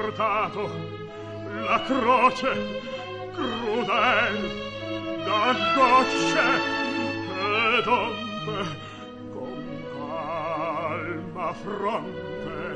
Portato 0.10 0.70
la 1.66 1.82
croce 1.84 2.82
crudel 3.32 4.38
da 5.24 5.56
gocce 5.76 6.48
ed 7.78 7.88
onde 7.88 8.66
con 9.32 9.84
calma 9.94 11.54
fronte 11.54 12.69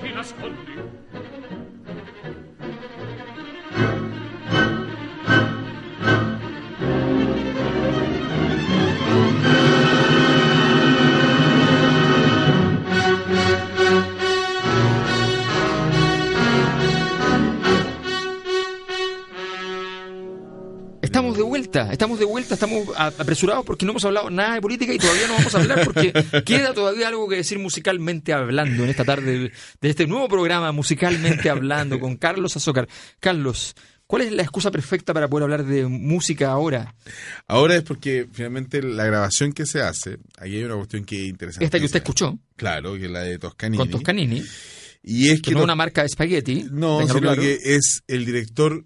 ti 0.00 0.12
nascondi. 0.12 1.75
Vuelta, 21.76 21.92
estamos 21.92 22.18
de 22.18 22.24
vuelta, 22.24 22.54
estamos 22.54 22.88
apresurados 22.96 23.64
porque 23.64 23.84
no 23.84 23.92
hemos 23.92 24.04
hablado 24.04 24.30
nada 24.30 24.54
de 24.54 24.60
política 24.60 24.92
y 24.94 24.98
todavía 24.98 25.26
no 25.28 25.34
vamos 25.34 25.54
a 25.54 25.58
hablar 25.60 25.84
porque 25.84 26.12
queda 26.44 26.72
todavía 26.74 27.08
algo 27.08 27.28
que 27.28 27.36
decir 27.36 27.58
musicalmente 27.58 28.32
hablando 28.32 28.84
en 28.84 28.90
esta 28.90 29.04
tarde 29.04 29.52
de, 29.80 29.88
este 29.88 30.06
nuevo 30.06 30.28
programa 30.28 30.72
Musicalmente 30.72 31.50
Hablando 31.50 32.00
con 32.00 32.16
Carlos 32.16 32.56
Azócar. 32.56 32.88
Carlos, 33.20 33.74
¿cuál 34.06 34.22
es 34.22 34.32
la 34.32 34.42
excusa 34.42 34.70
perfecta 34.70 35.12
para 35.14 35.28
poder 35.28 35.44
hablar 35.44 35.64
de 35.64 35.86
música 35.86 36.50
ahora? 36.50 36.94
Ahora 37.46 37.76
es 37.76 37.82
porque 37.82 38.26
finalmente 38.32 38.82
la 38.82 39.04
grabación 39.04 39.52
que 39.52 39.66
se 39.66 39.82
hace, 39.82 40.18
ahí 40.38 40.56
hay 40.56 40.64
una 40.64 40.76
cuestión 40.76 41.04
que 41.04 41.22
es 41.22 41.28
interesante. 41.28 41.64
Esta 41.64 41.78
que 41.78 41.86
usted 41.86 41.98
escuchó 41.98 42.38
Claro, 42.56 42.94
que 42.94 43.06
es 43.06 43.10
la 43.10 43.20
de 43.20 43.38
Toscanini. 43.38 43.78
con 43.78 43.90
Toscanini, 43.90 44.42
Y 45.02 45.28
es 45.28 45.36
que 45.36 45.42
que 45.42 45.50
no 45.52 45.58
es 45.58 45.64
una 45.64 45.74
marca 45.74 46.02
de 46.02 46.06
espagueti. 46.06 46.66
No, 46.70 47.06
sino 47.06 47.20
claro. 47.20 47.40
que 47.40 47.58
es 47.62 48.02
el 48.06 48.24
director 48.24 48.84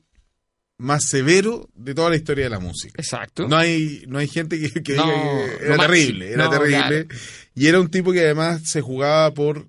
más 0.80 1.04
severo 1.04 1.68
de 1.74 1.94
toda 1.94 2.10
la 2.10 2.16
historia 2.16 2.44
de 2.44 2.50
la 2.50 2.58
música. 2.58 2.94
Exacto. 3.00 3.46
No 3.46 3.56
hay, 3.56 4.04
no 4.08 4.18
hay 4.18 4.28
gente 4.28 4.58
que, 4.58 4.82
que 4.82 4.96
No, 4.96 5.04
diga 5.04 5.58
que 5.58 5.64
era 5.64 5.76
terrible, 5.76 6.32
era 6.32 6.44
No, 6.44 6.50
terrible. 6.50 7.06
Y 7.54 7.66
era 7.66 7.80
un 7.80 7.90
tipo 7.90 8.12
que 8.12 8.20
además 8.20 8.62
se 8.64 8.80
jugaba 8.80 9.32
por 9.34 9.68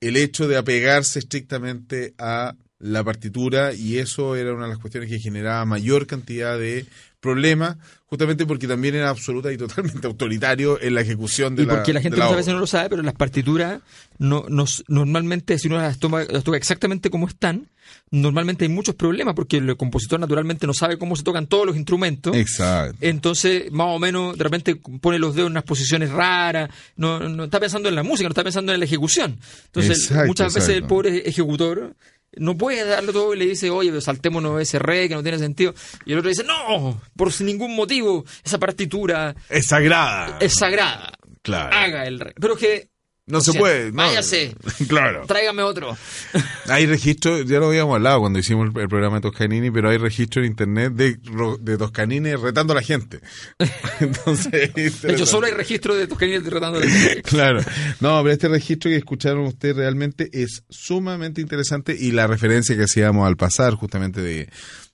el 0.00 0.16
hecho 0.16 0.48
de 0.48 0.56
apegarse 0.56 1.20
estrictamente 1.20 2.14
a 2.18 2.56
la 2.78 3.04
partitura 3.04 3.74
y 3.74 3.98
eso 3.98 4.34
era 4.36 4.52
una 4.54 4.64
de 4.64 4.70
las 4.70 4.78
cuestiones 4.78 5.08
que 5.08 5.18
generaba 5.18 5.64
mayor 5.66 6.06
cantidad 6.06 6.58
de 6.58 6.86
problemas, 7.20 7.76
justamente 8.10 8.44
porque 8.44 8.66
también 8.66 8.96
era 8.96 9.08
absoluta 9.08 9.52
y 9.52 9.56
totalmente 9.56 10.06
autoritario 10.06 10.80
en 10.82 10.94
la 10.94 11.00
ejecución 11.00 11.54
de 11.56 11.62
y 11.62 11.66
porque 11.66 11.92
la, 11.92 12.00
gente 12.02 12.18
la 12.18 12.24
muchas 12.24 12.32
obra. 12.32 12.36
veces 12.38 12.54
no 12.54 12.60
lo 12.60 12.66
sabe, 12.66 12.90
pero 12.90 13.02
las 13.02 13.14
partituras 13.14 13.80
no, 14.18 14.44
nos- 14.48 14.84
normalmente 14.88 15.58
si 15.58 15.68
uno 15.68 15.78
las 15.78 15.98
toma, 15.98 16.24
las 16.24 16.42
toca 16.44 16.56
exactamente 16.58 17.08
como 17.08 17.28
están, 17.28 17.68
normalmente 18.10 18.64
hay 18.64 18.68
muchos 18.68 18.94
problemas 18.96 19.34
porque 19.34 19.58
el 19.58 19.76
compositor 19.76 20.18
naturalmente 20.18 20.66
no 20.66 20.74
sabe 20.74 20.98
cómo 20.98 21.14
se 21.16 21.22
tocan 21.22 21.46
todos 21.46 21.66
los 21.66 21.76
instrumentos. 21.76 22.36
Exacto. 22.36 22.96
Entonces, 23.00 23.70
más 23.70 23.86
o 23.90 23.98
menos, 24.00 24.36
de 24.36 24.42
repente 24.44 24.76
pone 25.00 25.18
los 25.20 25.34
dedos 25.36 25.46
en 25.46 25.52
unas 25.52 25.64
posiciones 25.64 26.10
raras, 26.10 26.68
no, 26.96 27.20
no 27.20 27.44
está 27.44 27.60
pensando 27.60 27.88
en 27.88 27.94
la 27.94 28.02
música, 28.02 28.24
no 28.28 28.32
está 28.32 28.42
pensando 28.44 28.72
en 28.72 28.80
la 28.80 28.84
ejecución. 28.86 29.38
Entonces, 29.66 29.98
Exacto, 30.10 30.26
muchas 30.26 30.52
veces 30.54 30.70
el 30.70 30.82
pobre 30.84 31.28
ejecutor 31.28 31.94
no 32.36 32.56
puede 32.56 32.84
darlo 32.84 33.12
todo 33.12 33.34
y 33.34 33.38
le 33.38 33.46
dice, 33.46 33.70
oye, 33.70 33.90
pero 33.90 34.00
saltémonos 34.00 34.60
ese 34.60 34.78
re 34.78 35.08
que 35.08 35.14
no 35.14 35.22
tiene 35.22 35.38
sentido. 35.38 35.74
Y 36.04 36.12
el 36.12 36.18
otro 36.18 36.28
dice, 36.28 36.44
no, 36.44 37.00
por 37.16 37.32
ningún 37.42 37.74
motivo, 37.74 38.24
esa 38.44 38.58
partitura 38.58 39.34
Es 39.48 39.66
sagrada. 39.66 40.38
es 40.40 40.54
sagrada. 40.54 41.12
Claro. 41.42 41.74
Haga 41.74 42.04
el 42.06 42.20
re. 42.20 42.34
Pero 42.38 42.54
que, 42.56 42.89
no 43.30 43.38
o 43.38 43.40
se 43.40 43.52
sea, 43.52 43.60
puede. 43.60 43.90
no. 43.90 43.96
váyase. 43.96 44.54
claro. 44.88 45.24
tráigame 45.26 45.62
otro. 45.62 45.96
Hay 46.68 46.86
registro, 46.86 47.42
ya 47.42 47.58
lo 47.58 47.68
habíamos 47.68 47.94
hablado 47.94 48.20
cuando 48.20 48.38
hicimos 48.38 48.68
el, 48.74 48.80
el 48.80 48.88
programa 48.88 49.16
de 49.16 49.22
Toscanini, 49.22 49.70
pero 49.70 49.90
hay 49.90 49.96
registro 49.98 50.42
en 50.42 50.48
internet 50.48 50.92
de, 50.92 51.18
de 51.60 51.78
Toscanini 51.78 52.34
retando 52.36 52.72
a 52.72 52.76
la 52.76 52.82
gente. 52.82 53.20
Entonces, 54.00 54.72
De 54.74 55.12
hecho, 55.12 55.26
solo 55.26 55.46
hay 55.46 55.52
registro 55.52 55.94
de 55.94 56.06
Toscanini 56.06 56.38
derrotando 56.38 56.80
Claro. 57.24 57.60
No, 58.00 58.22
pero 58.22 58.30
este 58.32 58.48
registro 58.48 58.90
que 58.90 58.96
escucharon 58.96 59.46
ustedes 59.46 59.76
realmente 59.76 60.30
es 60.32 60.64
sumamente 60.68 61.40
interesante 61.40 61.96
y 61.98 62.12
la 62.12 62.26
referencia 62.26 62.76
que 62.76 62.84
hacíamos 62.84 63.26
al 63.26 63.36
pasar 63.36 63.74
justamente 63.74 64.20
de, 64.20 64.48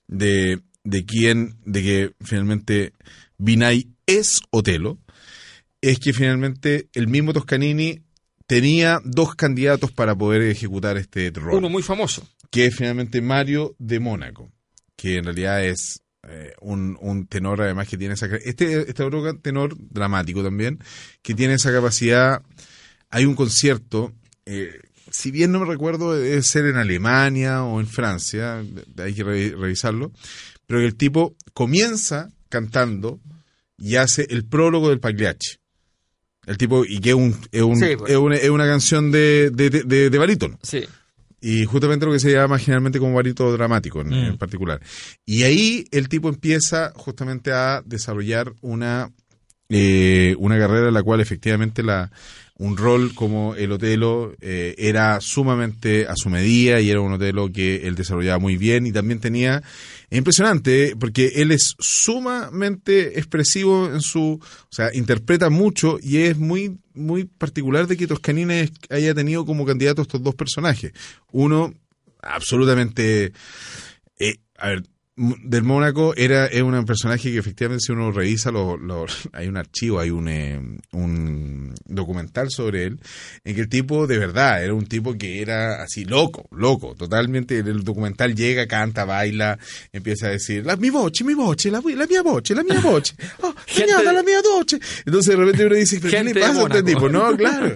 de, 0.07 0.59
de 0.83 1.05
quién, 1.05 1.57
de 1.65 1.83
que 1.83 2.11
finalmente 2.23 2.93
Vinay 3.37 3.89
es 4.05 4.39
Otelo, 4.51 4.97
es 5.81 5.99
que 5.99 6.13
finalmente 6.13 6.89
el 6.93 7.07
mismo 7.07 7.33
Toscanini 7.33 8.01
tenía 8.47 8.99
dos 9.03 9.35
candidatos 9.35 9.91
para 9.91 10.15
poder 10.15 10.41
ejecutar 10.41 10.97
este 10.97 11.29
rol 11.31 11.57
Uno 11.57 11.69
muy 11.69 11.83
famoso. 11.83 12.27
que 12.49 12.65
es 12.67 12.75
finalmente 12.75 13.21
Mario 13.21 13.75
de 13.77 13.99
Mónaco, 13.99 14.49
que 14.95 15.17
en 15.17 15.25
realidad 15.25 15.63
es 15.63 16.01
eh, 16.23 16.53
un, 16.61 16.97
un 16.99 17.27
tenor 17.27 17.61
además 17.61 17.87
que 17.87 17.97
tiene 17.97 18.15
esa... 18.15 18.25
Este, 18.43 18.89
este 18.89 19.03
otro 19.03 19.37
tenor 19.39 19.75
dramático 19.77 20.43
también, 20.43 20.79
que 21.21 21.33
tiene 21.35 21.53
esa 21.55 21.71
capacidad... 21.71 22.41
Hay 23.09 23.23
un 23.23 23.35
concierto, 23.35 24.11
eh, 24.45 24.81
si 25.09 25.31
bien 25.31 25.53
no 25.53 25.61
me 25.61 25.65
recuerdo, 25.65 26.13
debe 26.13 26.41
ser 26.43 26.65
en 26.65 26.75
Alemania 26.75 27.63
o 27.63 27.79
en 27.79 27.87
Francia, 27.87 28.61
hay 28.97 29.13
que 29.13 29.23
re- 29.23 29.55
revisarlo, 29.57 30.11
pero 30.65 30.81
el 30.81 30.95
tipo 30.97 31.33
comienza 31.53 32.29
cantando 32.49 33.21
y 33.77 33.95
hace 33.95 34.27
el 34.29 34.43
prólogo 34.45 34.89
del 34.89 34.99
Pagliacci. 34.99 35.55
El 36.47 36.57
tipo, 36.57 36.83
y 36.83 36.99
que 36.99 37.09
es, 37.09 37.15
un, 37.15 37.35
es, 37.51 37.61
un- 37.61 37.77
Sí, 37.77 37.95
pues. 37.97 38.09
es 38.11 38.17
una, 38.17 38.35
es 38.37 38.49
una 38.49 38.65
canción 38.65 39.11
de, 39.11 39.51
de, 39.51 39.69
de, 39.69 40.09
de 40.09 40.17
barítono. 40.17 40.57
Sí. 40.63 40.83
Y 41.39 41.65
justamente 41.65 42.05
lo 42.07 42.13
que 42.13 42.19
se 42.19 42.31
llama 42.31 42.57
generalmente 42.57 42.97
como 42.97 43.13
barito 43.13 43.51
dramático 43.51 44.01
en, 44.01 44.07
Mm. 44.09 44.13
en 44.29 44.37
particular. 44.37 44.81
Y 45.25 45.43
ahí 45.43 45.85
el 45.91 46.09
tipo 46.09 46.29
empieza 46.29 46.91
justamente 46.95 47.51
a 47.51 47.83
desarrollar 47.85 48.53
una, 48.61 49.11
eh, 49.69 50.35
una 50.39 50.57
carrera 50.57 50.87
en 50.87 50.93
la 50.95 51.03
cual 51.03 51.19
efectivamente 51.21 51.83
la, 51.83 52.09
un 52.57 52.75
rol 52.75 53.13
como 53.13 53.53
el 53.53 53.71
Otelo 53.71 54.33
eh, 54.41 54.73
era 54.79 55.21
sumamente 55.21 56.07
a 56.07 56.13
su 56.15 56.29
medida 56.29 56.79
y 56.81 56.89
era 56.89 57.01
un 57.01 57.13
Otelo 57.13 57.51
que 57.51 57.85
él 57.87 57.93
desarrollaba 57.95 58.39
muy 58.39 58.57
bien 58.57 58.87
y 58.87 58.91
también 58.91 59.19
tenía, 59.19 59.61
es 60.09 60.17
impresionante, 60.17 60.89
eh, 60.89 60.95
porque 60.97 61.33
él 61.35 61.51
es 61.51 61.75
sumamente 61.79 63.19
expresivo 63.19 63.87
en 63.87 64.01
su, 64.01 64.39
o 64.41 64.71
sea, 64.71 64.93
interpreta 64.93 65.49
mucho 65.49 65.97
y 66.01 66.17
es 66.19 66.37
muy, 66.37 66.77
muy 66.93 67.25
particular 67.25 67.87
de 67.87 67.97
que 67.97 68.07
Toscanini 68.07 68.71
haya 68.89 69.13
tenido 69.13 69.45
como 69.45 69.65
candidato 69.65 70.01
estos 70.01 70.23
dos 70.23 70.35
personajes. 70.35 70.93
Uno, 71.31 71.73
absolutamente, 72.21 73.33
eh, 74.19 74.37
a 74.57 74.69
ver, 74.69 74.83
del 75.17 75.63
Mónaco 75.63 76.13
era 76.15 76.45
es 76.45 76.61
un 76.61 76.85
personaje 76.85 77.31
que 77.31 77.39
efectivamente 77.39 77.83
si 77.85 77.91
uno 77.91 78.11
revisa 78.11 78.51
lo, 78.51 78.77
lo- 78.77 79.07
hay 79.33 79.47
un 79.47 79.57
archivo 79.57 79.99
hay 79.99 80.11
un 80.11 80.27
eh, 80.27 80.61
un 80.91 81.73
documental 81.85 82.51
sobre 82.51 82.83
él 82.83 82.99
en 83.43 83.55
que 83.55 83.61
el 83.61 83.69
tipo 83.69 84.05
de 84.05 84.19
verdad 84.19 84.63
era 84.63 84.75
un 84.75 84.85
tipo 84.85 85.17
que 85.17 85.41
era 85.41 85.81
así 85.81 86.05
loco 86.05 86.47
loco 86.51 86.93
totalmente. 86.95 87.57
El 87.57 87.83
documental 87.83 88.35
llega 88.35 88.67
canta 88.67 89.05
baila 89.05 89.57
empieza 89.91 90.27
a 90.27 90.29
decir 90.29 90.63
la 90.65 90.75
mi 90.75 90.91
voce 90.91 91.23
mi 91.23 91.33
voce 91.33 91.71
la, 91.71 91.81
la 91.83 92.05
mia 92.05 92.21
voce 92.21 92.53
la 92.53 92.63
mia 92.63 92.79
voce 92.79 93.15
oh, 93.41 93.55
señora, 93.65 94.13
la 94.13 94.21
mia 94.21 94.41
voce 94.43 94.79
entonces 95.03 95.35
de 95.35 95.43
repente 95.43 95.65
uno 95.65 95.75
dice 95.75 95.99
pero 95.99 96.11
qué 96.11 96.23
le 96.23 96.39
pasa 96.39 96.61
a 96.61 96.67
este 96.67 96.83
tipo 96.83 97.09
no 97.09 97.35
claro. 97.37 97.73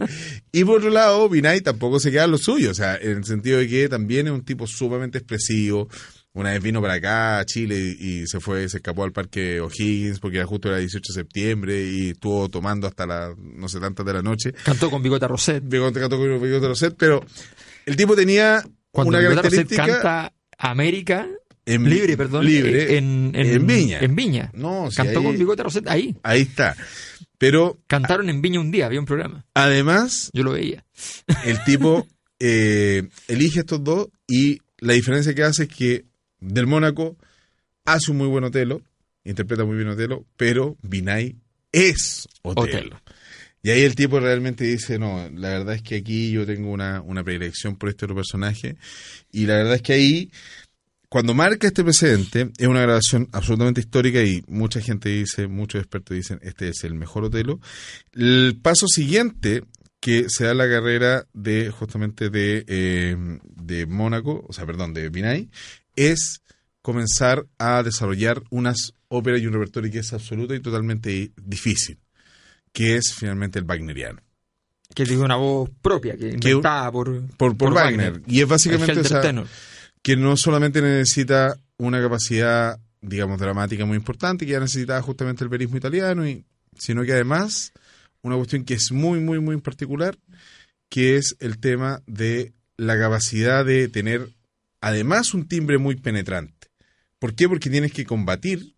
Y 0.52 0.64
por 0.64 0.78
otro 0.78 0.92
lado 0.92 1.28
Vinay 1.28 1.62
tampoco 1.62 2.00
se 2.00 2.12
queda 2.12 2.26
en 2.26 2.32
lo 2.32 2.38
suyo 2.38 2.70
o 2.70 2.76
sea 2.76 2.98
en 2.98 3.18
el 3.18 3.26
sentido 3.26 3.58
de 3.58 3.68
que 3.68 3.89
también 3.89 4.28
es 4.28 4.34
un 4.34 4.44
tipo 4.46 4.68
sumamente 4.68 5.18
expresivo 5.18 5.88
una 6.34 6.52
vez 6.52 6.62
vino 6.64 6.82
para 6.82 6.94
acá 6.96 7.40
a 7.40 7.46
Chile 7.46 7.96
y, 8.00 8.22
y 8.22 8.28
se 8.28 8.40
fue, 8.40 8.68
se 8.70 8.78
escapó 8.78 9.04
al 9.04 9.12
parque 9.12 9.60
O'Higgins 9.60 10.20
porque 10.20 10.38
era 10.38 10.46
justo 10.46 10.70
era 10.70 10.78
18 10.78 11.14
de 11.14 11.20
septiembre 11.22 11.84
y 11.84 12.10
estuvo 12.12 12.48
tomando 12.50 12.88
hasta 12.88 13.06
las 13.06 13.38
no 13.38 13.68
sé 13.68 13.80
tantas 13.80 14.06
de 14.06 14.14
la 14.14 14.22
noche. 14.22 14.54
Cantó 14.64 14.90
con 14.90 15.04
Bigota 15.04 15.28
Roset. 15.28 15.62
Bigote 15.66 16.00
cantó 16.00 16.18
con 16.18 16.42
Bigote 16.42 16.68
Roset, 16.68 16.96
pero 16.98 17.26
el 17.86 17.96
tipo 17.96 18.16
tenía 18.16 18.64
Cuando 18.92 19.10
una 19.10 19.20
Bigota 19.20 19.42
Roset 19.42 19.68
característica 19.68 19.86
canta 20.02 20.34
América 20.58 21.28
en- 21.66 21.90
libre, 21.90 22.16
perdón, 22.18 22.46
libre 22.46 22.94
eh, 22.94 22.98
en, 22.98 23.32
en, 23.36 23.48
en 23.48 23.68
Viña. 23.68 24.00
En 24.00 24.16
Viña. 24.16 24.52
No, 24.54 24.90
si 24.90 24.98
Cantó 24.98 25.20
ahí- 25.20 25.26
con 25.26 25.38
Bigota 25.38 25.64
Roset 25.64 25.88
ahí. 25.88 26.16
Ahí 26.24 26.42
está. 26.42 26.76
Pero 27.38 27.80
Cantaron 27.88 28.30
en 28.30 28.42
Viña 28.42 28.60
un 28.60 28.72
día, 28.72 28.86
había 28.86 29.00
un 29.00 29.06
programa. 29.06 29.46
además 29.54 30.30
Yo 30.34 30.44
lo 30.44 30.52
veía. 30.54 30.86
el 31.46 31.62
tipo 31.66 32.08
eh, 32.40 33.10
elige 33.28 33.60
estos 33.60 33.84
dos 33.84 34.08
y 34.28 34.60
la 34.80 34.94
diferencia 34.94 35.34
que 35.36 35.44
hace 35.44 35.64
es 35.64 35.70
que 35.70 36.06
del 36.42 36.68
Mónaco 36.68 37.18
hace 37.86 38.12
un 38.12 38.18
muy 38.18 38.28
buen 38.28 38.44
Otelo, 38.44 38.82
interpreta 39.24 39.64
muy 39.64 39.78
bien 39.78 39.88
Otelo, 39.88 40.26
pero 40.36 40.78
Vinay 40.82 41.38
es 41.72 42.28
Otelo. 42.42 42.78
Otelo. 42.78 43.02
Y 43.64 43.70
ahí 43.70 43.84
el 43.84 43.96
tipo 43.96 44.20
realmente 44.20 44.64
dice, 44.64 44.98
no, 44.98 45.30
la 45.36 45.50
verdad 45.50 45.76
es 45.76 45.84
que 45.84 45.96
aquí 45.98 46.32
yo 46.32 46.46
tengo 46.46 46.72
una, 46.72 47.02
una 47.02 47.24
predilección 47.24 47.76
por 47.76 47.89
este 47.89 48.06
otro 48.06 48.16
personaje. 48.16 48.76
Y 49.32 49.46
la 49.46 49.58
verdad 49.58 49.76
es 49.76 49.82
que 49.84 49.94
ahí, 49.94 50.32
cuando 51.10 51.36
marca 51.36 51.68
este 51.68 51.84
precedente, 51.84 52.52
es 52.58 52.68
una 52.68 52.82
grabación 52.82 53.30
absolutamente 53.32 53.82
histórica 53.82 54.24
y 54.24 54.44
mucha 54.48 54.82
gente 54.82 55.10
dice, 55.10 55.48
muchos 55.48 55.80
expertos 55.80 56.16
dicen, 56.16 56.39
este 56.42 56.70
es 56.70 56.84
el 56.84 56.96
mejor 56.96 57.26
Otelo. 57.26 57.60
El 58.14 58.58
paso 58.60 58.88
siguiente 58.88 59.64
que 60.00 60.26
se 60.30 60.46
da 60.46 60.56
la 60.56 60.68
carrera 60.68 61.28
de 61.34 61.70
justamente 61.70 62.32
de, 62.32 62.66
eh, 62.68 63.16
de 63.44 63.86
Mónaco, 63.86 64.44
o 64.50 64.54
sea, 64.54 64.66
perdón, 64.66 64.96
de 64.96 65.10
Vinay, 65.10 65.52
es 65.96 66.42
comenzar 66.82 67.46
a 67.58 67.84
desarrollar 67.84 68.42
unas 68.50 68.94
óperas 69.08 69.42
y 69.42 69.48
un 69.48 69.54
repertorio 69.54 69.92
que 69.92 70.00
es 70.00 70.14
absoluto 70.14 70.56
y 70.56 70.60
totalmente 70.62 71.32
difícil, 71.36 72.00
que 72.72 72.96
es 72.98 73.14
finalmente 73.14 73.60
el 73.60 73.66
wagneriano. 73.66 74.22
Que 74.94 75.06
tiene 75.06 75.24
una 75.24 75.36
voz 75.38 75.70
propia, 75.82 76.18
que 76.18 76.30
inventada 76.30 76.92
por, 76.92 77.22
Por, 77.38 77.56
por, 77.56 77.74
Wagner. 77.74 78.22
Y 78.28 78.42
es 78.42 78.48
básicamente 78.48 79.00
esa- 79.00 79.46
que 80.02 80.16
no 80.18 80.36
solamente 80.36 80.82
necesita 80.82 81.56
una 81.78 82.02
capacidad, 82.02 82.80
digamos, 83.02 83.39
dramática 83.39 83.86
muy 83.86 83.98
importante, 83.98 84.46
que 84.46 84.54
ya 84.54 84.60
necesitaba 84.60 85.02
justamente 85.02 85.44
el 85.44 85.50
verismo 85.50 85.78
italiano, 85.78 86.28
y, 86.28 86.44
sino 86.78 87.04
que 87.04 87.14
además 87.14 87.72
una 88.22 88.36
cuestión 88.36 88.66
que 88.66 88.74
es 88.74 88.92
muy, 88.92 89.20
muy, 89.20 89.39
muy 89.39 89.58
particular, 89.62 90.18
que 90.89 91.18
es 91.18 91.36
el 91.39 91.60
tema 91.60 92.02
de 92.06 92.54
la 92.78 92.98
capacidad 92.98 93.64
de 93.66 93.88
tener 93.88 94.30
además 94.82 95.34
un 95.34 95.48
timbre 95.48 95.78
muy 95.78 95.96
penetrante. 95.96 96.68
¿Por 97.20 97.36
qué? 97.36 97.48
Porque 97.48 97.70
tienes 97.70 97.94
que 97.94 98.06
combatir, 98.06 98.76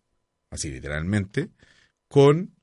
así 0.50 0.70
literalmente, 0.70 1.48
con 2.08 2.54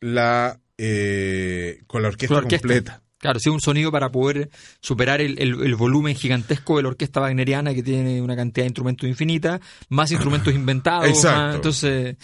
la, 0.00 0.60
eh, 0.78 1.82
con 1.86 2.02
la 2.02 2.08
orquesta 2.08 2.34
la 2.34 2.38
orquesta. 2.40 2.68
completa. 2.68 3.02
Claro, 3.18 3.40
sí, 3.40 3.48
un 3.48 3.60
sonido 3.62 3.90
para 3.90 4.12
poder 4.12 4.50
superar 4.80 5.22
el, 5.22 5.40
el- 5.40 5.62
el 5.62 5.74
volumen 5.74 6.14
gigantesco 6.14 6.76
de 6.76 6.82
la 6.82 6.90
orquesta 6.90 7.20
wagneriana 7.22 7.74
que 7.74 7.82
tiene 7.82 8.20
una 8.20 8.36
cantidad 8.36 8.64
de 8.64 8.68
instrumentos 8.68 9.08
infinita, 9.08 9.58
más 9.88 10.12
instrumentos 10.12 10.54
inventados. 10.54 11.08
Exacto. 11.08 11.46
más- 11.46 11.54
entonces, 11.56 12.16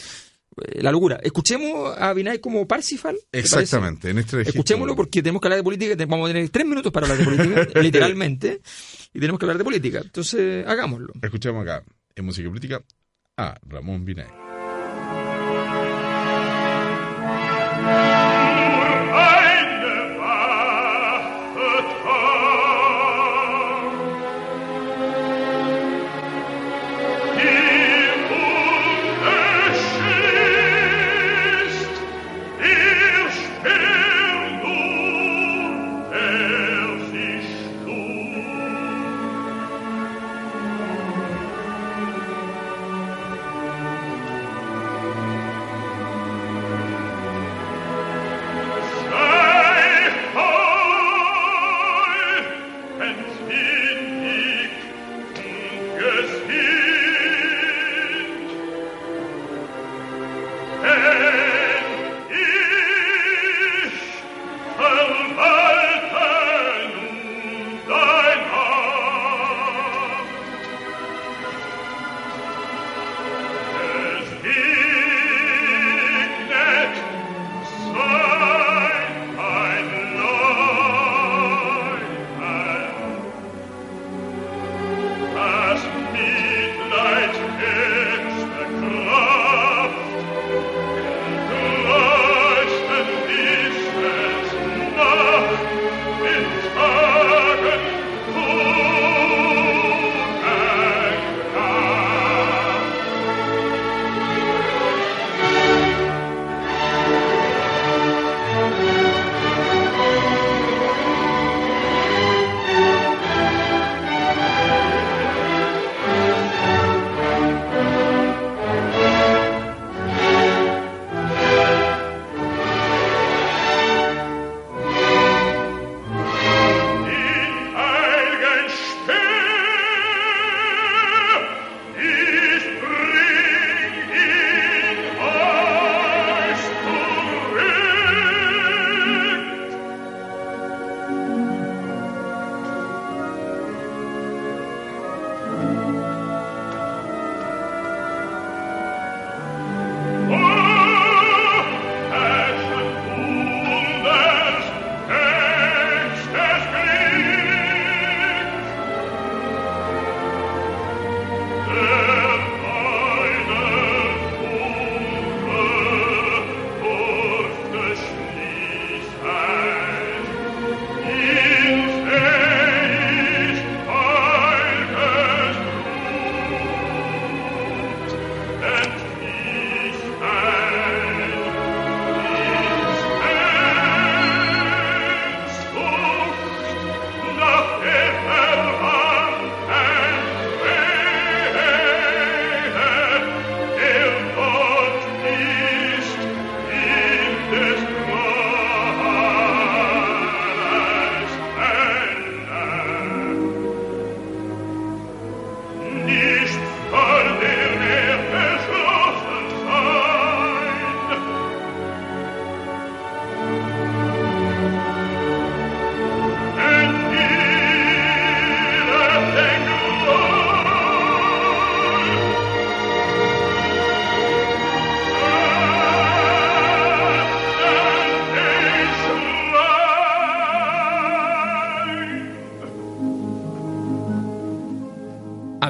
la 0.56 0.92
locura. 0.92 1.18
Escuchemos 1.22 1.96
a 1.98 2.12
Vinay 2.12 2.38
como 2.38 2.66
Parsifal. 2.66 3.16
Exactamente. 3.30 4.10
En 4.10 4.18
este 4.18 4.42
Escuchémoslo 4.42 4.94
porque 4.94 5.22
tenemos 5.22 5.40
que 5.40 5.48
hablar 5.48 5.58
de 5.58 5.64
política. 5.64 6.06
Vamos 6.06 6.28
a 6.28 6.32
tener 6.32 6.48
tres 6.50 6.66
minutos 6.66 6.92
para 6.92 7.06
hablar 7.06 7.18
de 7.18 7.24
política, 7.24 7.68
literalmente. 7.80 8.60
Y 9.14 9.20
tenemos 9.20 9.38
que 9.38 9.46
hablar 9.46 9.58
de 9.58 9.64
política. 9.64 10.00
Entonces, 10.02 10.66
hagámoslo. 10.66 11.12
Escuchamos 11.22 11.62
acá, 11.62 11.84
en 12.14 12.24
música 12.24 12.48
política, 12.48 12.82
a 13.36 13.58
Ramón 13.66 14.04
Vinay. 14.04 14.26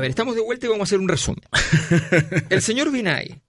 Ver, 0.02 0.10
estamos 0.10 0.34
de 0.34 0.42
vuelta 0.42 0.66
y 0.66 0.68
vamos 0.68 0.82
a 0.82 0.88
hacer 0.88 0.98
un 1.00 1.08
resumen. 1.08 1.42
El 2.50 2.60
señor 2.62 2.90
Vinay 2.92 3.40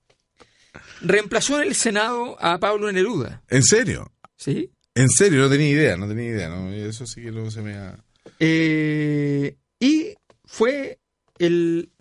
reemplazó 1.01 1.61
en 1.61 1.67
el 1.67 1.75
Senado 1.75 2.37
a 2.41 2.59
Pablo 2.59 2.91
Neruda. 2.91 3.43
¿En 3.49 3.63
serio? 3.63 4.11
¿Sí? 4.37 4.71
En 4.95 5.09
serio, 5.09 5.41
no 5.41 5.49
tenía 5.49 5.69
idea, 5.69 5.97
no 5.97 6.07
tenía 6.07 6.29
idea. 6.29 6.49
¿no? 6.49 6.71
Eso 6.71 7.05
sí 7.05 7.21
que 7.21 7.31
luego 7.31 7.51
se 7.51 7.61
me 7.61 7.73
ha... 7.75 7.97
Eh, 8.39 9.57
y 9.79 10.13
fue 10.45 10.99
el, 11.39 11.91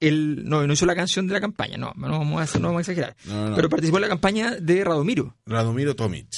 el. 0.00 0.44
No, 0.48 0.66
no 0.66 0.72
hizo 0.74 0.84
la 0.86 0.94
canción 0.94 1.26
de 1.26 1.32
la 1.34 1.40
campaña, 1.40 1.78
no, 1.78 1.92
no 1.96 2.10
vamos 2.18 2.40
a, 2.40 2.44
hacer- 2.44 2.60
no 2.60 2.68
vamos 2.68 2.80
a 2.80 2.92
exagerar. 2.92 3.16
No, 3.24 3.50
no. 3.50 3.56
Pero 3.56 3.68
participó 3.70 3.96
en 3.98 4.02
la 4.02 4.08
campaña 4.08 4.56
de 4.56 4.84
Radomiro. 4.84 5.36
Radomiro 5.46 5.96
Tomic. 5.96 6.28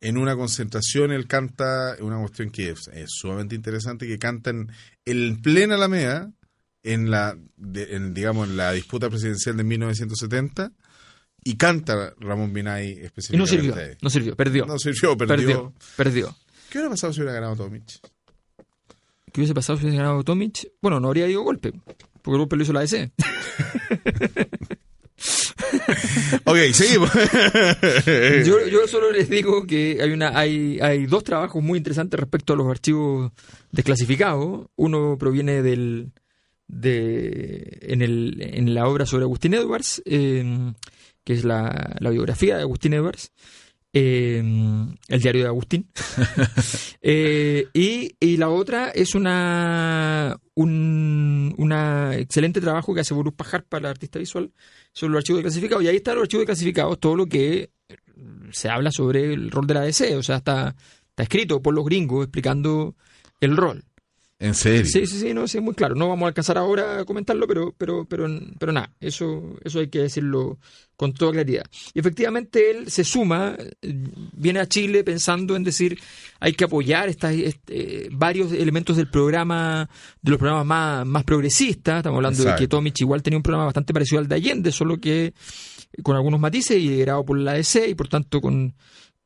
En 0.00 0.18
una 0.18 0.36
concentración 0.36 1.10
él 1.10 1.26
canta 1.26 1.96
una 2.00 2.18
cuestión 2.20 2.50
que 2.50 2.70
es, 2.70 2.88
es 2.92 3.06
sumamente 3.10 3.54
interesante, 3.56 4.06
que 4.06 4.18
canta 4.18 4.50
en, 4.50 4.70
en 5.04 5.40
plena 5.42 5.74
Alameda, 5.74 6.30
en 6.92 7.10
la, 7.10 7.36
de- 7.56 7.94
en, 7.96 8.14
digamos, 8.14 8.48
en 8.48 8.56
la 8.56 8.72
disputa 8.72 9.08
presidencial 9.10 9.56
de 9.56 9.64
1970, 9.64 10.72
y 11.44 11.56
canta 11.56 12.14
Ramón 12.18 12.52
Binay 12.52 12.88
Y 12.88 13.04
específicamente. 13.04 13.38
no 13.38 13.46
sirvió, 13.46 13.74
ahí. 13.76 13.96
no 14.02 14.10
sirvió, 14.10 14.36
perdió. 14.36 14.66
No 14.66 14.78
sirvió, 14.78 15.16
perdió. 15.16 15.36
perdió, 15.36 15.72
perdió. 15.96 16.36
¿Qué 16.70 16.78
hubiera 16.78 16.90
pasado 16.90 17.12
si 17.12 17.20
hubiera 17.20 17.34
ganado 17.34 17.54
Tomic? 17.56 17.84
¿Qué 19.32 19.40
hubiese 19.40 19.54
pasado 19.54 19.78
si 19.78 19.84
hubiese 19.84 19.98
ganado 19.98 20.24
Tomic? 20.24 20.68
Bueno, 20.82 20.98
no 20.98 21.08
habría 21.08 21.28
ido 21.28 21.42
golpe, 21.42 21.72
porque 22.22 22.30
el 22.32 22.38
golpe 22.38 22.56
lo 22.56 22.62
hizo 22.64 22.72
la 22.72 22.80
DC. 22.80 23.12
Ok, 26.44 26.56
seguimos. 26.72 27.10
Yo, 28.44 28.66
yo 28.68 28.86
solo 28.86 29.10
les 29.10 29.28
digo 29.28 29.66
que 29.66 29.98
hay 30.02 30.10
una 30.12 30.38
hay, 30.38 30.78
hay 30.80 31.06
dos 31.06 31.24
trabajos 31.24 31.62
muy 31.62 31.78
interesantes 31.78 32.18
respecto 32.20 32.52
a 32.52 32.56
los 32.56 32.68
archivos 32.68 33.32
desclasificados. 33.72 34.66
Uno 34.76 35.16
proviene 35.18 35.62
del 35.62 36.12
de 36.68 37.78
en, 37.82 38.02
el, 38.02 38.36
en 38.40 38.74
la 38.74 38.88
obra 38.88 39.06
sobre 39.06 39.24
Agustín 39.24 39.54
Edwards, 39.54 40.02
eh, 40.04 40.72
que 41.24 41.32
es 41.32 41.44
la, 41.44 41.96
la 41.98 42.10
biografía 42.10 42.56
de 42.56 42.62
Agustín 42.62 42.94
Edwards, 42.94 43.32
eh, 43.92 44.42
el 45.08 45.20
diario 45.20 45.42
de 45.42 45.48
Agustín. 45.48 45.88
Eh, 47.08 47.68
y, 47.72 48.16
y 48.18 48.36
la 48.36 48.48
otra 48.48 48.88
es 48.88 49.14
una 49.14 50.36
un 50.54 51.54
una 51.56 52.16
excelente 52.16 52.60
trabajo 52.60 52.92
que 52.92 53.02
hace 53.02 53.14
Borus 53.14 53.34
Pajar 53.34 53.62
para 53.62 53.84
la 53.84 53.90
artista 53.90 54.18
visual 54.18 54.50
sobre 54.92 55.12
los 55.12 55.20
archivos 55.20 55.42
clasificados. 55.42 55.84
Y 55.84 55.88
ahí 55.88 55.96
están 55.96 56.16
los 56.16 56.22
archivos 56.22 56.46
clasificados, 56.46 56.98
todo 56.98 57.14
lo 57.14 57.26
que 57.26 57.70
se 58.50 58.68
habla 58.68 58.90
sobre 58.90 59.32
el 59.32 59.52
rol 59.52 59.68
de 59.68 59.74
la 59.74 59.82
DC. 59.82 60.16
O 60.16 60.22
sea, 60.24 60.38
está, 60.38 60.74
está 61.10 61.22
escrito 61.22 61.62
por 61.62 61.74
los 61.74 61.84
gringos 61.84 62.24
explicando 62.24 62.96
el 63.40 63.56
rol. 63.56 63.84
En 64.38 64.54
serio. 64.54 64.84
Sí, 64.84 65.06
sí, 65.06 65.18
sí, 65.18 65.34
no, 65.34 65.48
sí, 65.48 65.58
es 65.58 65.64
muy 65.64 65.74
claro. 65.74 65.94
No 65.94 66.08
vamos 66.08 66.24
a 66.24 66.28
alcanzar 66.28 66.58
ahora 66.58 67.00
a 67.00 67.04
comentarlo, 67.04 67.46
pero, 67.46 67.74
pero, 67.76 68.04
pero, 68.04 68.26
pero 68.58 68.72
nada, 68.72 68.92
eso, 69.00 69.56
eso 69.64 69.78
hay 69.78 69.88
que 69.88 70.00
decirlo 70.00 70.58
con 70.96 71.12
toda 71.14 71.32
claridad. 71.32 71.64
Y 71.94 72.00
efectivamente 72.00 72.70
él 72.70 72.90
se 72.90 73.04
suma, 73.04 73.56
eh, 73.58 74.04
viene 74.32 74.60
a 74.60 74.66
Chile 74.66 75.04
pensando 75.04 75.56
en 75.56 75.64
decir 75.64 75.98
hay 76.38 76.52
que 76.52 76.64
apoyar 76.64 77.08
estas, 77.08 77.34
este, 77.34 78.08
varios 78.12 78.52
elementos 78.52 78.96
del 78.96 79.08
programa, 79.08 79.88
de 80.20 80.30
los 80.30 80.38
programas 80.38 80.66
más, 80.66 81.06
más 81.06 81.24
progresistas. 81.24 81.98
Estamos 81.98 82.18
hablando 82.18 82.44
de 82.44 82.54
que 82.56 82.68
Tomic 82.68 83.00
igual 83.00 83.22
tenía 83.22 83.38
un 83.38 83.42
programa 83.42 83.66
bastante 83.66 83.94
parecido 83.94 84.20
al 84.20 84.28
de 84.28 84.34
Allende, 84.34 84.70
solo 84.70 84.98
que 84.98 85.32
con 86.02 86.14
algunos 86.14 86.40
matices 86.40 86.76
y 86.76 86.88
liderado 86.88 87.24
por 87.24 87.38
la 87.38 87.52
ADC 87.52 87.88
y 87.88 87.94
por 87.94 88.08
tanto 88.08 88.40
con 88.40 88.74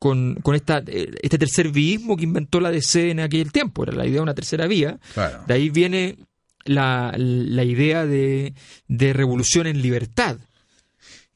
con, 0.00 0.34
con 0.42 0.56
esta, 0.56 0.82
eh, 0.88 1.12
este 1.22 1.38
tercer 1.38 1.68
viismo 1.70 2.16
que 2.16 2.24
inventó 2.24 2.58
la 2.60 2.72
DC 2.72 3.10
en 3.10 3.20
aquel 3.20 3.52
tiempo, 3.52 3.84
era 3.84 3.92
la 3.92 4.04
idea 4.06 4.16
de 4.16 4.22
una 4.22 4.34
tercera 4.34 4.66
vía. 4.66 4.98
Claro. 5.14 5.44
De 5.46 5.54
ahí 5.54 5.70
viene 5.70 6.16
la, 6.64 7.14
la 7.16 7.62
idea 7.64 8.04
de, 8.06 8.54
de 8.88 9.12
revolución 9.12 9.68
en 9.68 9.80
libertad. 9.80 10.38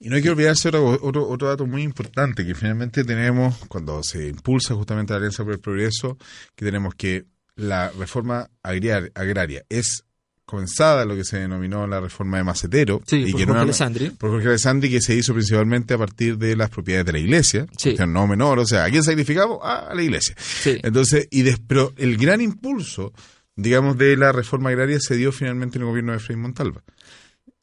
Y 0.01 0.09
no 0.09 0.17
hay 0.17 0.23
que 0.23 0.31
olvidarse 0.31 0.69
otro, 0.69 0.99
otro, 1.03 1.29
otro 1.29 1.49
dato 1.49 1.67
muy 1.67 1.83
importante, 1.83 2.45
que 2.45 2.55
finalmente 2.55 3.05
tenemos, 3.05 3.57
cuando 3.69 4.03
se 4.03 4.29
impulsa 4.29 4.75
justamente 4.75 5.13
la 5.13 5.19
Alianza 5.19 5.45
por 5.45 5.53
el 5.53 5.61
Progreso, 5.61 6.19
que 6.57 6.65
tenemos 6.65 6.95
que 6.95 7.25
la 7.57 7.91
reforma 7.91 8.51
agrar- 8.63 9.13
agraria 9.15 9.65
es 9.69 10.05
comenzada 10.45 11.05
lo 11.05 11.17
que 11.17 11.25
se 11.25 11.39
denominó 11.39 11.87
la 11.87 12.01
reforma 12.01 12.37
de 12.37 12.45
Macetero. 12.45 13.01
Sí, 13.07 13.17
y 13.17 13.31
por 13.33 13.41
que 13.41 13.47
Jorge 13.47 13.53
no- 13.55 13.61
Alessandri. 13.63 14.11
Por 14.11 14.31
Jorge 14.31 14.49
Alessandri, 14.49 14.91
que 14.91 15.01
se 15.01 15.15
hizo 15.15 15.33
principalmente 15.33 15.95
a 15.95 15.99
partir 15.99 16.37
de 16.39 16.55
las 16.57 16.71
propiedades 16.71 17.07
de 17.07 17.13
la 17.13 17.19
iglesia. 17.19 17.67
Sí. 17.79 17.95
no 18.07 18.27
menor, 18.27 18.59
o 18.59 18.67
sea, 18.67 18.85
¿a 18.85 18.91
quién 18.91 19.03
sacrificamos? 19.03 19.59
Ah, 19.63 19.89
a 19.91 19.95
la 19.95 20.03
iglesia. 20.03 20.35
Sí. 20.39 20.79
Entonces, 20.83 21.29
y 21.31 21.43
des- 21.43 21.61
pero 21.67 21.93
el 21.97 22.17
gran 22.17 22.41
impulso, 22.41 23.13
digamos, 23.57 23.97
de 23.99 24.17
la 24.17 24.33
reforma 24.33 24.71
agraria 24.71 24.99
se 25.01 25.17
dio 25.17 25.33
finalmente 25.33 25.79
en 25.79 25.83
el 25.83 25.89
gobierno 25.89 26.13
de 26.13 26.19
Frei 26.19 26.37
Montalva. 26.37 26.83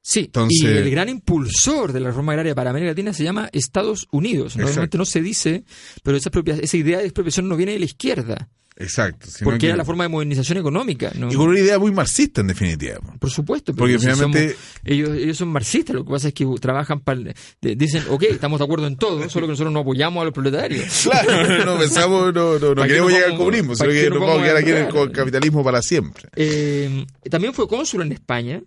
Sí, 0.04 0.22
Entonces- 0.22 0.62
y 0.64 0.66
el 0.66 0.90
gran 0.90 1.10
impulsor 1.10 1.94
de 1.94 2.00
la 2.00 2.08
reforma 2.08 2.32
agraria 2.32 2.56
para 2.56 2.72
América 2.72 2.90
Latina 2.92 3.14
se 3.14 3.24
llama 3.24 3.50
Estados 3.54 4.08
Unidos. 4.12 4.58
Normalmente 4.58 4.98
no 4.98 5.06
se 5.06 5.22
dice, 5.22 5.64
pero 6.02 6.18
esa, 6.18 6.32
propia, 6.32 6.56
esa 6.56 6.76
idea 6.78 6.98
de 6.98 7.04
expropiación 7.06 7.48
no 7.48 7.56
viene 7.56 7.74
de 7.74 7.80
la 7.80 7.86
izquierda, 7.86 8.50
Exacto. 8.78 9.28
sino 9.30 9.46
porque 9.46 9.60
que- 9.60 9.68
era 9.68 9.76
la 9.78 9.86
forma 9.86 10.06
de 10.06 10.10
modernización 10.10 10.58
económica. 10.58 11.12
¿no? 11.16 11.32
Y 11.32 11.36
con 11.36 11.50
una 11.50 11.60
idea 11.60 11.78
muy 11.78 11.92
marxista, 11.92 12.42
en 12.42 12.48
definitiva. 12.48 13.00
Por 13.20 13.30
supuesto, 13.30 13.74
pero 13.74 13.84
Porque 13.84 14.00
si 14.00 14.06
finalmente- 14.06 14.50
somos- 14.54 14.82
ellos, 14.86 15.10
ellos 15.18 15.38
son 15.38 15.50
marxistas, 15.50 15.96
lo 15.96 16.04
que 16.06 16.12
pasa 16.12 16.30
es 16.30 16.34
que 16.34 16.46
trabajan 16.60 17.00
para... 17.02 17.22
Dicen, 17.62 18.04
ok, 18.10 18.24
estamos 18.24 18.60
de 18.60 18.66
acuerdo 18.66 18.88
en 18.88 18.96
todo, 18.98 19.18
solo 19.30 19.46
que 19.46 19.52
nosotros 19.52 19.72
no 19.74 19.82
apoyamos 19.82 20.22
a 20.22 20.26
los 20.26 20.34
proletarios. 20.34 21.08
Claro, 21.12 21.66
no 21.66 21.78
pensamos, 21.78 22.34
no, 22.34 22.58
no, 22.58 22.70
no 22.70 22.76
¿Para 22.76 22.84
qué 22.84 22.94
queremos 22.94 23.12
llegar 23.12 23.26
al 23.26 23.32
vamos- 23.34 23.46
comunismo, 23.46 23.76
sino 23.76 23.90
que 23.90 24.10
nos 24.10 24.20
vamos 24.20 24.40
a 24.40 24.44
quedar 24.44 24.58
aquí 24.58 24.70
en 24.72 24.78
el 24.78 25.12
capitalismo 25.12 25.64
para 25.64 25.82
siempre. 25.82 26.24
Eh, 26.36 27.06
también 27.30 27.54
fue 27.54 27.68
cónsul 27.68 28.02
en 28.04 28.14
España. 28.14 28.62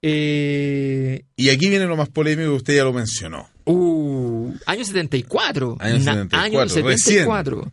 Eh, 0.00 1.24
Y 1.36 1.48
aquí 1.50 1.68
viene 1.68 1.86
lo 1.86 1.96
más 1.96 2.08
polémico 2.08 2.54
usted 2.54 2.76
ya 2.76 2.84
lo 2.84 2.92
mencionó. 2.92 3.48
uh, 3.64 4.52
año 4.66 4.84
74. 4.84 5.76
Año 5.80 5.94
Na- 5.98 5.98
74, 6.14 6.38
año 6.60 6.68
74. 6.68 7.72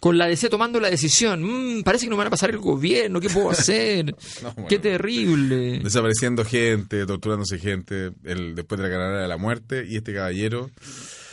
Con 0.00 0.18
la 0.18 0.26
DC 0.26 0.48
tomando 0.48 0.78
la 0.80 0.90
decisión. 0.90 1.42
Mm, 1.42 1.82
parece 1.82 2.06
que 2.06 2.10
no 2.10 2.16
van 2.16 2.26
a 2.26 2.30
pasar 2.30 2.50
el 2.50 2.58
gobierno. 2.58 3.20
¿Qué 3.20 3.28
puedo 3.28 3.50
hacer? 3.50 4.14
No, 4.42 4.52
bueno. 4.52 4.68
Qué 4.68 4.78
terrible. 4.78 5.80
Desapareciendo 5.82 6.44
gente, 6.44 7.06
torturándose 7.06 7.58
gente, 7.58 8.12
el, 8.24 8.54
después 8.54 8.80
de 8.80 8.88
la 8.88 8.94
carrera 8.94 9.22
de 9.22 9.28
la 9.28 9.36
muerte, 9.38 9.84
y 9.88 9.96
este 9.96 10.12
caballero, 10.12 10.70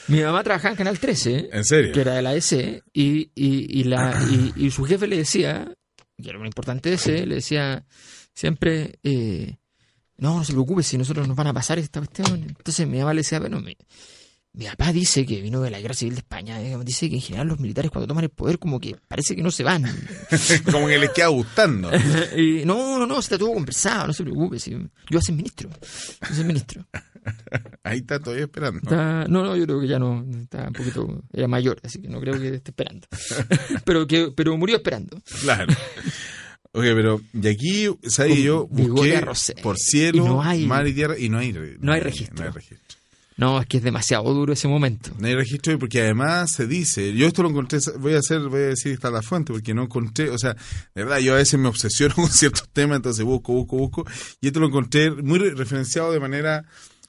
Mi 0.07 0.22
mamá 0.22 0.43
trabajaba 0.43 0.72
en 0.72 0.78
Canal 0.78 0.99
13. 0.99 1.36
¿eh? 1.36 1.49
¿en 1.51 1.66
serio? 1.66 1.91
que 1.93 2.01
era 2.01 2.14
de 2.14 2.22
la 2.22 2.36
EC, 2.36 2.84
y, 2.93 3.32
y, 3.36 3.80
y, 3.80 3.84
la, 3.84 4.18
y, 4.30 4.66
y 4.66 4.72
su 4.72 4.86
jefe 4.86 5.07
le 5.07 5.18
decía, 5.18 5.74
que 6.22 6.30
era 6.30 6.39
un 6.39 6.45
importante 6.45 6.93
EC, 6.93 7.26
le 7.26 7.36
decía 7.36 7.86
siempre, 8.34 8.99
eh, 9.03 9.57
no, 10.18 10.38
no 10.38 10.43
se 10.43 10.53
preocupe 10.53 10.84
si 10.84 10.97
nosotros 10.97 11.28
nos 11.28 11.36
van 11.36 11.47
a 11.47 11.53
pasar 11.53 11.80
esta 11.80 11.99
cuestión. 11.99 12.43
Entonces 12.47 12.88
mi 12.88 12.99
mamá 12.99 13.14
le 13.14 13.22
decía, 13.22 13.39
bueno, 13.39 13.59
mi, 13.59 13.76
mi 14.55 14.65
papá 14.65 14.93
dice 14.93 15.25
que 15.25 15.41
vino 15.41 15.61
de 15.61 15.71
la 15.71 15.81
Guerra 15.81 15.95
Civil 15.95 16.13
de 16.13 16.19
España, 16.19 16.61
eh, 16.61 16.77
dice 16.85 17.09
que 17.09 17.15
en 17.15 17.21
general 17.21 17.47
los 17.47 17.59
militares 17.59 17.89
cuando 17.89 18.07
toman 18.07 18.23
el 18.25 18.29
poder 18.29 18.59
como 18.59 18.79
que 18.79 18.95
parece 19.07 19.35
que 19.35 19.41
no 19.41 19.49
se 19.49 19.63
van. 19.63 19.83
Como 20.71 20.87
que 20.87 20.99
les 20.99 21.09
queda 21.11 21.27
gustando. 21.27 21.89
y 22.37 22.63
no, 22.65 22.99
no, 22.99 23.07
no, 23.07 23.19
está 23.19 23.37
todo 23.37 23.53
conversado, 23.53 24.07
no 24.07 24.13
se 24.13 24.23
preocupe, 24.23 24.59
si, 24.59 24.71
yo 24.71 24.79
voy 25.09 25.17
a 25.17 25.21
ser 25.21 25.35
ministro, 25.35 25.69
yo 25.71 25.77
voy 26.21 26.29
a 26.31 26.35
ser 26.35 26.45
ministro. 26.45 26.85
Ahí 27.83 27.99
está 27.99 28.19
todavía 28.19 28.45
esperando. 28.45 28.79
Está- 28.83 29.25
no, 29.27 29.43
no, 29.43 29.55
yo 29.57 29.65
creo 29.65 29.81
que 29.81 29.87
ya 29.87 29.97
no, 29.97 30.23
está 30.41 30.67
un 30.67 30.73
poquito, 30.73 31.23
era 31.33 31.47
mayor, 31.47 31.79
así 31.83 31.99
que 32.01 32.07
no 32.07 32.19
creo 32.19 32.39
que 32.39 32.55
esté 32.55 32.71
esperando. 32.71 33.07
pero 33.85 34.05
que, 34.05 34.31
pero 34.35 34.55
murió 34.57 34.75
esperando. 34.77 35.19
Claro. 35.41 35.73
Oye, 36.75 36.93
pero 36.95 37.21
de 37.33 37.51
aquí. 37.51 37.85
Con 37.85 38.27
Yo 38.29 38.67
busqué 38.67 39.23
por 39.61 39.77
cielo, 39.77 40.25
Y 40.25 40.27
no 40.27 40.41
hay- 40.41 40.65
mar 40.65 40.87
y 40.87 40.93
tierra 40.93 41.17
y 41.17 41.29
no 41.29 41.37
hay, 41.37 41.53
No 41.79 41.93
hay 41.93 41.99
registro. 42.01 42.35
No 42.35 42.45
hay 42.45 42.51
registro. 42.51 42.82
No, 43.36 43.59
es 43.59 43.65
que 43.67 43.77
es 43.77 43.84
demasiado 43.84 44.31
duro 44.34 44.53
ese 44.53 44.67
momento. 44.67 45.11
No 45.19 45.27
hay 45.27 45.36
registro 45.36 45.77
porque 45.79 46.01
además 46.01 46.51
se 46.51 46.67
dice, 46.67 47.13
yo 47.13 47.25
esto 47.27 47.41
lo 47.43 47.49
encontré, 47.49 47.79
voy 47.99 48.13
a 48.13 48.19
hacer, 48.19 48.39
voy 48.41 48.61
a 48.61 48.65
decir 48.67 48.91
está 48.91 49.09
la 49.09 49.21
fuente 49.23 49.51
porque 49.53 49.73
no 49.73 49.84
encontré, 49.84 50.29
o 50.29 50.38
sea, 50.38 50.53
de 50.93 51.03
verdad 51.03 51.17
yo 51.19 51.34
a 51.34 51.38
veces 51.38 51.59
me 51.59 51.67
obsesiono 51.67 52.13
con 52.15 52.27
ciertos 52.29 52.69
temas, 52.69 52.97
entonces 52.97 53.25
busco, 53.25 53.53
busco, 53.53 53.77
busco, 53.77 54.05
y 54.39 54.47
esto 54.47 54.59
lo 54.59 54.67
encontré 54.67 55.09
muy 55.11 55.39
re- 55.39 55.55
referenciado 55.55 56.11
de 56.11 56.19
manera, 56.19 56.63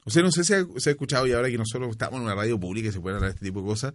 o 0.04 0.10
sea, 0.10 0.22
no 0.22 0.30
sé 0.32 0.44
si 0.44 0.54
ha, 0.54 0.64
se 0.78 0.90
ha 0.90 0.92
escuchado 0.92 1.26
y 1.26 1.32
ahora 1.32 1.50
que 1.50 1.58
nosotros 1.58 1.90
estamos 1.90 2.18
en 2.18 2.24
una 2.24 2.34
radio 2.34 2.58
pública 2.58 2.88
y 2.88 2.92
se 2.92 3.00
pueden 3.00 3.16
hablar 3.16 3.32
de 3.32 3.34
este 3.36 3.46
tipo 3.46 3.60
de 3.60 3.66
cosas, 3.66 3.92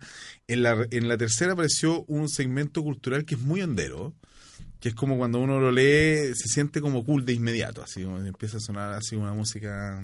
en 0.48 0.62
la, 0.64 0.86
en 0.92 1.08
la 1.08 1.18
tercera 1.18 1.54
apareció 1.54 2.04
un 2.04 2.30
segmento 2.30 2.84
cultural 2.84 3.26
que 3.26 3.36
es 3.36 3.42
muy 3.42 3.62
hondero, 3.62 4.14
que 4.80 4.90
es 4.90 4.96
como 4.96 5.18
cuando 5.18 5.40
uno 5.40 5.60
lo 5.60 5.72
lee, 5.72 6.34
se 6.36 6.48
siente 6.48 6.80
como 6.80 7.04
cool 7.04 7.26
de 7.26 7.34
inmediato, 7.34 7.82
así 7.84 8.04
como 8.04 8.20
empieza 8.20 8.58
a 8.58 8.62
sonar 8.62 8.94
así 8.94 9.16
una 9.16 9.34
música 9.34 10.00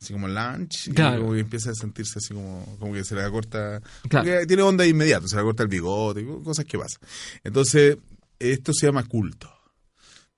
así 0.00 0.12
como 0.12 0.28
lunch, 0.28 0.88
y 0.88 0.92
como 0.94 1.32
que 1.32 1.40
empieza 1.40 1.70
a 1.70 1.74
sentirse 1.74 2.18
así 2.18 2.32
como, 2.34 2.64
como 2.78 2.92
que 2.94 3.04
se 3.04 3.14
le 3.14 3.28
corta, 3.30 3.80
Claro. 4.08 4.46
tiene 4.46 4.62
onda 4.62 4.84
de 4.84 4.90
inmediato, 4.90 5.26
se 5.28 5.36
le 5.36 5.42
corta 5.42 5.62
el 5.62 5.68
bigote, 5.68 6.24
cosas 6.44 6.64
que 6.64 6.78
pasan. 6.78 7.00
Entonces, 7.44 7.98
esto 8.38 8.72
se 8.72 8.86
llama 8.86 9.04
culto. 9.04 9.52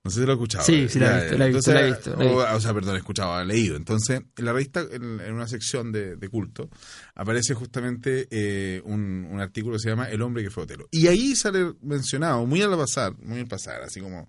No 0.03 0.09
sé 0.09 0.21
si 0.21 0.25
lo 0.25 0.31
he 0.31 0.33
escuchado. 0.35 0.65
Sí, 0.65 0.89
sí, 0.89 0.97
la 0.97 1.19
he 1.19 1.51
visto, 1.51 1.71
la 1.73 1.81
he 1.81 1.91
o- 1.91 1.95
visto. 1.95 2.17
O, 2.17 2.59
sea, 2.59 2.73
perdón, 2.73 2.95
he 2.95 2.97
escuchado, 2.97 3.39
he 3.39 3.45
leído. 3.45 3.75
Entonces, 3.75 4.23
en 4.35 4.45
la 4.45 4.51
revista, 4.51 4.83
en, 4.91 5.19
en 5.19 5.31
una 5.35 5.47
sección 5.47 5.91
de, 5.91 6.15
de 6.15 6.27
culto, 6.27 6.71
aparece 7.13 7.53
justamente 7.53 8.27
eh, 8.31 8.81
un, 8.83 9.27
un 9.29 9.39
artículo 9.39 9.75
que 9.75 9.79
se 9.83 9.89
llama 9.89 10.09
El 10.09 10.23
hombre 10.23 10.41
que 10.41 10.49
fue 10.49 10.63
Otelo. 10.63 10.87
Y 10.89 11.05
ahí 11.05 11.35
sale 11.35 11.75
mencionado, 11.83 12.47
muy 12.47 12.63
al 12.63 12.75
pasar, 12.75 13.13
muy 13.19 13.41
al 13.41 13.47
pasar, 13.47 13.83
así 13.83 13.99
como... 13.99 14.27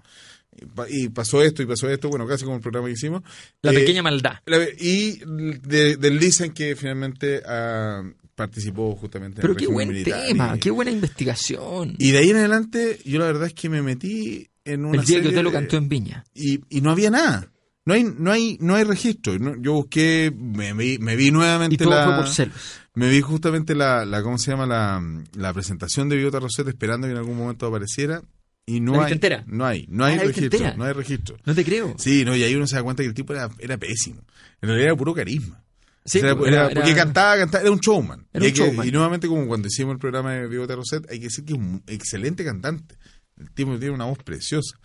y 0.61 0.67
pa- 0.67 0.87
Y 0.89 1.09
pasó 1.09 1.43
esto 1.43 1.63
y 1.63 1.67
pasó 1.67 1.89
esto, 1.89 2.09
bueno, 2.09 2.27
casi 2.27 2.45
como 2.45 2.57
el 2.57 2.63
programa 2.63 2.89
que 2.89 2.95
hicimos. 2.95 3.23
La 3.63 3.73
Eh, 3.73 3.75
pequeña 3.75 4.03
maldad. 4.03 4.37
y 4.79 5.19
de, 5.67 5.97
deslizan 5.97 6.51
que 6.51 6.77
finalmente 6.77 7.43
ah, 7.47 8.03
participó 8.35 8.95
justamente 8.97 9.41
en 9.41 9.43
Pero 9.43 9.53
el 9.53 9.59
qué 9.59 9.67
buen 9.67 9.89
militar 9.89 10.27
tema, 10.27 10.53
y- 10.57 10.61
qué 10.61 10.71
buena 10.71 10.91
investigación. 10.91 11.95
y 11.99 12.11
de 12.11 12.19
ahí 12.19 12.31
en 12.31 12.37
adelante, 12.37 12.99
yo 13.05 13.19
la 13.19 13.27
verdad 13.27 13.47
es 13.47 13.55
que 13.55 13.69
me 13.69 13.83
metí 13.83 14.49
en 14.65 14.85
una 14.85 15.01
el 15.01 15.07
día 15.07 15.17
que 15.17 15.23
serie 15.25 15.29
usted 15.31 15.43
lo 15.43 15.53
cantó 15.53 15.77
en 15.77 15.89
Viña. 15.89 16.25
y, 16.35 16.61
y 16.69 16.81
no 16.81 16.91
había 16.91 17.11
nada. 17.11 17.49
No 17.85 17.95
hay, 17.95 18.05
no 18.05 18.31
hay, 18.31 18.59
no 18.61 18.77
hay 18.77 18.85
registro. 18.85 19.35
Yo 19.61 19.73
busqué, 19.73 20.33
me 20.37 20.73
vi, 20.73 20.99
me 20.99 21.17
vi 21.17 21.33
nuevamente 21.33 21.75
Y 21.75 21.79
todo 21.79 21.91
la, 21.91 22.05
fue 22.07 22.15
por 22.15 22.29
celos. 22.29 22.55
me 22.95 23.11
vi 23.11 23.21
justamente 23.23 23.75
la, 23.75 24.05
la, 24.05 24.23
¿cómo 24.23 24.39
se 24.39 24.53
llama? 24.53 24.67
La, 24.67 25.03
la 25.35 25.53
presentación 25.53 26.09
de 26.09 26.17
Biota 26.17 26.39
Rosetta 26.39 26.71
esperando 26.71 27.09
que 27.09 27.11
en 27.13 27.19
algún 27.19 27.37
momento 27.37 27.67
apareciera 27.67 28.23
y 28.67 28.81
no 28.81 28.97
¿La 28.97 29.07
hay, 29.07 29.13
entera? 29.13 29.45
no 29.47 29.65
hay, 29.67 29.87
no 29.89 30.05
Ah, 30.05 30.09
hay 30.09 30.17
¿la 30.17 30.25
viste 30.25 30.43
registro, 30.43 30.77
no 30.77 30.85
hay 30.85 30.93
registro. 30.93 31.37
No 31.45 31.55
te 31.55 31.65
creo. 31.65 31.95
Sí, 31.99 32.25
no, 32.25 32.35
y 32.37 32.43
ahí 32.43 32.55
uno 32.55 32.67
se 32.67 32.77
da 32.77 32.83
cuenta 32.83 33.03
que 33.03 33.09
el 33.09 33.15
tipo 33.15 33.33
era, 33.33 33.51
era 33.59 33.77
pésimo. 33.77 34.23
En 34.61 34.69
realidad 34.69 34.89
era 34.89 34.97
puro 34.97 35.15
carisma. 35.15 35.63
Sí, 36.05 36.19
O 36.19 36.21
sea, 36.23 36.31
era- 36.49 36.71
porque 36.71 36.95
cantaba, 36.95 37.37
cantaba, 37.37 37.63
era 37.63 37.71
un 37.73 37.79
showman. 37.79 38.27
Era 38.33 38.45
y, 38.45 38.49
un 38.49 38.53
hay 38.53 38.53
que- 38.53 38.59
showman. 38.59 38.89
y 38.89 38.91
nuevamente, 38.93 39.29
como 39.29 39.47
cuando 39.47 39.69
hicimos 39.69 39.93
el 39.95 39.99
programa 39.99 40.33
de 40.35 40.49
Bigote 40.49 40.75
Roset, 40.77 41.09
hay 41.11 41.19
que 41.19 41.25
decir 41.27 41.45
que 41.45 41.53
es 41.53 41.59
un 41.59 41.83
excelente 41.87 42.45
cantante. 42.45 42.97
El 43.39 43.51
tipo 43.53 43.79
tiene 43.79 43.95
una 43.95 44.05
voz 44.07 44.19
preciosa. 44.19 44.77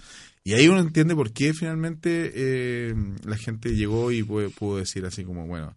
Y 0.44 0.54
ahí 0.54 0.68
uno 0.68 0.80
entiende 0.80 1.14
por 1.16 1.34
qué 1.34 1.54
finalmente 1.54 2.32
eh, 2.34 2.94
la 3.26 3.36
gente 3.38 3.76
llegó 3.76 4.12
y 4.12 4.24
pudo, 4.24 4.50
pudo 4.52 4.78
decir 4.78 5.06
así 5.06 5.24
como, 5.24 5.46
bueno, 5.46 5.76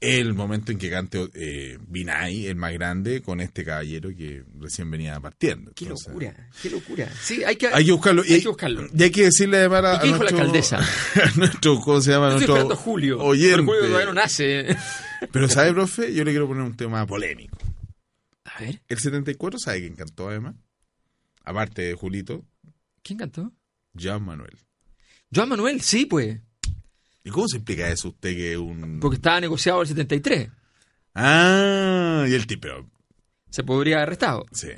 el 0.00 0.34
momento 0.34 0.72
en 0.72 0.78
que 0.78 0.90
cante 0.90 1.30
eh, 1.34 1.78
Vinay, 1.88 2.46
el 2.46 2.56
más 2.56 2.72
grande, 2.74 3.22
con 3.22 3.40
este 3.40 3.64
caballero 3.64 4.10
que 4.14 4.44
recién 4.58 4.90
venía 4.90 5.18
partiendo. 5.20 5.72
Qué 5.74 5.84
Entonces, 5.84 6.08
locura, 6.08 6.50
qué 6.62 6.70
locura. 6.70 7.10
Sí, 7.22 7.42
hay 7.44 7.56
que, 7.56 7.68
Hay 7.68 7.86
que 7.86 7.92
buscarlo. 7.92 8.22
Y 8.26 8.34
Hay 8.34 8.42
que 8.42 8.48
buscarlo. 8.48 8.86
Y 8.92 9.02
hay 9.02 9.10
que 9.10 9.24
decirle 9.24 9.56
además 9.58 9.84
a, 9.84 9.96
¿Y 9.96 9.98
qué 10.00 10.06
dijo 10.08 10.24
la 10.24 10.30
nuestro- 10.30 10.38
alcaldesa? 10.38 10.78
a 11.24 11.36
nuestro, 11.38 11.80
¿cómo 11.80 12.00
se 12.02 12.10
llama? 12.10 12.30
Yo 12.32 12.38
estoy 12.40 12.54
nuestro 12.56 12.72
a 12.74 12.76
Julio. 12.76 13.18
oyente. 13.20 13.50
Pero 13.56 13.64
Julio 13.66 13.80
todavía 13.86 14.06
no 14.06 14.14
nace. 14.14 14.76
Pero 15.32 15.48
¿sabe, 15.48 15.72
profe? 15.72 16.12
Yo 16.14 16.24
le 16.24 16.30
quiero 16.30 16.46
poner 16.46 16.62
un 16.62 16.76
tema 16.76 17.06
polémico. 17.06 17.56
A 18.44 18.60
ver, 18.60 18.82
El 18.88 18.98
74, 18.98 19.58
¿sabe 19.58 19.80
quién 19.80 19.94
cantó 19.94 20.28
además? 20.28 20.56
Aparte 21.44 21.82
de 21.82 21.94
Julito, 21.94 22.44
¿quién 23.02 23.18
cantó? 23.18 23.52
Joan 23.98 24.24
Manuel. 24.24 24.58
Joan 25.34 25.48
Manuel, 25.48 25.80
sí, 25.80 26.04
pues. 26.06 26.40
¿Y 27.24 27.30
cómo 27.30 27.46
se 27.48 27.58
explica 27.58 27.88
eso 27.88 28.08
usted 28.08 28.34
que 28.36 28.56
un... 28.56 28.98
Porque 29.00 29.16
estaba 29.16 29.40
negociado 29.40 29.82
el 29.82 29.88
73. 29.88 30.48
Ah, 31.14 32.24
y 32.28 32.34
el 32.34 32.46
tipo, 32.46 32.68
Se 33.50 33.62
podría 33.62 33.96
haber 33.96 34.08
arrestado. 34.08 34.46
sí, 34.52 34.68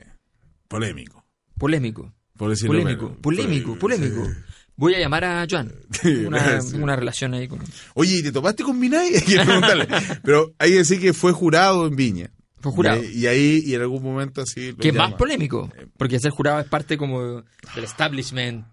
polémico. 0.68 1.24
Polémico. 1.58 2.12
Por 2.36 2.50
decirlo 2.50 2.72
Polémico, 2.72 3.04
menos. 3.04 3.18
polémico, 3.20 3.78
polémico. 3.78 4.28
Voy 4.74 4.94
a 4.94 4.98
llamar 4.98 5.24
a 5.24 5.46
Joan. 5.48 5.72
Una, 6.26 6.60
sí. 6.60 6.76
una 6.76 6.96
relación 6.96 7.34
ahí 7.34 7.46
con. 7.46 7.60
Oye, 7.94 8.16
¿y 8.16 8.22
te 8.22 8.32
topaste 8.32 8.64
con 8.64 8.80
Vinay? 8.80 9.06
Hay 9.14 9.20
que 9.22 9.36
preguntarle. 9.38 9.86
Pero 10.24 10.54
hay 10.58 10.70
que 10.70 10.78
decir 10.78 11.00
que 11.00 11.12
fue 11.12 11.30
jurado 11.32 11.86
en 11.86 11.94
Viña. 11.94 12.30
Fue 12.58 12.72
jurado. 12.72 13.02
Y, 13.04 13.26
ahí, 13.26 13.62
y 13.64 13.74
en 13.74 13.82
algún 13.82 14.02
momento 14.02 14.40
así... 14.40 14.72
lo 14.72 14.78
Que 14.78 14.88
es 14.88 14.94
más 14.94 15.14
polémico. 15.14 15.70
Porque 15.96 16.18
ser 16.18 16.30
jurado 16.30 16.60
es 16.60 16.66
parte 16.66 16.96
como 16.96 17.42
del 17.74 17.84
establishment. 17.84 18.64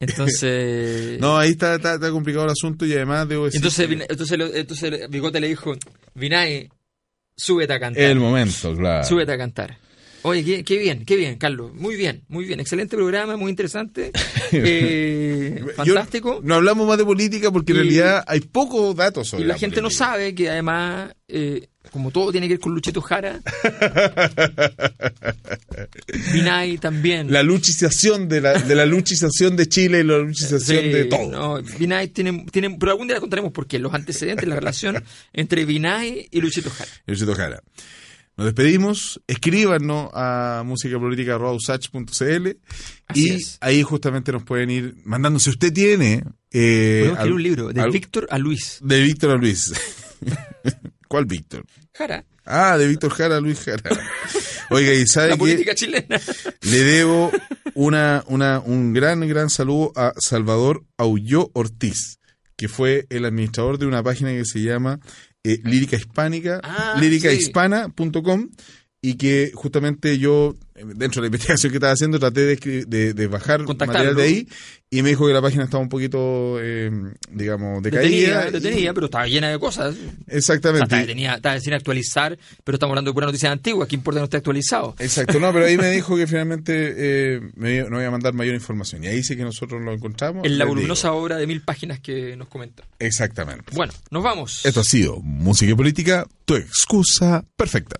Entonces. 0.00 1.18
No, 1.20 1.36
ahí 1.38 1.50
está, 1.50 1.74
está, 1.76 1.94
está 1.94 2.10
complicado 2.10 2.44
el 2.46 2.52
asunto 2.52 2.86
y 2.86 2.92
además 2.92 3.28
debo 3.28 3.46
decir... 3.46 3.58
entonces, 3.58 3.86
que- 3.88 4.06
entonces, 4.08 4.38
entonces 4.54 5.10
Bigote 5.10 5.40
le 5.40 5.48
dijo: 5.48 5.74
Vinay, 6.14 6.68
súbete 7.36 7.72
a 7.72 7.80
cantar. 7.80 8.02
El 8.02 8.18
momento, 8.20 8.74
claro. 8.76 9.04
Súbete 9.04 9.32
a 9.32 9.38
cantar. 9.38 9.78
Oye, 10.22 10.44
qué, 10.44 10.64
qué 10.64 10.78
bien, 10.78 11.04
qué 11.04 11.16
bien, 11.16 11.36
Carlos. 11.36 11.72
Muy 11.74 11.96
bien, 11.96 12.22
muy 12.28 12.44
bien. 12.44 12.60
Excelente 12.60 12.96
programa, 12.96 13.36
muy 13.36 13.50
interesante. 13.50 14.12
Eh, 14.50 15.60
Yo- 15.84 15.94
fantástico. 15.94 16.40
no 16.42 16.54
hablamos 16.54 16.88
más 16.88 16.96
de 16.96 17.04
política 17.04 17.50
porque 17.50 17.72
en 17.72 17.78
Y- 17.78 17.80
realidad 17.82 18.24
hay 18.26 18.40
pocos 18.40 18.96
datos 18.96 19.26
Y 19.26 19.30
sobre 19.30 19.44
la 19.44 19.58
gente 19.58 19.82
no 19.82 19.90
sabe 19.90 20.34
que 20.34 20.48
además, 20.48 21.12
eh, 21.28 21.68
como 21.92 22.10
todo 22.10 22.32
tiene 22.32 22.48
que 22.48 22.54
ver 22.54 22.60
con 22.60 22.72
Luchito 22.74 23.02
Jara, 23.02 23.40
Vinay 26.32 26.78
también. 26.78 27.32
La 27.32 27.42
luchización 27.42 28.28
de 28.28 28.40
la, 28.40 28.54
de 28.54 28.74
la 28.74 28.86
luchización 28.86 29.56
de 29.56 29.68
Chile 29.68 30.00
y 30.00 30.04
la 30.04 30.18
luchización 30.18 30.82
Sí, 30.84 30.88
de 30.88 31.04
todo. 31.04 31.30
no, 31.30 31.62
Vinay 31.78 32.08
tiene, 32.08 32.46
tiene, 32.50 32.76
pero 32.78 32.92
algún 32.92 33.08
día 33.08 33.20
contaremos 33.20 33.52
por 33.52 33.66
qué, 33.66 33.78
los 33.78 33.92
antecedentes, 33.94 34.48
la 34.48 34.56
relación 34.56 35.02
entre 35.32 35.64
Vinay 35.64 36.28
y 36.30 36.40
Luchito 36.40 36.70
Jara. 36.70 36.90
Luchito 37.06 37.34
Jara. 37.34 37.62
Nos 38.38 38.46
despedimos. 38.46 39.20
Escríbanos 39.26 40.08
a 40.14 40.62
musicapolítica.usach.cl 40.64 42.48
Así 43.08 43.20
y 43.28 43.30
es. 43.30 43.58
ahí 43.60 43.82
justamente 43.82 44.32
nos 44.32 44.44
pueden 44.44 44.70
ir 44.70 44.94
mandando. 45.04 45.38
Si 45.38 45.50
usted 45.50 45.72
tiene. 45.72 46.24
Eh, 46.50 47.12
al- 47.18 47.32
un 47.32 47.42
libro, 47.42 47.68
de 47.72 47.80
al- 47.82 47.90
Víctor 47.90 48.26
a 48.30 48.38
Luis. 48.38 48.78
De 48.80 49.00
Víctor 49.02 49.32
a 49.32 49.36
Luis. 49.36 49.72
¿Cuál 51.08 51.26
Víctor? 51.26 51.64
Jara, 51.94 52.24
Ah, 52.44 52.78
de 52.78 52.86
Víctor 52.88 53.10
Jara 53.12 53.36
a 53.36 53.40
Luis 53.40 53.58
Jara. 53.60 53.90
Oiga, 54.70 54.94
y 54.94 55.06
sabe 55.06 55.28
la 55.28 55.34
que 55.34 55.38
política 55.40 55.74
chilena. 55.74 56.18
le 56.62 56.78
debo 56.82 57.30
una, 57.74 58.22
una, 58.28 58.60
un 58.60 58.92
gran, 58.94 59.26
gran 59.28 59.50
saludo 59.50 59.92
a 59.96 60.12
Salvador 60.18 60.84
Aulló 60.96 61.50
Ortiz, 61.54 62.18
que 62.56 62.68
fue 62.68 63.06
el 63.10 63.24
administrador 63.26 63.78
de 63.78 63.86
una 63.86 64.02
página 64.02 64.30
que 64.30 64.44
se 64.46 64.60
llama 64.62 65.00
eh, 65.44 65.60
Lírica 65.64 65.96
Hispánica, 65.96 66.60
Ah, 66.62 66.96
líricahispana.com, 67.00 68.48
y 69.00 69.14
que 69.14 69.52
justamente 69.54 70.18
yo, 70.18 70.56
dentro 70.74 71.22
de 71.22 71.22
la 71.22 71.26
investigación 71.26 71.70
que 71.70 71.76
estaba 71.76 71.92
haciendo, 71.92 72.18
traté 72.18 72.40
de, 72.40 72.84
de, 72.86 73.14
de 73.14 73.26
bajar 73.28 73.62
material 73.62 74.16
de 74.16 74.22
ahí, 74.22 74.48
y 74.90 75.02
me 75.02 75.10
dijo 75.10 75.26
que 75.26 75.34
la 75.34 75.42
página 75.42 75.64
estaba 75.64 75.82
un 75.82 75.88
poquito, 75.88 76.56
eh, 76.60 76.90
digamos, 77.30 77.82
decaída. 77.82 78.44
Detenida, 78.46 78.50
detenida, 78.50 78.94
pero 78.94 79.06
estaba 79.06 79.26
llena 79.26 79.50
de 79.50 79.58
cosas. 79.58 79.94
O 79.94 79.98
sea, 79.98 80.36
Exactamente. 80.36 80.84
estaba, 80.84 81.02
detenida, 81.02 81.34
estaba 81.34 81.60
sin 81.60 81.74
actualizar, 81.74 82.38
pero 82.64 82.76
estamos 82.76 82.92
hablando 82.92 83.10
de 83.10 83.14
puras 83.14 83.28
noticias 83.28 83.52
antiguas. 83.52 83.86
¿Qué 83.86 83.96
importa 83.96 84.16
que 84.16 84.20
no 84.20 84.24
esté 84.24 84.36
actualizado? 84.38 84.96
Exacto, 84.98 85.38
no, 85.38 85.52
pero 85.52 85.66
ahí 85.66 85.76
me 85.76 85.90
dijo 85.92 86.16
que 86.16 86.26
finalmente 86.26 86.94
eh, 86.96 87.40
me, 87.54 87.82
no 87.82 87.98
iba 87.98 88.08
a 88.08 88.10
mandar 88.10 88.32
mayor 88.32 88.54
información. 88.54 89.04
Y 89.04 89.08
ahí 89.08 89.22
sí 89.22 89.36
que 89.36 89.44
nosotros 89.44 89.80
lo 89.82 89.92
encontramos. 89.92 90.44
En 90.44 90.58
la 90.58 90.64
voluminosa 90.64 91.08
digo. 91.08 91.20
obra 91.20 91.36
de 91.36 91.46
mil 91.46 91.60
páginas 91.60 92.00
que 92.00 92.34
nos 92.36 92.48
comenta. 92.48 92.84
Exactamente. 92.98 93.74
Bueno, 93.74 93.92
nos 94.10 94.22
vamos. 94.24 94.64
Esto 94.64 94.80
ha 94.80 94.84
sido 94.84 95.20
Música 95.20 95.70
y 95.70 95.74
Política, 95.74 96.26
tu 96.46 96.56
excusa 96.56 97.44
perfecta. 97.56 97.96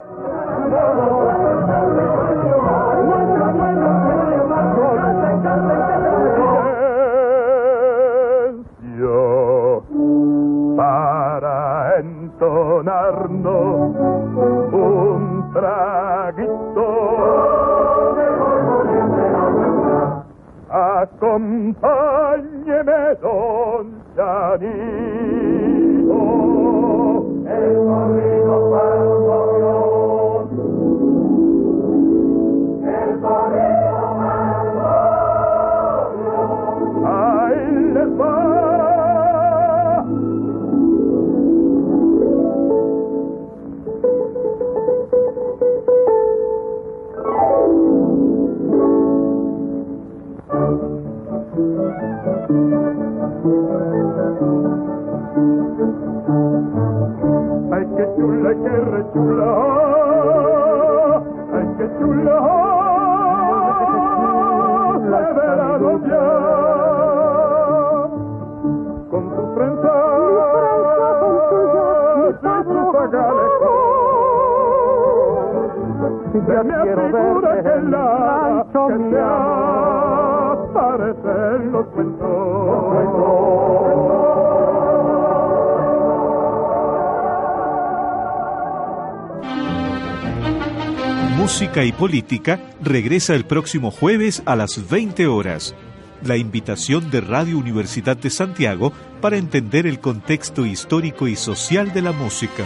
Acompáñeme, 21.39 23.15
don 23.23 23.87
y 91.85 91.93
Política 91.93 92.61
regresa 92.83 93.35
el 93.35 93.45
próximo 93.45 93.91
jueves 93.91 94.43
a 94.47 94.57
las 94.57 94.89
20 94.89 95.27
horas. 95.27 95.75
La 96.23 96.37
invitación 96.37 97.11
de 97.11 97.21
Radio 97.21 97.59
Universidad 97.59 98.17
de 98.17 98.31
Santiago 98.31 98.93
para 99.21 99.37
entender 99.37 99.87
el 99.87 100.01
contexto 100.01 100.67
histórico 100.67 101.29
y 101.29 101.37
social 101.37 101.93
de 101.93 102.03
la 102.03 102.13
música. 102.13 102.65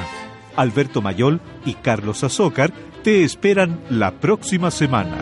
Alberto 0.56 1.02
Mayol 1.02 1.40
y 1.64 1.74
Carlos 1.74 2.24
Azócar 2.24 2.72
te 3.02 3.24
esperan 3.24 3.80
la 3.90 4.12
próxima 4.12 4.70
semana. 4.70 5.21